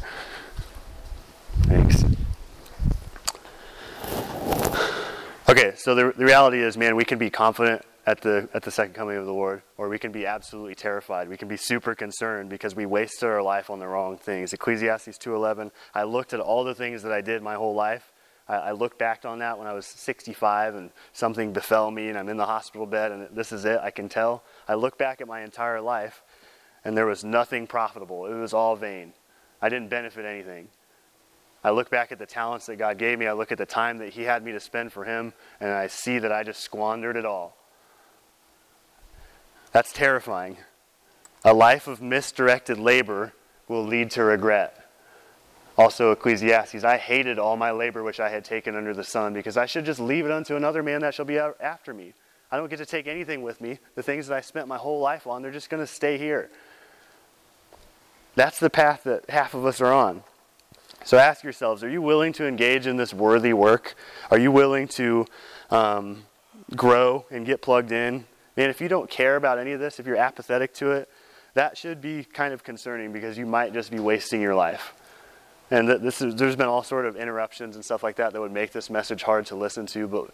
Thanks. 1.62 2.04
Okay, 5.48 5.74
so 5.76 5.94
the, 5.94 6.12
the 6.16 6.24
reality 6.24 6.61
is, 6.61 6.76
man, 6.76 6.96
we 6.96 7.04
can 7.04 7.18
be 7.18 7.31
confident 7.31 7.83
at 8.09 8.22
the 8.22 8.48
at 8.54 8.62
the 8.62 8.70
second 8.70 8.94
coming 8.94 9.16
of 9.18 9.26
the 9.26 9.33
Lord, 9.33 9.62
or 9.76 9.88
we 9.88 9.98
can 9.98 10.11
be 10.11 10.24
absolutely 10.26 10.74
terrified. 10.74 11.28
We 11.28 11.37
can 11.37 11.46
be 11.46 11.59
super 11.59 11.94
concerned 11.94 12.48
because 12.48 12.74
we 12.74 12.87
wasted 12.87 13.28
our 13.28 13.42
life 13.42 13.68
on 13.68 13.78
the 13.78 13.87
wrong 13.87 14.16
things. 14.16 14.52
Ecclesiastes 14.52 15.18
2:11. 15.18 15.70
I 15.94 16.04
looked 16.04 16.33
at 16.33 16.40
all 16.40 16.64
the 16.64 16.74
things 16.74 17.02
that 17.02 17.12
I 17.12 17.20
did 17.20 17.42
my 17.42 17.54
whole 17.54 17.74
life. 17.74 18.11
I, 18.49 18.57
I 18.57 18.73
looked 18.73 18.99
back 18.99 19.25
on 19.25 19.41
that 19.41 19.59
when 19.59 19.67
I 19.67 19.73
was 19.73 19.87
65 19.87 20.75
and 20.75 20.91
something 21.13 21.53
befell 21.53 21.91
me 21.91 22.09
and 22.09 22.19
I'm 22.19 22.29
in 22.29 22.37
the 22.37 22.47
hospital 22.47 22.87
bed 22.87 23.13
and 23.13 23.29
this 23.33 23.53
is 23.53 23.65
it. 23.65 23.79
I 23.83 23.91
can 23.91 24.09
tell. 24.09 24.43
I 24.67 24.75
look 24.75 24.99
back 24.99 25.21
at 25.21 25.29
my 25.29 25.43
entire 25.43 25.81
life 25.81 26.23
and 26.85 26.97
there 26.97 27.07
was 27.07 27.25
nothing 27.25 27.67
profitable. 27.67 28.27
It 28.27 28.35
was 28.35 28.53
all 28.53 28.77
vain. 28.77 29.13
I 29.61 29.69
didn't 29.69 29.89
benefit 29.89 30.25
anything. 30.25 30.69
I 31.65 31.71
look 31.71 31.91
back 31.91 32.13
at 32.13 32.19
the 32.19 32.27
talents 32.27 32.67
that 32.67 32.77
God 32.77 32.99
gave 32.99 33.19
me. 33.19 33.27
I 33.27 33.33
look 33.33 33.51
at 33.51 33.59
the 33.59 33.67
time 33.67 33.99
that 33.99 34.11
He 34.11 34.23
had 34.23 34.45
me 34.45 34.53
to 34.53 34.61
spend 34.61 34.93
for 34.93 35.05
Him, 35.05 35.33
and 35.61 35.71
I 35.71 35.89
see 35.89 36.19
that 36.21 36.31
I 36.31 36.45
just 36.45 36.61
squandered 36.61 37.17
it 37.17 37.27
all. 37.27 37.57
That's 39.73 39.93
terrifying. 39.93 40.59
A 41.45 41.53
life 41.53 41.89
of 41.89 42.01
misdirected 42.01 42.79
labor 42.79 43.33
will 43.67 43.85
lead 43.85 44.13
to 44.13 44.23
regret. 44.23 44.78
Also, 45.79 46.12
Ecclesiastes, 46.12 46.85
I 46.85 46.99
hated 46.99 47.38
all 47.38 47.57
my 47.57 47.71
labor 47.71 48.03
which 48.03 48.21
I 48.21 48.29
had 48.29 48.45
taken 48.45 48.75
under 48.75 48.93
the 48.93 49.05
sun, 49.05 49.33
because 49.33 49.57
I 49.57 49.64
should 49.64 49.85
just 49.87 50.01
leave 50.01 50.27
it 50.27 50.31
unto 50.31 50.57
another 50.57 50.83
man 50.83 51.01
that 51.01 51.14
shall 51.14 51.25
be 51.25 51.38
after 51.38 51.95
me. 51.95 52.12
I 52.51 52.57
don't 52.59 52.69
get 52.69 52.79
to 52.79 52.87
take 52.87 53.07
anything 53.07 53.43
with 53.43 53.61
me. 53.61 53.79
The 53.95 54.03
things 54.03 54.27
that 54.27 54.37
I 54.37 54.41
spent 54.41 54.69
my 54.69 54.77
whole 54.77 55.01
life 55.01 55.27
on, 55.27 55.41
they're 55.41 55.51
just 55.53 55.71
going 55.71 55.83
to 55.83 55.87
stay 55.87 56.19
here. 56.19 56.51
That's 58.35 58.59
the 58.59 58.71
path 58.71 59.05
that 59.05 59.31
half 59.31 59.55
of 59.55 59.64
us 59.64 59.81
are 59.81 59.93
on. 59.93 60.23
So 61.05 61.17
ask 61.17 61.45
yourselves 61.45 61.83
are 61.85 61.88
you 61.88 62.03
willing 62.03 62.33
to 62.35 62.47
engage 62.47 62.87
in 62.87 62.97
this 62.97 63.14
worthy 63.14 63.53
work? 63.53 63.95
Are 64.31 64.38
you 64.38 64.51
willing 64.51 64.88
to 64.88 65.27
um, 65.71 66.25
grow 66.75 67.25
and 67.31 67.47
get 67.47 67.62
plugged 67.62 67.93
in 67.93 68.25
Man, 68.59 68.71
if 68.71 68.81
you 68.81 68.88
don't 68.88 69.09
care 69.09 69.37
about 69.37 69.61
any 69.61 69.71
of 69.71 69.79
this, 69.79 70.01
if 70.01 70.07
you're 70.09 70.17
apathetic 70.17 70.75
to 70.75 70.91
it, 70.91 71.09
that 71.55 71.79
should 71.79 72.01
be 72.01 72.25
kind 72.25 72.53
of 72.53 72.64
concerning 72.64 73.12
because 73.12 73.38
you 73.38 73.47
might 73.47 73.73
just 73.73 73.88
be 73.93 74.01
wasting 74.01 74.41
your 74.41 74.57
life. 74.57 74.95
And 75.70 75.88
this 75.88 76.22
is, 76.22 76.35
there's 76.35 76.57
been 76.57 76.66
all 76.66 76.83
sort 76.83 77.04
of 77.04 77.16
interruptions 77.16 77.76
and 77.76 77.85
stuff 77.85 78.02
like 78.02 78.16
that 78.16 78.33
that 78.33 78.40
would 78.40 78.52
make 78.52 78.72
this 78.72 78.88
message 78.88 79.22
hard 79.22 79.44
to 79.46 79.54
listen 79.54 79.85
to, 79.87 80.09
but 80.09 80.31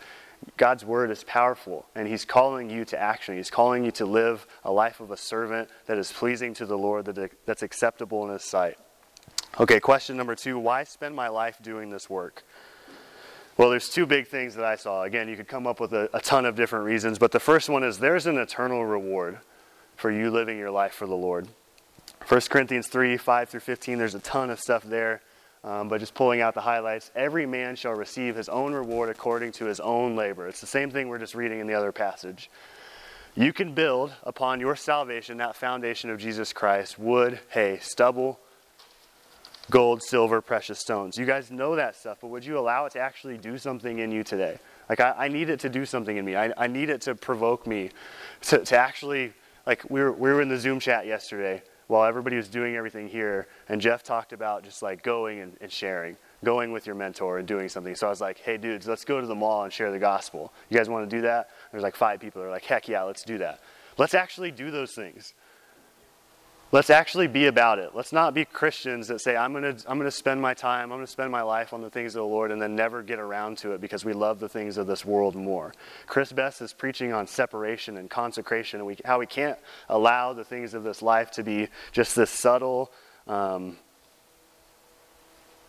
God's 0.56 0.84
word 0.84 1.10
is 1.10 1.24
powerful, 1.24 1.86
and 1.94 2.06
He's 2.06 2.24
calling 2.24 2.70
you 2.70 2.84
to 2.84 3.00
action. 3.00 3.36
He's 3.36 3.50
calling 3.50 3.84
you 3.84 3.90
to 3.92 4.06
live 4.06 4.46
a 4.64 4.70
life 4.70 5.00
of 5.00 5.10
a 5.10 5.16
servant 5.16 5.68
that 5.86 5.98
is 5.98 6.12
pleasing 6.12 6.54
to 6.54 6.66
the 6.66 6.78
Lord, 6.78 7.06
that, 7.06 7.32
that's 7.46 7.62
acceptable 7.62 8.24
in 8.24 8.32
His 8.32 8.44
sight. 8.44 8.78
Okay, 9.58 9.80
question 9.80 10.16
number 10.16 10.34
two 10.34 10.58
why 10.58 10.84
spend 10.84 11.14
my 11.14 11.28
life 11.28 11.58
doing 11.62 11.90
this 11.90 12.10
work? 12.10 12.44
Well, 13.56 13.70
there's 13.70 13.88
two 13.88 14.04
big 14.04 14.26
things 14.26 14.56
that 14.56 14.64
I 14.64 14.74
saw. 14.74 15.04
Again, 15.04 15.28
you 15.28 15.36
could 15.36 15.46
come 15.46 15.66
up 15.66 15.78
with 15.78 15.92
a, 15.92 16.10
a, 16.12 16.20
ton 16.20 16.44
of 16.44 16.56
different 16.56 16.86
reasons, 16.86 17.20
but 17.20 17.30
the 17.30 17.38
first 17.38 17.68
one 17.68 17.84
is 17.84 17.98
there's 17.98 18.26
an 18.26 18.36
eternal 18.36 18.84
reward 18.84 19.38
for 19.94 20.10
you 20.10 20.30
living 20.30 20.58
your 20.58 20.72
life 20.72 20.92
for 20.92 21.06
the 21.06 21.14
Lord. 21.14 21.46
1 22.28 22.40
Corinthians 22.48 22.87
3 22.87 23.18
5 23.18 23.48
through 23.50 23.60
15, 23.60 23.98
there's 23.98 24.14
a 24.14 24.20
ton 24.20 24.48
of 24.48 24.58
stuff 24.58 24.82
there, 24.82 25.20
um, 25.62 25.90
but 25.90 26.00
just 26.00 26.14
pulling 26.14 26.40
out 26.40 26.54
the 26.54 26.62
highlights. 26.62 27.10
Every 27.14 27.44
man 27.44 27.76
shall 27.76 27.92
receive 27.92 28.34
his 28.34 28.48
own 28.48 28.72
reward 28.72 29.10
according 29.10 29.52
to 29.52 29.66
his 29.66 29.78
own 29.78 30.16
labor. 30.16 30.48
It's 30.48 30.62
the 30.62 30.66
same 30.66 30.90
thing 30.90 31.08
we're 31.08 31.18
just 31.18 31.34
reading 31.34 31.60
in 31.60 31.66
the 31.66 31.74
other 31.74 31.92
passage. 31.92 32.50
You 33.34 33.52
can 33.52 33.74
build 33.74 34.14
upon 34.22 34.58
your 34.58 34.74
salvation 34.74 35.37
that 35.37 35.54
foundation 35.54 36.08
of 36.08 36.18
Jesus 36.18 36.54
Christ 36.54 36.98
wood, 36.98 37.40
hay, 37.50 37.78
stubble, 37.82 38.40
gold, 39.70 40.02
silver, 40.02 40.40
precious 40.40 40.78
stones. 40.78 41.18
You 41.18 41.26
guys 41.26 41.50
know 41.50 41.76
that 41.76 41.94
stuff, 41.94 42.18
but 42.22 42.28
would 42.28 42.44
you 42.44 42.58
allow 42.58 42.87
it 42.87 42.92
to 42.92 43.00
actually 43.00 43.37
do 43.37 43.58
something 43.58 43.98
in 43.98 44.10
you 44.10 44.24
today? 44.24 44.58
Like, 44.88 45.00
I, 45.00 45.14
I 45.18 45.28
need 45.28 45.50
it 45.50 45.60
to 45.60 45.68
do 45.68 45.84
something 45.84 46.16
in 46.16 46.24
me. 46.24 46.37
I, 46.37 46.54
I 46.56 46.68
need 46.68 46.88
it 46.88 47.02
to 47.02 47.14
provoke 47.14 47.66
me 47.66 47.90
to, 48.42 48.64
to 48.64 48.78
actually, 48.78 49.34
like, 49.66 49.90
we 49.90 50.00
were, 50.00 50.12
we 50.12 50.32
were 50.32 50.40
in 50.40 50.48
the 50.48 50.58
Zoom 50.58 50.80
chat 50.80 51.06
yesterday 51.06 51.62
while 51.86 52.04
everybody 52.04 52.36
was 52.36 52.48
doing 52.48 52.76
everything 52.76 53.08
here, 53.08 53.46
and 53.68 53.80
Jeff 53.80 54.02
talked 54.02 54.32
about 54.32 54.64
just 54.64 54.82
like 54.82 55.02
going 55.02 55.40
and, 55.40 55.56
and 55.60 55.70
sharing, 55.70 56.16
going 56.42 56.72
with 56.72 56.86
your 56.86 56.94
mentor 56.94 57.38
and 57.38 57.46
doing 57.46 57.68
something. 57.68 57.94
So 57.94 58.06
I 58.06 58.10
was 58.10 58.20
like, 58.20 58.38
hey, 58.38 58.56
dudes, 58.56 58.86
let's 58.86 59.04
go 59.04 59.20
to 59.20 59.26
the 59.26 59.34
mall 59.34 59.64
and 59.64 59.72
share 59.72 59.90
the 59.90 59.98
gospel. 59.98 60.52
You 60.70 60.78
guys 60.78 60.88
want 60.88 61.08
to 61.08 61.16
do 61.16 61.22
that? 61.22 61.50
There's 61.70 61.82
like 61.82 61.96
five 61.96 62.20
people 62.20 62.42
that 62.42 62.48
are 62.48 62.50
like, 62.50 62.64
heck 62.64 62.88
yeah, 62.88 63.02
let's 63.02 63.22
do 63.22 63.38
that. 63.38 63.60
Let's 63.98 64.14
actually 64.14 64.50
do 64.50 64.70
those 64.70 64.92
things. 64.92 65.34
Let's 66.74 66.90
actually 66.90 67.28
be 67.28 67.46
about 67.46 67.78
it. 67.78 67.92
Let's 67.94 68.12
not 68.12 68.34
be 68.34 68.44
Christians 68.44 69.06
that 69.06 69.20
say, 69.20 69.37
I'm 69.37 69.52
going 69.52 69.62
to 69.62 69.88
I'm 69.88 69.96
going 69.96 70.10
to 70.10 70.16
spend 70.16 70.42
my 70.42 70.54
time, 70.54 70.90
I'm 70.90 70.98
going 70.98 71.06
to 71.06 71.06
spend 71.06 71.30
my 71.30 71.42
life 71.42 71.72
on 71.72 71.82
the 71.82 71.88
things 71.88 72.16
of 72.16 72.22
the 72.22 72.26
Lord 72.26 72.50
and 72.50 72.60
then 72.60 72.74
never 72.74 73.00
get 73.00 73.20
around 73.20 73.58
to 73.58 73.74
it 73.74 73.80
because 73.80 74.04
we 74.04 74.12
love 74.12 74.40
the 74.40 74.48
things 74.48 74.76
of 74.76 74.88
this 74.88 75.04
world 75.04 75.37
more. 75.37 75.72
Chris 76.08 76.32
Best 76.32 76.60
is 76.60 76.72
preaching 76.72 77.12
on 77.12 77.28
separation 77.28 77.96
and 77.96 78.10
consecration 78.10 78.80
and 78.80 78.88
we, 78.88 78.96
how 79.04 79.20
we 79.20 79.26
can't 79.26 79.56
allow 79.88 80.32
the 80.32 80.42
things 80.42 80.74
of 80.74 80.82
this 80.82 81.00
life 81.00 81.30
to 81.30 81.44
be 81.44 81.68
just 81.92 82.16
this 82.16 82.32
subtle 82.32 82.90
um, 83.28 83.76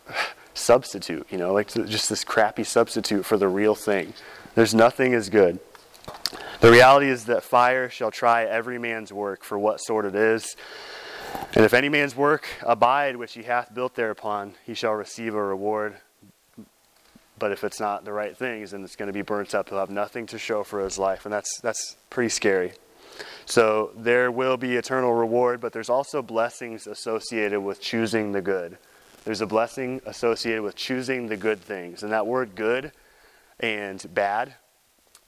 substitute, 0.56 1.28
you 1.30 1.38
know, 1.38 1.54
like 1.54 1.72
just 1.72 2.10
this 2.10 2.24
crappy 2.24 2.64
substitute 2.64 3.28
for 3.28 3.38
the 3.38 3.48
real 3.48 3.76
thing. 3.76 4.12
There's 4.56 4.74
nothing 4.74 5.14
as 5.14 5.30
good. 5.30 5.60
The 6.66 6.72
reality 6.72 7.10
is 7.10 7.26
that 7.26 7.44
fire 7.44 7.92
shall 7.92 8.10
try 8.10 8.46
every 8.46 8.80
man's 8.80 9.14
work 9.14 9.44
for 9.44 9.60
what 9.60 9.78
sort 9.78 10.04
it 10.04 10.16
is. 10.16 10.56
And 11.54 11.64
if 11.64 11.76
any 11.76 11.90
man's 11.90 12.16
work 12.16 12.48
abide 12.64 13.18
which 13.18 13.36
he 13.36 13.44
hath 13.44 13.72
built 13.72 13.94
thereupon, 13.94 14.56
he 14.66 14.74
shall 14.74 14.94
receive 14.94 15.36
a 15.36 15.44
reward. 15.44 15.98
But 17.38 17.52
if 17.52 17.64
it's 17.64 17.80
not 17.80 18.04
the 18.04 18.14
right 18.14 18.36
things, 18.36 18.72
then 18.72 18.84
it's 18.84 18.96
going 18.96 19.06
to 19.10 19.14
be 19.14 19.22
burnt 19.22 19.54
up. 19.54 19.70
He'll 19.70 19.78
have 19.78 19.92
nothing 19.92 20.26
to 20.26 20.40
show 20.40 20.64
for 20.64 20.84
his 20.84 20.98
life. 20.98 21.28
And 21.28 21.32
that's, 21.32 21.60
that's 21.60 21.98
pretty 22.10 22.30
scary. 22.30 22.74
So 23.46 23.92
there 23.96 24.32
will 24.32 24.58
be 24.58 24.76
eternal 24.76 25.14
reward, 25.14 25.62
but 25.62 25.72
there's 25.72 25.92
also 25.92 26.24
blessings 26.24 26.88
associated 26.88 27.60
with 27.60 27.80
choosing 27.80 28.32
the 28.32 28.42
good. 28.42 28.80
There's 29.24 29.42
a 29.42 29.46
blessing 29.46 30.02
associated 30.08 30.64
with 30.64 30.76
choosing 30.76 31.28
the 31.28 31.38
good 31.38 31.62
things. 31.62 32.02
And 32.02 32.12
that 32.12 32.26
word 32.26 32.56
good 32.56 32.92
and 33.60 34.04
bad, 34.16 34.56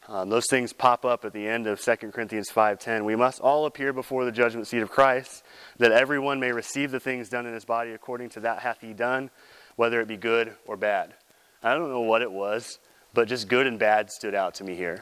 um, 0.08 0.30
those 0.30 0.46
things 0.50 0.72
pop 0.72 1.04
up 1.04 1.26
at 1.26 1.34
the 1.34 1.48
end 1.48 1.68
of 1.68 1.82
2 1.82 2.12
Corinthians 2.12 2.50
5:10. 2.50 3.04
We 3.04 3.16
must 3.16 3.42
all 3.42 3.66
appear 3.66 3.92
before 3.92 4.24
the 4.24 4.32
judgment 4.32 4.68
seat 4.68 4.82
of 4.82 4.90
Christ, 4.90 5.44
that 5.78 5.92
everyone 5.92 6.40
may 6.40 6.52
receive 6.52 6.92
the 6.92 7.00
things 7.00 7.30
done 7.30 7.46
in 7.46 7.54
his 7.54 7.66
body 7.66 7.92
according 7.92 8.30
to 8.30 8.40
that 8.42 8.60
hath 8.60 8.80
he 8.82 8.94
done, 8.94 9.30
whether 9.76 10.00
it 10.00 10.08
be 10.08 10.18
good 10.18 10.56
or 10.66 10.78
bad. 10.78 11.14
I 11.62 11.74
don't 11.74 11.90
know 11.90 12.02
what 12.02 12.22
it 12.22 12.32
was, 12.32 12.80
but 13.14 13.28
just 13.28 13.48
good 13.48 13.68
and 13.68 13.78
bad 13.78 14.10
stood 14.10 14.36
out 14.36 14.56
to 14.56 14.64
me 14.64 14.76
here. 14.76 15.02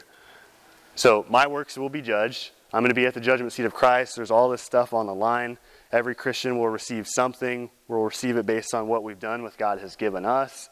So 0.96 1.24
my 1.28 1.46
works 1.46 1.76
will 1.76 1.90
be 1.90 2.02
judged. 2.02 2.50
I'm 2.72 2.82
going 2.82 2.90
to 2.90 2.94
be 2.94 3.06
at 3.06 3.14
the 3.14 3.20
judgment 3.20 3.52
seat 3.52 3.66
of 3.66 3.74
Christ. 3.74 4.16
There's 4.16 4.30
all 4.30 4.48
this 4.48 4.62
stuff 4.62 4.92
on 4.92 5.06
the 5.06 5.14
line. 5.14 5.58
Every 5.92 6.14
Christian 6.14 6.58
will 6.58 6.68
receive 6.68 7.06
something. 7.06 7.70
We'll 7.86 8.00
receive 8.00 8.36
it 8.36 8.46
based 8.46 8.74
on 8.74 8.88
what 8.88 9.04
we've 9.04 9.20
done, 9.20 9.42
with 9.42 9.56
God 9.56 9.78
has 9.78 9.94
given 9.94 10.24
us. 10.24 10.68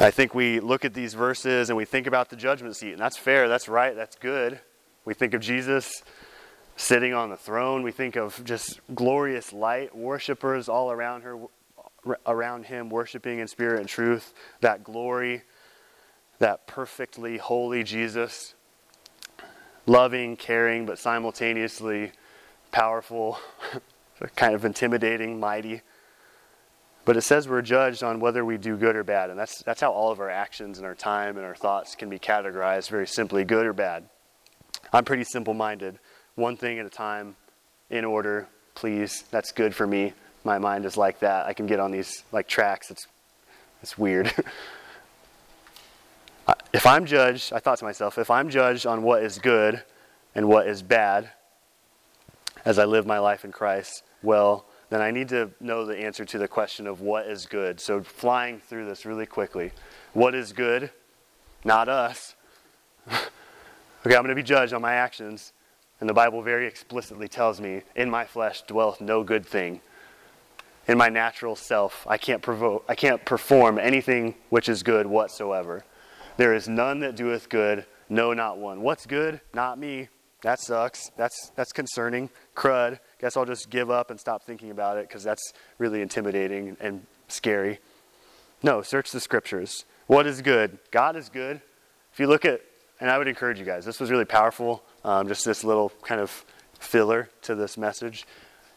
I 0.00 0.10
think 0.10 0.34
we 0.34 0.60
look 0.60 0.84
at 0.84 0.92
these 0.92 1.14
verses 1.14 1.70
and 1.70 1.76
we 1.76 1.84
think 1.84 2.06
about 2.06 2.28
the 2.28 2.36
judgment 2.36 2.76
seat, 2.76 2.92
and 2.92 3.00
that's 3.00 3.16
fair, 3.16 3.48
that's 3.48 3.68
right, 3.68 3.94
that's 3.94 4.16
good. 4.16 4.60
We 5.04 5.14
think 5.14 5.34
of 5.34 5.40
Jesus 5.40 6.02
sitting 6.76 7.14
on 7.14 7.30
the 7.30 7.36
throne. 7.36 7.82
We 7.82 7.92
think 7.92 8.16
of 8.16 8.42
just 8.44 8.80
glorious 8.94 9.52
light, 9.52 9.96
worshipers 9.96 10.68
all 10.68 10.90
around 10.90 11.22
her, 11.22 11.38
around 12.26 12.66
him, 12.66 12.88
worshiping 12.88 13.38
in 13.38 13.46
spirit 13.46 13.80
and 13.80 13.88
truth. 13.88 14.34
That 14.60 14.82
glory, 14.82 15.42
that 16.38 16.66
perfectly 16.66 17.36
holy 17.36 17.84
Jesus 17.84 18.54
loving, 19.86 20.36
caring, 20.36 20.86
but 20.86 20.98
simultaneously 20.98 22.12
powerful, 22.72 23.38
kind 24.36 24.54
of 24.54 24.64
intimidating, 24.64 25.38
mighty. 25.38 25.82
But 27.04 27.16
it 27.16 27.22
says 27.22 27.48
we're 27.48 27.62
judged 27.62 28.02
on 28.02 28.18
whether 28.18 28.44
we 28.44 28.56
do 28.56 28.76
good 28.76 28.96
or 28.96 29.04
bad, 29.04 29.30
and 29.30 29.38
that's, 29.38 29.62
that's 29.62 29.80
how 29.80 29.92
all 29.92 30.10
of 30.10 30.20
our 30.20 30.30
actions 30.30 30.78
and 30.78 30.86
our 30.86 30.94
time 30.94 31.36
and 31.36 31.44
our 31.44 31.54
thoughts 31.54 31.94
can 31.94 32.08
be 32.08 32.18
categorized 32.18 32.88
very 32.88 33.06
simply 33.06 33.44
good 33.44 33.66
or 33.66 33.74
bad. 33.74 34.08
I'm 34.92 35.04
pretty 35.04 35.24
simple 35.24 35.54
minded. 35.54 35.98
One 36.34 36.56
thing 36.56 36.78
at 36.78 36.86
a 36.86 36.90
time, 36.90 37.36
in 37.90 38.04
order, 38.04 38.48
please. 38.74 39.24
That's 39.30 39.52
good 39.52 39.74
for 39.74 39.86
me. 39.86 40.12
My 40.44 40.58
mind 40.58 40.84
is 40.84 40.96
like 40.96 41.20
that. 41.20 41.46
I 41.46 41.52
can 41.52 41.66
get 41.66 41.80
on 41.80 41.90
these 41.90 42.24
like 42.32 42.48
tracks. 42.48 42.90
It's, 42.90 43.06
it's 43.82 43.98
weird. 43.98 44.32
if 46.72 46.86
I'm 46.86 47.06
judged, 47.06 47.52
I 47.52 47.58
thought 47.58 47.78
to 47.78 47.84
myself, 47.84 48.18
if 48.18 48.30
I'm 48.30 48.50
judged 48.50 48.86
on 48.86 49.02
what 49.02 49.22
is 49.22 49.38
good 49.38 49.82
and 50.34 50.48
what 50.48 50.66
is 50.66 50.82
bad 50.82 51.30
as 52.64 52.78
I 52.78 52.84
live 52.84 53.06
my 53.06 53.18
life 53.18 53.44
in 53.44 53.52
Christ, 53.52 54.02
well, 54.22 54.66
then 54.94 55.02
I 55.02 55.10
need 55.10 55.28
to 55.30 55.50
know 55.58 55.84
the 55.84 55.98
answer 55.98 56.24
to 56.24 56.38
the 56.38 56.46
question 56.46 56.86
of 56.86 57.00
what 57.00 57.26
is 57.26 57.46
good. 57.46 57.80
So, 57.80 58.00
flying 58.00 58.60
through 58.60 58.86
this 58.86 59.04
really 59.04 59.26
quickly. 59.26 59.72
What 60.12 60.36
is 60.36 60.52
good? 60.52 60.88
Not 61.64 61.88
us. 61.88 62.36
okay, 63.08 63.24
I'm 64.04 64.22
going 64.22 64.28
to 64.28 64.36
be 64.36 64.44
judged 64.44 64.72
on 64.72 64.80
my 64.80 64.94
actions. 64.94 65.52
And 65.98 66.08
the 66.08 66.14
Bible 66.14 66.42
very 66.42 66.68
explicitly 66.68 67.26
tells 67.26 67.60
me, 67.60 67.82
in 67.96 68.08
my 68.08 68.24
flesh 68.24 68.62
dwelleth 68.62 69.00
no 69.00 69.24
good 69.24 69.44
thing. 69.44 69.80
In 70.86 70.96
my 70.96 71.08
natural 71.08 71.56
self, 71.56 72.06
I 72.08 72.16
can't, 72.16 72.40
provoke, 72.40 72.84
I 72.88 72.94
can't 72.94 73.24
perform 73.24 73.80
anything 73.80 74.36
which 74.50 74.68
is 74.68 74.84
good 74.84 75.08
whatsoever. 75.08 75.84
There 76.36 76.54
is 76.54 76.68
none 76.68 77.00
that 77.00 77.16
doeth 77.16 77.48
good, 77.48 77.84
no, 78.08 78.32
not 78.32 78.58
one. 78.58 78.80
What's 78.80 79.06
good? 79.06 79.40
Not 79.54 79.76
me. 79.76 80.08
That 80.42 80.60
sucks. 80.60 81.10
That's, 81.16 81.50
that's 81.56 81.72
concerning. 81.72 82.30
Crud. 82.54 83.00
Guess 83.24 83.38
I'll 83.38 83.46
just 83.46 83.70
give 83.70 83.90
up 83.90 84.10
and 84.10 84.20
stop 84.20 84.42
thinking 84.42 84.70
about 84.70 84.98
it 84.98 85.08
because 85.08 85.24
that's 85.24 85.54
really 85.78 86.02
intimidating 86.02 86.76
and 86.78 87.06
scary. 87.28 87.78
No, 88.62 88.82
search 88.82 89.12
the 89.12 89.18
scriptures. 89.18 89.86
What 90.08 90.26
is 90.26 90.42
good? 90.42 90.76
God 90.90 91.16
is 91.16 91.30
good. 91.30 91.62
If 92.12 92.20
you 92.20 92.26
look 92.26 92.44
at, 92.44 92.60
and 93.00 93.10
I 93.10 93.16
would 93.16 93.26
encourage 93.26 93.58
you 93.58 93.64
guys, 93.64 93.86
this 93.86 93.98
was 93.98 94.10
really 94.10 94.26
powerful, 94.26 94.84
um, 95.04 95.26
just 95.26 95.42
this 95.46 95.64
little 95.64 95.90
kind 96.02 96.20
of 96.20 96.44
filler 96.78 97.30
to 97.40 97.54
this 97.54 97.78
message. 97.78 98.26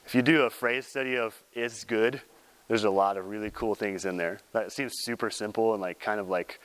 If 0.05 0.15
you 0.15 0.21
do 0.21 0.43
a 0.43 0.49
phrase 0.49 0.87
study 0.87 1.17
of 1.17 1.35
is 1.53 1.83
good, 1.83 2.21
there's 2.69 2.85
a 2.85 2.89
lot 2.89 3.17
of 3.17 3.27
really 3.27 3.51
cool 3.51 3.75
things 3.75 4.05
in 4.05 4.15
there. 4.15 4.39
That 4.53 4.71
seems 4.71 4.93
super 4.99 5.29
simple 5.29 5.73
and 5.73 5.81
like 5.81 5.99
kind 5.99 6.21
of 6.21 6.29
like 6.29 6.61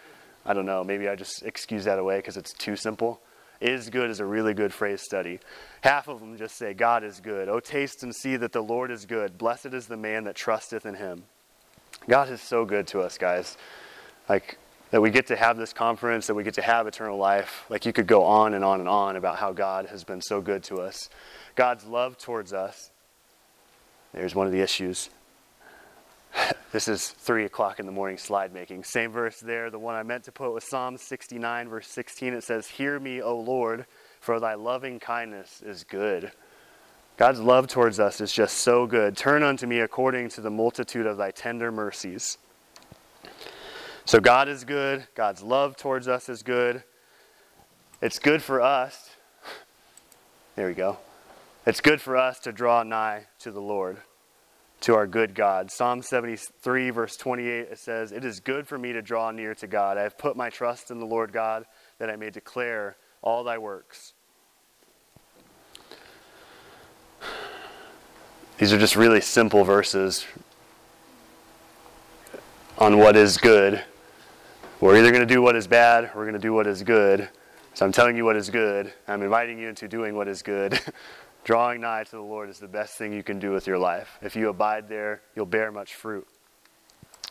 I 0.46 0.54
don't 0.54 0.66
know, 0.66 0.84
maybe 0.84 1.08
I 1.08 1.16
just 1.16 1.42
excuse 1.42 1.82
that 1.86 1.98
away 1.98 2.18
because 2.18 2.36
it's 2.36 2.52
too 2.52 2.76
simple. 2.76 3.20
Is 3.62 3.90
good 3.90 4.10
is 4.10 4.18
a 4.18 4.24
really 4.24 4.54
good 4.54 4.74
phrase 4.74 5.02
study. 5.02 5.38
Half 5.82 6.08
of 6.08 6.18
them 6.18 6.36
just 6.36 6.56
say, 6.56 6.74
God 6.74 7.04
is 7.04 7.20
good. 7.20 7.48
Oh, 7.48 7.60
taste 7.60 8.02
and 8.02 8.12
see 8.12 8.36
that 8.36 8.50
the 8.50 8.60
Lord 8.60 8.90
is 8.90 9.06
good. 9.06 9.38
Blessed 9.38 9.66
is 9.66 9.86
the 9.86 9.96
man 9.96 10.24
that 10.24 10.34
trusteth 10.34 10.84
in 10.84 10.96
him. 10.96 11.22
God 12.08 12.28
is 12.28 12.40
so 12.40 12.64
good 12.64 12.88
to 12.88 13.00
us, 13.00 13.16
guys. 13.18 13.56
Like, 14.28 14.58
that 14.90 15.00
we 15.00 15.10
get 15.10 15.28
to 15.28 15.36
have 15.36 15.56
this 15.56 15.72
conference, 15.72 16.26
that 16.26 16.34
we 16.34 16.42
get 16.42 16.54
to 16.54 16.62
have 16.62 16.88
eternal 16.88 17.16
life. 17.16 17.64
Like, 17.68 17.86
you 17.86 17.92
could 17.92 18.08
go 18.08 18.24
on 18.24 18.54
and 18.54 18.64
on 18.64 18.80
and 18.80 18.88
on 18.88 19.14
about 19.14 19.36
how 19.36 19.52
God 19.52 19.86
has 19.86 20.02
been 20.02 20.20
so 20.20 20.40
good 20.40 20.64
to 20.64 20.80
us. 20.80 21.08
God's 21.54 21.84
love 21.84 22.18
towards 22.18 22.52
us. 22.52 22.90
There's 24.12 24.34
one 24.34 24.48
of 24.48 24.52
the 24.52 24.60
issues. 24.60 25.08
this 26.72 26.88
is 26.88 27.08
3 27.08 27.44
o'clock 27.44 27.80
in 27.80 27.86
the 27.86 27.92
morning 27.92 28.18
slide 28.18 28.52
making. 28.52 28.84
Same 28.84 29.10
verse 29.10 29.40
there. 29.40 29.70
The 29.70 29.78
one 29.78 29.94
I 29.94 30.02
meant 30.02 30.24
to 30.24 30.32
put 30.32 30.52
was 30.52 30.64
Psalm 30.64 30.96
69, 30.96 31.68
verse 31.68 31.88
16. 31.88 32.34
It 32.34 32.44
says, 32.44 32.68
Hear 32.68 32.98
me, 32.98 33.20
O 33.20 33.38
Lord, 33.38 33.86
for 34.20 34.40
thy 34.40 34.54
loving 34.54 35.00
kindness 35.00 35.62
is 35.64 35.84
good. 35.84 36.32
God's 37.16 37.40
love 37.40 37.66
towards 37.66 38.00
us 38.00 38.20
is 38.20 38.32
just 38.32 38.58
so 38.58 38.86
good. 38.86 39.16
Turn 39.16 39.42
unto 39.42 39.66
me 39.66 39.80
according 39.80 40.30
to 40.30 40.40
the 40.40 40.50
multitude 40.50 41.06
of 41.06 41.18
thy 41.18 41.30
tender 41.30 41.70
mercies. 41.70 42.38
So 44.04 44.18
God 44.18 44.48
is 44.48 44.64
good. 44.64 45.06
God's 45.14 45.42
love 45.42 45.76
towards 45.76 46.08
us 46.08 46.28
is 46.28 46.42
good. 46.42 46.82
It's 48.00 48.18
good 48.18 48.42
for 48.42 48.60
us. 48.60 49.10
There 50.54 50.68
we 50.68 50.74
go. 50.74 50.98
It's 51.64 51.80
good 51.80 51.98
for 51.98 52.14
us 52.14 52.38
to 52.40 52.52
draw 52.52 52.82
nigh 52.82 53.24
to 53.38 53.50
the 53.50 53.62
Lord 53.62 53.96
to 54.82 54.96
our 54.96 55.06
good 55.06 55.34
God. 55.34 55.70
Psalm 55.70 56.02
73, 56.02 56.90
verse 56.90 57.16
28, 57.16 57.68
it 57.70 57.78
says, 57.78 58.12
It 58.12 58.24
is 58.24 58.40
good 58.40 58.66
for 58.66 58.76
me 58.76 58.92
to 58.92 59.00
draw 59.00 59.30
near 59.30 59.54
to 59.54 59.66
God. 59.66 59.96
I 59.96 60.02
have 60.02 60.18
put 60.18 60.36
my 60.36 60.50
trust 60.50 60.90
in 60.90 60.98
the 60.98 61.06
Lord 61.06 61.32
God 61.32 61.64
that 61.98 62.10
I 62.10 62.16
may 62.16 62.30
declare 62.30 62.96
all 63.22 63.44
thy 63.44 63.58
works. 63.58 64.14
These 68.58 68.72
are 68.72 68.78
just 68.78 68.96
really 68.96 69.20
simple 69.20 69.64
verses 69.64 70.26
on 72.78 72.98
what 72.98 73.16
is 73.16 73.38
good. 73.38 73.82
We're 74.80 74.96
either 74.96 75.12
going 75.12 75.26
to 75.26 75.32
do 75.32 75.40
what 75.40 75.54
is 75.54 75.68
bad 75.68 76.10
we're 76.14 76.24
going 76.24 76.34
to 76.34 76.40
do 76.40 76.52
what 76.52 76.66
is 76.66 76.82
good. 76.82 77.28
So 77.74 77.86
I'm 77.86 77.92
telling 77.92 78.16
you 78.16 78.24
what 78.24 78.36
is 78.36 78.50
good. 78.50 78.92
I'm 79.08 79.22
inviting 79.22 79.58
you 79.58 79.68
into 79.68 79.88
doing 79.88 80.14
what 80.14 80.28
is 80.28 80.42
good. 80.42 80.78
Drawing 81.44 81.80
nigh 81.80 82.04
to 82.04 82.10
the 82.10 82.20
Lord 82.20 82.48
is 82.48 82.60
the 82.60 82.68
best 82.68 82.96
thing 82.96 83.12
you 83.12 83.24
can 83.24 83.40
do 83.40 83.50
with 83.50 83.66
your 83.66 83.78
life. 83.78 84.16
If 84.22 84.36
you 84.36 84.48
abide 84.48 84.88
there, 84.88 85.22
you'll 85.34 85.46
bear 85.46 85.72
much 85.72 85.94
fruit. 85.94 86.26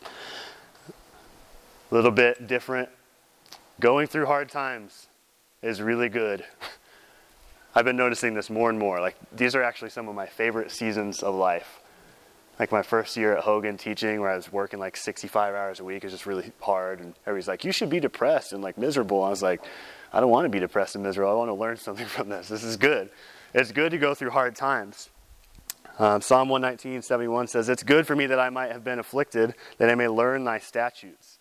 A 0.02 1.94
little 1.94 2.10
bit 2.10 2.46
different. 2.46 2.90
Going 3.80 4.06
through 4.06 4.26
hard 4.26 4.50
times 4.50 5.06
is 5.62 5.80
really 5.80 6.10
good. 6.10 6.44
I've 7.74 7.86
been 7.86 7.96
noticing 7.96 8.34
this 8.34 8.50
more 8.50 8.68
and 8.68 8.78
more. 8.78 9.00
Like, 9.00 9.16
these 9.34 9.54
are 9.54 9.62
actually 9.62 9.90
some 9.90 10.08
of 10.08 10.14
my 10.14 10.26
favorite 10.26 10.70
seasons 10.70 11.22
of 11.22 11.34
life. 11.34 11.80
Like, 12.58 12.70
my 12.70 12.82
first 12.82 13.16
year 13.16 13.34
at 13.34 13.44
Hogan 13.44 13.78
teaching, 13.78 14.20
where 14.20 14.28
I 14.28 14.36
was 14.36 14.52
working 14.52 14.78
like 14.78 14.94
65 14.94 15.54
hours 15.54 15.80
a 15.80 15.84
week, 15.84 16.04
is 16.04 16.12
just 16.12 16.26
really 16.26 16.52
hard. 16.60 17.00
And 17.00 17.14
everybody's 17.26 17.48
like, 17.48 17.64
you 17.64 17.72
should 17.72 17.88
be 17.88 17.98
depressed 17.98 18.52
and 18.52 18.62
like 18.62 18.76
miserable. 18.76 19.24
I 19.24 19.30
was 19.30 19.42
like, 19.42 19.64
I 20.12 20.20
don't 20.20 20.30
want 20.30 20.44
to 20.44 20.50
be 20.50 20.60
depressed 20.60 20.96
and 20.96 21.02
miserable. 21.02 21.32
I 21.32 21.34
want 21.34 21.48
to 21.48 21.54
learn 21.54 21.78
something 21.78 22.06
from 22.16 22.28
this. 22.28 22.48
This 22.48 22.62
is 22.62 22.76
good. 22.76 23.08
It's 23.54 23.72
good 23.72 23.90
to 23.90 23.98
go 23.98 24.14
through 24.14 24.30
hard 24.30 24.56
times. 24.56 25.10
Um, 25.98 26.22
Psalm 26.22 26.48
119, 26.48 27.02
71 27.02 27.48
says, 27.48 27.68
It's 27.68 27.82
good 27.82 28.06
for 28.06 28.16
me 28.16 28.26
that 28.26 28.38
I 28.38 28.48
might 28.50 28.72
have 28.72 28.82
been 28.82 28.98
afflicted, 28.98 29.54
that 29.78 29.90
I 29.90 29.94
may 29.94 30.08
learn 30.08 30.44
thy 30.44 30.58
statutes. 30.58 31.38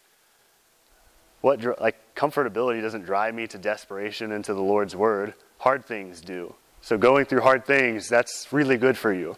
What, 1.40 1.80
like, 1.80 1.98
comfortability 2.16 2.82
doesn't 2.82 3.06
drive 3.06 3.34
me 3.34 3.48
to 3.48 3.58
desperation 3.58 4.32
into 4.32 4.54
the 4.54 4.62
Lord's 4.62 4.96
word. 4.96 5.34
Hard 5.60 5.86
things 5.86 6.22
do. 6.22 6.54
So, 6.82 6.98
going 6.98 7.26
through 7.26 7.42
hard 7.42 7.66
things, 7.66 8.10
that's 8.10 8.52
really 8.52 8.78
good 8.78 8.98
for 8.98 9.14
you. 9.14 9.38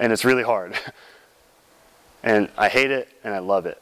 And 0.00 0.12
it's 0.12 0.24
really 0.24 0.42
hard. 0.42 0.74
and 2.22 2.48
I 2.56 2.68
hate 2.68 2.90
it 2.90 3.08
and 3.22 3.34
I 3.34 3.38
love 3.38 3.66
it 3.66 3.80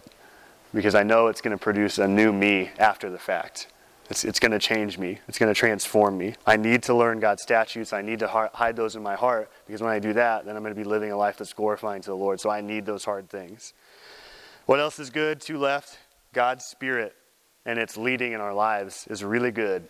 because 0.75 0.95
I 0.95 1.05
know 1.05 1.29
it's 1.29 1.41
going 1.41 1.57
to 1.57 1.63
produce 1.63 1.99
a 1.99 2.09
new 2.09 2.33
me 2.33 2.71
after 2.79 3.11
the 3.11 3.19
fact. 3.19 3.69
It's, 4.13 4.25
it's 4.25 4.39
going 4.39 4.53
to 4.53 4.59
change 4.59 4.99
me. 4.99 5.21
It's 5.27 5.39
going 5.39 5.49
to 5.49 5.59
transform 5.59 6.19
me. 6.19 6.35
I 6.47 6.59
need 6.59 6.83
to 6.83 6.95
learn 6.95 7.19
God's 7.19 7.43
statutes. 7.43 7.95
I 7.95 8.03
need 8.03 8.19
to 8.19 8.29
hide 8.29 8.77
those 8.77 8.95
in 8.95 9.03
my 9.03 9.15
heart 9.15 9.51
because 9.67 9.81
when 9.81 9.91
I 9.91 10.01
do 10.01 10.13
that, 10.13 10.45
then 10.45 10.55
I'm 10.55 10.63
going 10.63 10.75
to 10.75 10.79
be 10.79 10.87
living 10.87 11.13
a 11.13 11.17
life 11.17 11.39
that's 11.39 11.55
glorifying 11.55 12.03
to 12.03 12.11
the 12.11 12.17
Lord. 12.17 12.39
So 12.39 12.51
I 12.51 12.61
need 12.61 12.85
those 12.85 13.07
hard 13.07 13.31
things. 13.31 13.73
What 14.67 14.81
else 14.81 14.99
is 14.99 15.09
good? 15.09 15.41
Two 15.41 15.57
left. 15.57 15.99
God's 16.35 16.67
Spirit 16.67 17.17
and 17.65 17.79
its 17.79 17.97
leading 17.97 18.33
in 18.33 18.43
our 18.43 18.53
lives 18.53 19.07
is 19.09 19.25
really 19.25 19.51
good. 19.51 19.89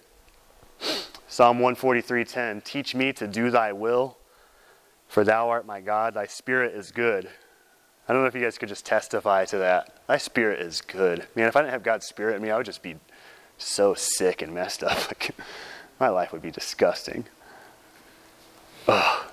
Psalm 1.27 1.59
143:10 1.59 2.63
Teach 2.63 2.95
me 2.95 3.13
to 3.15 3.27
do 3.27 3.51
thy 3.51 3.73
will, 3.73 4.19
for 5.09 5.25
thou 5.25 5.49
art 5.49 5.67
my 5.67 5.81
God, 5.81 6.15
thy 6.15 6.27
spirit 6.27 6.77
is 6.77 6.93
good. 6.93 7.29
I 8.09 8.13
don't 8.13 8.23
know 8.23 8.29
if 8.29 8.37
you 8.37 8.41
guys 8.41 8.57
could 8.57 8.69
just 8.69 8.87
testify 8.87 9.47
to 9.47 9.59
that. 9.59 10.07
Thy 10.07 10.19
spirit 10.19 10.61
is 10.61 10.81
good. 10.81 11.27
Man, 11.35 11.49
if 11.49 11.57
I 11.57 11.63
didn't 11.63 11.73
have 11.73 11.83
God's 11.83 12.07
spirit 12.07 12.37
in 12.37 12.43
me, 12.43 12.51
I 12.51 12.57
would 12.57 12.67
just 12.67 12.83
be 12.83 12.95
so 13.65 13.95
sick 13.95 14.43
and 14.43 14.53
messed 14.55 14.83
up. 14.83 14.99
Like, 15.09 15.35
my 16.01 16.09
life 16.09 16.33
would 16.33 16.43
be 16.43 16.51
disgusting. 16.51 17.27
Ugh. 18.89 19.27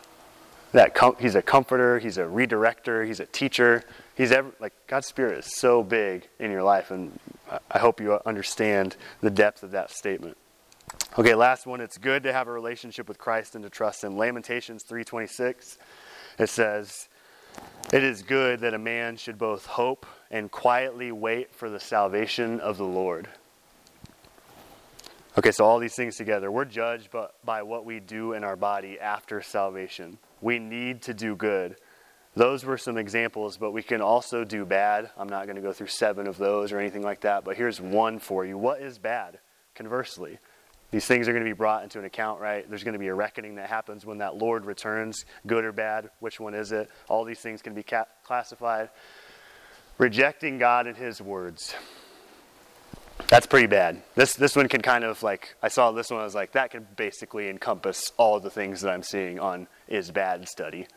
That 0.72 0.94
com- 0.94 1.16
he's 1.20 1.34
a 1.34 1.42
comforter, 1.42 1.98
he's 1.98 2.18
a 2.18 2.24
redirector, 2.24 3.06
he's 3.06 3.20
a 3.20 3.26
teacher. 3.26 3.84
He's 4.16 4.32
ever 4.32 4.52
like 4.60 4.74
God's 4.88 5.08
spirit 5.08 5.40
is 5.40 5.58
so 5.58 5.82
big 5.82 6.28
in 6.40 6.52
your 6.52 6.62
life, 6.62 6.92
and 6.92 7.18
I 7.72 7.80
hope 7.80 8.00
you 8.00 8.20
understand 8.26 8.96
the 9.22 9.32
depth 9.32 9.64
of 9.64 9.72
that 9.72 9.90
statement. 9.90 10.38
Okay, 11.18 11.34
last 11.34 11.66
one. 11.66 11.82
It's 11.82 11.98
good 11.98 12.24
to 12.24 12.34
have 12.34 12.48
a 12.48 12.52
relationship 12.52 13.08
with 13.08 13.18
Christ 13.18 13.56
and 13.56 13.64
to 13.64 13.70
trust 13.70 14.04
Him. 14.04 14.18
Lamentations 14.18 14.84
three 14.84 15.04
twenty 15.04 15.28
six. 15.28 15.78
It 16.38 16.50
says, 16.50 17.08
"It 17.92 18.04
is 18.04 18.22
good 18.22 18.60
that 18.60 18.76
a 18.76 18.78
man 18.78 19.18
should 19.18 19.40
both 19.40 19.66
hope 19.66 20.06
and 20.30 20.52
quietly 20.52 21.12
wait 21.12 21.56
for 21.56 21.70
the 21.70 21.80
salvation 21.80 22.60
of 22.60 22.78
the 22.78 22.86
Lord." 22.86 23.28
Okay, 25.38 25.52
so 25.52 25.64
all 25.64 25.78
these 25.78 25.96
things 25.96 26.16
together. 26.16 26.52
We're 26.52 26.66
judged 26.66 27.10
by 27.46 27.62
what 27.62 27.86
we 27.86 28.00
do 28.00 28.34
in 28.34 28.44
our 28.44 28.56
body 28.56 29.00
after 29.00 29.42
salvation. 29.42 30.18
We 30.42 30.58
need 30.58 31.04
to 31.04 31.14
do 31.14 31.36
good. 31.36 31.76
Those 32.36 32.66
were 32.66 32.78
some 32.78 32.98
examples, 32.98 33.58
but 33.58 33.72
we 33.72 33.84
can 33.84 34.02
also 34.02 34.44
do 34.44 34.66
bad. 34.66 35.12
I'm 35.18 35.30
not 35.30 35.46
going 35.46 35.56
to 35.56 35.62
go 35.62 35.72
through 35.72 35.88
seven 35.88 36.28
of 36.28 36.38
those 36.38 36.72
or 36.72 36.80
anything 36.80 37.04
like 37.04 37.22
that, 37.22 37.44
but 37.44 37.58
here's 37.58 37.80
one 37.80 38.18
for 38.18 38.44
you. 38.44 38.58
What 38.58 38.82
is 38.82 38.98
bad? 38.98 39.40
Conversely, 39.76 40.40
these 40.92 41.06
things 41.06 41.28
are 41.28 41.32
going 41.32 41.44
to 41.44 41.50
be 41.50 41.56
brought 41.56 41.84
into 41.84 42.00
an 42.00 42.06
account, 42.06 42.42
right? 42.42 42.68
There's 42.68 42.84
going 42.84 42.94
to 42.94 43.00
be 43.00 43.08
a 43.08 43.14
reckoning 43.14 43.56
that 43.56 43.70
happens 43.70 44.06
when 44.06 44.18
that 44.18 44.36
Lord 44.36 44.66
returns, 44.66 45.26
good 45.46 45.64
or 45.64 45.72
bad. 45.72 46.10
Which 46.20 46.40
one 46.40 46.56
is 46.56 46.72
it? 46.72 46.90
All 47.08 47.24
these 47.24 47.40
things 47.40 47.62
can 47.62 47.76
be 47.76 47.84
ca- 47.84 48.08
classified. 48.24 48.90
Rejecting 50.00 50.58
God 50.58 50.88
and 50.88 50.98
His 50.98 51.22
words. 51.22 51.76
That's 53.28 53.46
pretty 53.46 53.68
bad. 53.68 54.02
This 54.16 54.34
this 54.34 54.56
one 54.56 54.68
can 54.68 54.82
kind 54.82 55.04
of 55.04 55.22
like 55.22 55.56
I 55.62 55.68
saw 55.68 55.92
this 55.92 56.10
one. 56.10 56.20
I 56.20 56.24
was 56.24 56.34
like 56.34 56.54
that 56.54 56.72
can 56.72 56.88
basically 56.96 57.48
encompass 57.48 58.12
all 58.18 58.40
the 58.40 58.50
things 58.50 58.82
that 58.82 58.92
I'm 58.92 59.04
seeing 59.04 59.40
on 59.40 59.68
is 59.88 60.10
bad 60.10 60.48
study. 60.48 60.88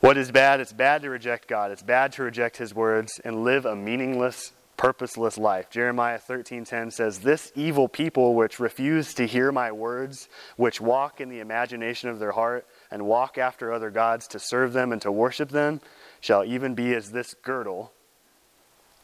What 0.00 0.18
is 0.18 0.30
bad? 0.30 0.60
It's 0.60 0.72
bad 0.72 1.02
to 1.02 1.10
reject 1.10 1.48
God. 1.48 1.70
It's 1.70 1.82
bad 1.82 2.12
to 2.14 2.22
reject 2.22 2.58
His 2.58 2.74
words 2.74 3.20
and 3.24 3.44
live 3.44 3.64
a 3.64 3.76
meaningless, 3.76 4.52
purposeless 4.76 5.38
life. 5.38 5.70
Jeremiah 5.70 6.18
thirteen 6.18 6.64
ten 6.64 6.90
says, 6.90 7.20
"This 7.20 7.50
evil 7.54 7.88
people 7.88 8.34
which 8.34 8.60
refuse 8.60 9.14
to 9.14 9.26
hear 9.26 9.52
my 9.52 9.72
words, 9.72 10.28
which 10.56 10.80
walk 10.80 11.20
in 11.20 11.30
the 11.30 11.40
imagination 11.40 12.10
of 12.10 12.18
their 12.18 12.32
heart, 12.32 12.66
and 12.90 13.06
walk 13.06 13.38
after 13.38 13.72
other 13.72 13.90
gods 13.90 14.26
to 14.28 14.38
serve 14.38 14.72
them 14.72 14.92
and 14.92 15.00
to 15.00 15.12
worship 15.12 15.50
them, 15.50 15.80
shall 16.20 16.44
even 16.44 16.74
be 16.74 16.94
as 16.94 17.12
this 17.12 17.32
girdle, 17.32 17.92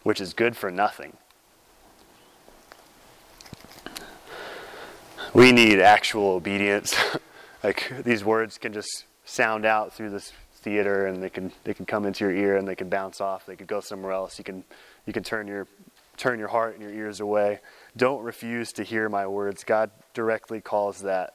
which 0.02 0.20
is 0.20 0.34
good 0.34 0.56
for 0.56 0.70
nothing." 0.70 1.16
We 5.38 5.52
need 5.52 5.78
actual 5.78 6.32
obedience. 6.32 6.96
like 7.62 7.92
these 8.02 8.24
words 8.24 8.58
can 8.58 8.72
just 8.72 9.04
sound 9.24 9.64
out 9.64 9.92
through 9.92 10.10
this 10.10 10.32
theater 10.54 11.06
and 11.06 11.22
they 11.22 11.30
can 11.30 11.52
they 11.62 11.72
can 11.72 11.86
come 11.86 12.04
into 12.04 12.24
your 12.24 12.34
ear 12.34 12.56
and 12.56 12.66
they 12.66 12.74
can 12.74 12.88
bounce 12.88 13.20
off. 13.20 13.46
They 13.46 13.54
could 13.54 13.68
go 13.68 13.80
somewhere 13.80 14.12
else. 14.12 14.36
You 14.38 14.44
can 14.44 14.64
you 15.06 15.12
can 15.12 15.22
turn 15.22 15.46
your 15.46 15.68
turn 16.16 16.40
your 16.40 16.48
heart 16.48 16.74
and 16.74 16.82
your 16.82 16.92
ears 16.92 17.20
away. 17.20 17.60
Don't 17.96 18.22
refuse 18.24 18.72
to 18.72 18.82
hear 18.82 19.08
my 19.08 19.28
words. 19.28 19.62
God 19.62 19.92
directly 20.12 20.60
calls 20.60 21.02
that 21.02 21.34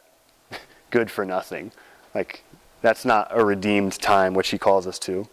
good 0.91 1.09
for 1.09 1.23
nothing. 1.23 1.71
Like 2.13 2.43
that's 2.81 3.05
not 3.05 3.29
a 3.31 3.45
redeemed 3.45 3.93
time 3.99 4.33
which 4.33 4.49
he 4.49 4.57
calls 4.57 4.85
us 4.85 4.99
to. 4.99 5.29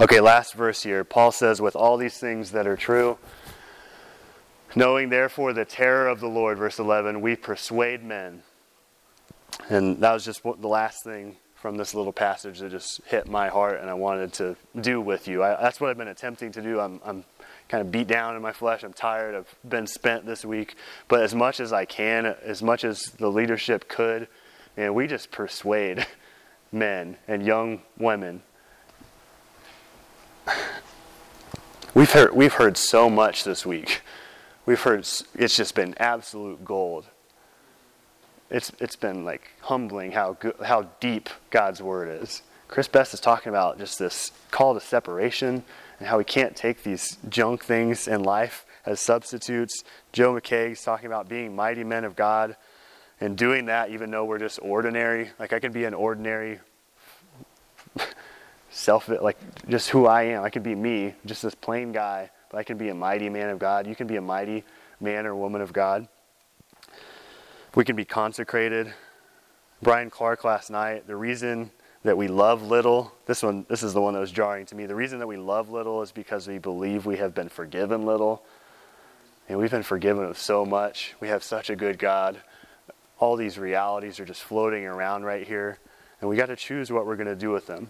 Okay, 0.00 0.20
last 0.20 0.54
verse 0.54 0.82
here. 0.82 1.04
Paul 1.04 1.32
says 1.32 1.60
with 1.60 1.76
all 1.76 1.98
these 1.98 2.16
things 2.16 2.52
that 2.52 2.66
are 2.66 2.76
true, 2.76 3.18
Knowing 4.74 5.08
therefore 5.08 5.52
the 5.52 5.64
terror 5.64 6.08
of 6.08 6.20
the 6.20 6.28
Lord, 6.28 6.58
verse 6.58 6.78
11, 6.78 7.20
we 7.20 7.36
persuade 7.36 8.02
men. 8.02 8.42
And 9.68 9.98
that 10.00 10.12
was 10.12 10.24
just 10.24 10.42
the 10.42 10.68
last 10.68 11.04
thing 11.04 11.36
from 11.54 11.76
this 11.76 11.94
little 11.94 12.12
passage 12.12 12.58
that 12.58 12.70
just 12.70 13.00
hit 13.06 13.26
my 13.26 13.48
heart 13.48 13.80
and 13.80 13.88
I 13.88 13.94
wanted 13.94 14.32
to 14.34 14.56
do 14.80 15.00
with 15.00 15.26
you. 15.26 15.42
I, 15.42 15.60
that's 15.60 15.80
what 15.80 15.90
I've 15.90 15.96
been 15.96 16.08
attempting 16.08 16.52
to 16.52 16.62
do. 16.62 16.78
I'm, 16.78 17.00
I'm 17.04 17.24
kind 17.68 17.80
of 17.80 17.90
beat 17.90 18.06
down 18.06 18.36
in 18.36 18.42
my 18.42 18.52
flesh. 18.52 18.82
I'm 18.82 18.92
tired. 18.92 19.34
I've 19.34 19.54
been 19.68 19.86
spent 19.86 20.26
this 20.26 20.44
week. 20.44 20.76
But 21.08 21.22
as 21.22 21.34
much 21.34 21.58
as 21.58 21.72
I 21.72 21.84
can, 21.84 22.26
as 22.26 22.62
much 22.62 22.84
as 22.84 23.02
the 23.18 23.28
leadership 23.28 23.88
could, 23.88 24.28
man, 24.76 24.94
we 24.94 25.06
just 25.06 25.30
persuade 25.30 26.06
men 26.72 27.16
and 27.26 27.44
young 27.44 27.82
women. 27.98 28.42
We've 31.94 32.12
heard, 32.12 32.34
we've 32.34 32.52
heard 32.52 32.76
so 32.76 33.08
much 33.08 33.44
this 33.44 33.64
week 33.64 34.02
we've 34.66 34.80
heard 34.80 34.98
it's 34.98 35.56
just 35.56 35.74
been 35.74 35.94
absolute 35.98 36.64
gold. 36.64 37.06
It's, 38.50 38.70
it's 38.78 38.96
been 38.96 39.24
like 39.24 39.52
humbling 39.60 40.12
how, 40.12 40.34
good, 40.34 40.56
how 40.62 40.82
deep 41.00 41.30
God's 41.50 41.80
word 41.80 42.22
is. 42.22 42.42
Chris 42.68 42.88
Best 42.88 43.14
is 43.14 43.20
talking 43.20 43.50
about 43.50 43.78
just 43.78 43.98
this 43.98 44.32
call 44.50 44.74
to 44.74 44.80
separation 44.80 45.64
and 45.98 46.08
how 46.08 46.18
we 46.18 46.24
can't 46.24 46.54
take 46.54 46.82
these 46.82 47.16
junk 47.28 47.64
things 47.64 48.06
in 48.08 48.24
life 48.24 48.66
as 48.84 49.00
substitutes. 49.00 49.82
Joe 50.12 50.34
McKaig's 50.34 50.82
talking 50.82 51.06
about 51.06 51.28
being 51.28 51.54
mighty 51.54 51.84
men 51.84 52.04
of 52.04 52.16
God 52.16 52.56
and 53.20 53.36
doing 53.36 53.66
that 53.66 53.90
even 53.90 54.10
though 54.10 54.24
we're 54.24 54.38
just 54.38 54.58
ordinary. 54.62 55.30
Like 55.38 55.52
I 55.52 55.60
can 55.60 55.72
be 55.72 55.84
an 55.84 55.94
ordinary 55.94 56.60
self 58.70 59.08
like 59.08 59.38
just 59.68 59.90
who 59.90 60.06
I 60.06 60.24
am. 60.24 60.44
I 60.44 60.50
can 60.50 60.62
be 60.62 60.74
me, 60.74 61.14
just 61.24 61.42
this 61.42 61.54
plain 61.54 61.92
guy 61.92 62.30
but 62.50 62.58
I 62.58 62.62
can 62.62 62.76
be 62.76 62.88
a 62.88 62.94
mighty 62.94 63.28
man 63.28 63.50
of 63.50 63.58
God. 63.58 63.86
You 63.86 63.94
can 63.94 64.06
be 64.06 64.16
a 64.16 64.20
mighty 64.20 64.64
man 65.00 65.26
or 65.26 65.34
woman 65.34 65.60
of 65.60 65.72
God. 65.72 66.08
We 67.74 67.84
can 67.84 67.96
be 67.96 68.04
consecrated. 68.04 68.92
Brian 69.82 70.08
Clark 70.10 70.44
last 70.44 70.70
night, 70.70 71.06
the 71.06 71.16
reason 71.16 71.70
that 72.04 72.16
we 72.16 72.28
love 72.28 72.62
little, 72.62 73.12
this 73.26 73.42
one, 73.42 73.66
this 73.68 73.82
is 73.82 73.92
the 73.92 74.00
one 74.00 74.14
that 74.14 74.20
was 74.20 74.30
jarring 74.30 74.64
to 74.66 74.74
me. 74.74 74.86
The 74.86 74.94
reason 74.94 75.18
that 75.18 75.26
we 75.26 75.36
love 75.36 75.68
little 75.68 76.02
is 76.02 76.12
because 76.12 76.48
we 76.48 76.58
believe 76.58 77.04
we 77.04 77.16
have 77.18 77.34
been 77.34 77.48
forgiven 77.48 78.06
little. 78.06 78.42
And 79.48 79.58
we've 79.58 79.70
been 79.70 79.82
forgiven 79.82 80.24
of 80.24 80.38
so 80.38 80.64
much. 80.64 81.14
We 81.20 81.28
have 81.28 81.42
such 81.42 81.70
a 81.70 81.76
good 81.76 81.98
God. 81.98 82.40
All 83.18 83.36
these 83.36 83.58
realities 83.58 84.18
are 84.18 84.24
just 84.24 84.42
floating 84.42 84.84
around 84.84 85.24
right 85.24 85.46
here. 85.46 85.78
And 86.20 86.30
we 86.30 86.36
got 86.36 86.46
to 86.46 86.56
choose 86.56 86.90
what 86.90 87.06
we're 87.06 87.16
going 87.16 87.28
to 87.28 87.36
do 87.36 87.50
with 87.50 87.66
them. 87.66 87.88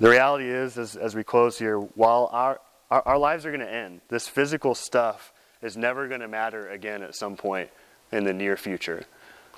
The 0.00 0.08
reality 0.08 0.48
is, 0.48 0.78
as, 0.78 0.96
as 0.96 1.14
we 1.14 1.22
close 1.22 1.58
here, 1.58 1.78
while 1.78 2.28
our, 2.32 2.60
our, 2.92 3.02
our 3.08 3.18
lives 3.18 3.46
are 3.46 3.50
going 3.50 3.60
to 3.60 3.72
end. 3.72 4.02
This 4.08 4.28
physical 4.28 4.74
stuff 4.74 5.32
is 5.62 5.78
never 5.78 6.08
going 6.08 6.20
to 6.20 6.28
matter 6.28 6.68
again 6.68 7.02
at 7.02 7.14
some 7.14 7.36
point 7.36 7.70
in 8.12 8.24
the 8.24 8.34
near 8.34 8.56
future. 8.56 9.04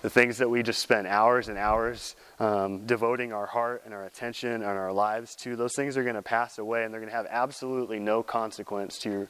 The 0.02 0.10
things 0.10 0.38
that 0.38 0.48
we 0.48 0.62
just 0.62 0.80
spend 0.80 1.08
hours 1.08 1.48
and 1.48 1.58
hours 1.58 2.14
um, 2.38 2.86
devoting 2.86 3.32
our 3.32 3.46
heart 3.46 3.82
and 3.84 3.92
our 3.92 4.04
attention 4.04 4.52
and 4.52 4.64
our 4.64 4.92
lives 4.92 5.34
to, 5.36 5.56
those 5.56 5.74
things 5.74 5.96
are 5.96 6.04
going 6.04 6.14
to 6.14 6.22
pass 6.22 6.58
away 6.58 6.84
and 6.84 6.94
they're 6.94 7.00
going 7.00 7.10
to 7.10 7.16
have 7.16 7.26
absolutely 7.28 7.98
no 7.98 8.22
consequence 8.22 8.98
to, 8.98 9.26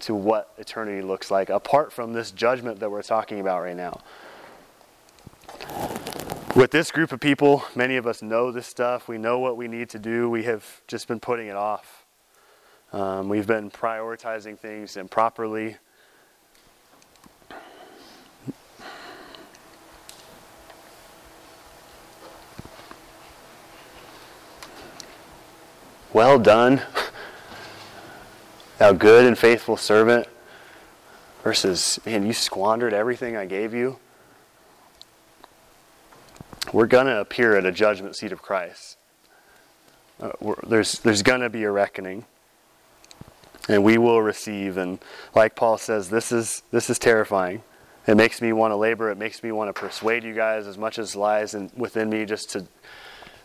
to 0.00 0.14
what 0.14 0.52
eternity 0.58 1.02
looks 1.02 1.30
like, 1.30 1.48
apart 1.48 1.92
from 1.92 2.14
this 2.14 2.32
judgment 2.32 2.80
that 2.80 2.90
we're 2.90 3.02
talking 3.02 3.38
about 3.38 3.62
right 3.62 3.76
now. 3.76 4.00
With 6.56 6.70
this 6.72 6.90
group 6.90 7.12
of 7.12 7.20
people, 7.20 7.64
many 7.76 7.96
of 7.96 8.06
us 8.06 8.22
know 8.22 8.50
this 8.50 8.66
stuff. 8.66 9.06
We 9.06 9.18
know 9.18 9.38
what 9.38 9.56
we 9.56 9.68
need 9.68 9.90
to 9.90 9.98
do. 10.00 10.28
We 10.30 10.44
have 10.44 10.80
just 10.88 11.06
been 11.06 11.20
putting 11.20 11.46
it 11.46 11.56
off. 11.56 12.05
Um, 12.96 13.28
we've 13.28 13.46
been 13.46 13.70
prioritizing 13.70 14.58
things 14.58 14.96
improperly. 14.96 15.76
Well 26.14 26.38
done, 26.38 26.80
thou 28.78 28.94
good 28.94 29.26
and 29.26 29.36
faithful 29.36 29.76
servant, 29.76 30.26
versus, 31.44 32.00
man, 32.06 32.24
you 32.24 32.32
squandered 32.32 32.94
everything 32.94 33.36
I 33.36 33.44
gave 33.44 33.74
you. 33.74 33.98
We're 36.72 36.86
going 36.86 37.08
to 37.08 37.20
appear 37.20 37.58
at 37.58 37.66
a 37.66 37.72
judgment 37.72 38.16
seat 38.16 38.32
of 38.32 38.40
Christ. 38.40 38.96
Uh, 40.18 40.30
there's 40.66 40.92
there's 41.00 41.22
going 41.22 41.42
to 41.42 41.50
be 41.50 41.64
a 41.64 41.70
reckoning 41.70 42.24
and 43.68 43.82
we 43.82 43.98
will 43.98 44.22
receive. 44.22 44.76
And 44.76 44.98
like 45.34 45.56
Paul 45.56 45.78
says, 45.78 46.10
this 46.10 46.32
is 46.32 46.62
this 46.70 46.90
is 46.90 46.98
terrifying. 46.98 47.62
It 48.06 48.16
makes 48.16 48.40
me 48.40 48.52
want 48.52 48.70
to 48.70 48.76
labor. 48.76 49.10
It 49.10 49.18
makes 49.18 49.42
me 49.42 49.50
want 49.50 49.74
to 49.74 49.80
persuade 49.80 50.22
you 50.22 50.32
guys 50.32 50.66
as 50.66 50.78
much 50.78 50.98
as 50.98 51.16
lies 51.16 51.54
in, 51.54 51.70
within 51.76 52.08
me 52.08 52.24
just 52.24 52.50
to 52.50 52.66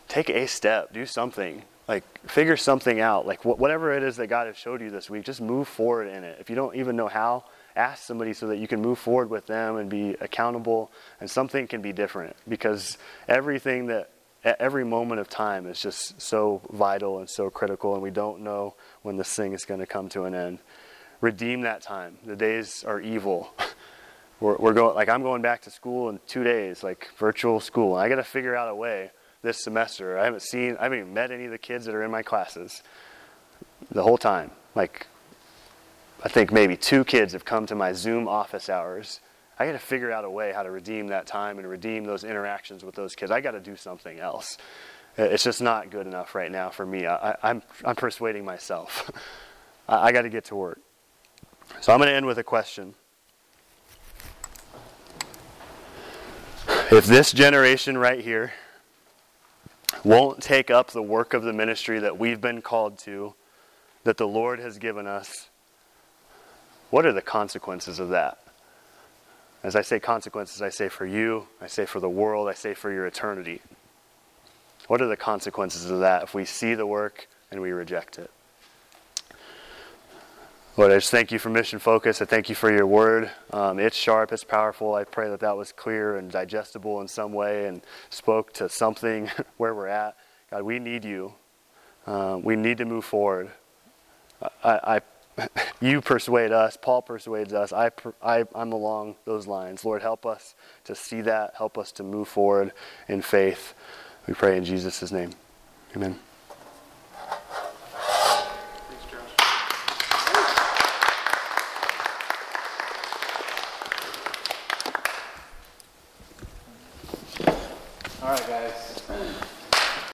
take 0.08 0.30
a 0.30 0.46
step, 0.46 0.94
do 0.94 1.06
something, 1.06 1.64
like 1.88 2.04
figure 2.30 2.58
something 2.58 3.00
out. 3.00 3.26
Like 3.26 3.42
wh- 3.42 3.60
whatever 3.60 3.92
it 3.92 4.04
is 4.04 4.18
that 4.18 4.28
God 4.28 4.46
has 4.46 4.58
showed 4.58 4.82
you 4.82 4.92
this 4.92 5.10
week, 5.10 5.24
just 5.24 5.42
move 5.42 5.68
forward 5.68 6.08
in 6.08 6.24
it. 6.24 6.38
If 6.40 6.50
you 6.50 6.56
don't 6.56 6.76
even 6.76 6.96
know 6.96 7.08
how, 7.08 7.46
ask 7.76 8.04
somebody 8.04 8.34
so 8.34 8.48
that 8.48 8.58
you 8.58 8.68
can 8.68 8.82
move 8.82 9.00
forward 9.00 9.30
with 9.30 9.48
them 9.48 9.78
and 9.78 9.90
be 9.90 10.12
accountable 10.22 10.92
and 11.20 11.30
something 11.30 11.68
can 11.68 11.82
be 11.82 11.94
different 11.94 12.36
because 12.48 12.98
everything 13.28 13.88
that 13.88 14.10
every 14.44 14.84
moment 14.84 15.22
of 15.22 15.30
time 15.30 15.68
is 15.68 15.82
just 15.82 16.20
so 16.20 16.62
vital 16.72 17.20
and 17.20 17.30
so 17.30 17.50
critical 17.50 17.94
and 17.94 18.02
we 18.02 18.12
don't 18.12 18.42
know 18.42 18.76
when 19.04 19.18
this 19.18 19.34
thing 19.36 19.54
is 19.54 19.66
going 19.66 19.80
to 19.80 19.86
come 19.86 20.10
to 20.10 20.24
an 20.24 20.34
end. 20.34 20.60
Redeem 21.20 21.62
that 21.62 21.82
time. 21.82 22.18
The 22.26 22.36
days 22.36 22.84
are 22.84 23.00
evil. 23.00 23.54
We're, 24.40 24.56
we're 24.58 24.74
going 24.74 24.96
like 24.96 25.08
i'm 25.08 25.22
going 25.22 25.44
back 25.44 25.62
to 25.62 25.70
school 25.70 26.10
in 26.10 26.20
two 26.26 26.44
days 26.44 26.82
like 26.82 27.10
virtual 27.20 27.60
school. 27.60 27.94
I 27.94 28.10
got 28.10 28.16
to 28.16 28.24
figure 28.24 28.56
out 28.56 28.70
a 28.70 28.74
way 28.74 29.12
this 29.44 29.64
semester. 29.64 30.18
I 30.18 30.26
haven't 30.26 30.42
seen 30.42 30.78
i 30.80 30.84
haven't 30.86 30.98
even 30.98 31.14
met 31.14 31.30
any 31.30 31.46
of 31.46 31.52
the 31.52 31.60
kids 31.60 31.86
that 31.86 31.94
are 31.94 32.02
in 32.02 32.10
my 32.10 32.24
classes 32.24 32.82
the 33.92 34.02
whole 34.02 34.18
time. 34.18 34.50
Like 34.74 35.06
I 36.24 36.30
think 36.30 36.52
maybe 36.52 36.76
two 36.76 37.04
kids 37.04 37.34
have 37.34 37.46
come 37.46 37.68
to 37.68 37.76
my 37.76 37.94
Zoom 37.94 38.28
office 38.28 38.68
hours. 38.68 39.20
I 39.62 39.68
got 39.68 39.74
to 39.74 39.78
figure 39.78 40.12
out 40.12 40.26
a 40.26 40.30
way 40.30 40.52
how 40.52 40.64
to 40.64 40.72
redeem 40.72 41.10
that 41.10 41.28
time 41.28 41.60
and 41.60 41.70
redeem 41.70 42.04
those 42.04 42.24
interactions 42.24 42.84
with 42.84 42.96
those 42.96 43.14
kids. 43.14 43.30
I 43.30 43.42
got 43.42 43.52
to 43.52 43.60
do 43.60 43.76
something 43.76 44.20
else. 44.20 44.58
It's 45.20 45.44
just 45.44 45.62
not 45.62 45.92
good 45.92 46.08
enough 46.08 46.34
right 46.34 46.52
now 46.52 46.72
for 46.72 46.84
me. 46.84 47.06
I, 47.06 47.30
am 47.30 47.38
I'm, 47.44 47.62
I'm 47.86 47.96
persuading 47.96 48.44
myself. 48.44 49.12
I, 49.88 50.08
I 50.08 50.12
got 50.14 50.24
to 50.24 50.30
get 50.30 50.46
to 50.46 50.56
work. 50.56 50.80
So 51.80 51.94
I'm 51.94 52.00
going 52.00 52.10
to 52.10 52.16
end 52.16 52.26
with 52.26 52.40
a 52.40 52.44
question. 52.44 52.96
If 56.92 57.06
this 57.06 57.32
generation 57.32 58.00
right 58.00 58.20
here 58.20 58.54
won't 60.04 60.42
take 60.42 60.72
up 60.72 60.90
the 60.90 61.04
work 61.04 61.36
of 61.36 61.44
the 61.44 61.54
ministry 61.54 62.00
that 62.00 62.18
we've 62.18 62.42
been 62.42 62.64
called 62.64 62.98
to, 63.00 63.36
that 64.06 64.18
the 64.18 64.28
Lord 64.28 64.58
has 64.58 64.80
given 64.80 65.06
us, 65.06 65.50
what 66.90 67.06
are 67.06 67.14
the 67.14 67.22
consequences 67.22 68.00
of 68.00 68.10
that? 68.10 68.41
As 69.64 69.76
I 69.76 69.82
say 69.82 70.00
consequences, 70.00 70.62
I 70.62 70.70
say 70.70 70.90
for 70.90 71.06
you, 71.06 71.48
I 71.62 71.68
say 71.68 71.86
for 71.86 72.00
the 72.00 72.10
world, 72.10 72.50
I 72.50 72.54
say 72.54 72.74
for 72.74 72.92
your 72.92 73.06
eternity. 73.06 73.62
What 74.88 75.02
are 75.02 75.08
the 75.08 75.18
consequences 75.18 75.90
of 75.90 76.00
that 76.00 76.24
if 76.24 76.34
we 76.34 76.46
see 76.46 76.74
the 76.74 76.88
work 76.88 77.28
and 77.52 77.62
we 77.62 77.72
reject 77.72 78.18
it? 78.18 78.32
Lord, 80.78 80.92
I 80.92 80.96
just 80.96 81.12
thank 81.12 81.32
you 81.32 81.38
for 81.38 81.50
mission 81.50 81.80
focus. 81.80 82.22
I 82.22 82.26
thank 82.26 82.50
you 82.50 82.56
for 82.56 82.72
your 82.72 82.88
word. 82.88 83.30
Um, 83.52 83.78
it's 83.78 83.96
sharp, 83.96 84.32
it's 84.32 84.44
powerful. 84.44 84.96
I 84.96 85.04
pray 85.04 85.30
that 85.30 85.42
that 85.42 85.56
was 85.56 85.72
clear 85.72 86.16
and 86.16 86.32
digestible 86.32 87.02
in 87.02 87.08
some 87.08 87.34
way 87.34 87.68
and 87.68 87.82
spoke 88.10 88.54
to 88.54 88.70
something 88.70 89.30
where 89.58 89.76
we're 89.76 89.88
at. 89.88 90.16
God, 90.50 90.64
we 90.64 90.80
need 90.80 91.06
you. 91.06 91.34
Um, 92.08 92.42
we 92.42 92.56
need 92.56 92.78
to 92.80 92.86
move 92.86 93.06
forward. 93.06 93.52
I, 94.64 94.96
I 94.96 95.02
you 95.82 96.02
persuade 96.02 96.52
us, 96.52 96.78
Paul 96.82 97.02
persuades 97.02 97.54
us, 97.54 97.74
I, 97.74 97.92
I, 98.22 98.46
I'm 98.54 98.72
along 98.72 99.16
those 99.26 99.48
lines. 99.48 99.84
Lord, 99.86 100.02
help 100.02 100.26
us 100.26 100.56
to 100.86 100.96
see 100.96 101.22
that, 101.22 101.56
help 101.58 101.78
us 101.78 101.92
to 101.94 102.04
move 102.04 102.28
forward 102.28 102.72
in 103.08 103.22
faith. 103.22 103.74
We 104.28 104.34
pray 104.34 104.58
in 104.58 104.66
Jesus' 104.66 105.12
name. 105.12 105.32
Amen. 105.96 106.20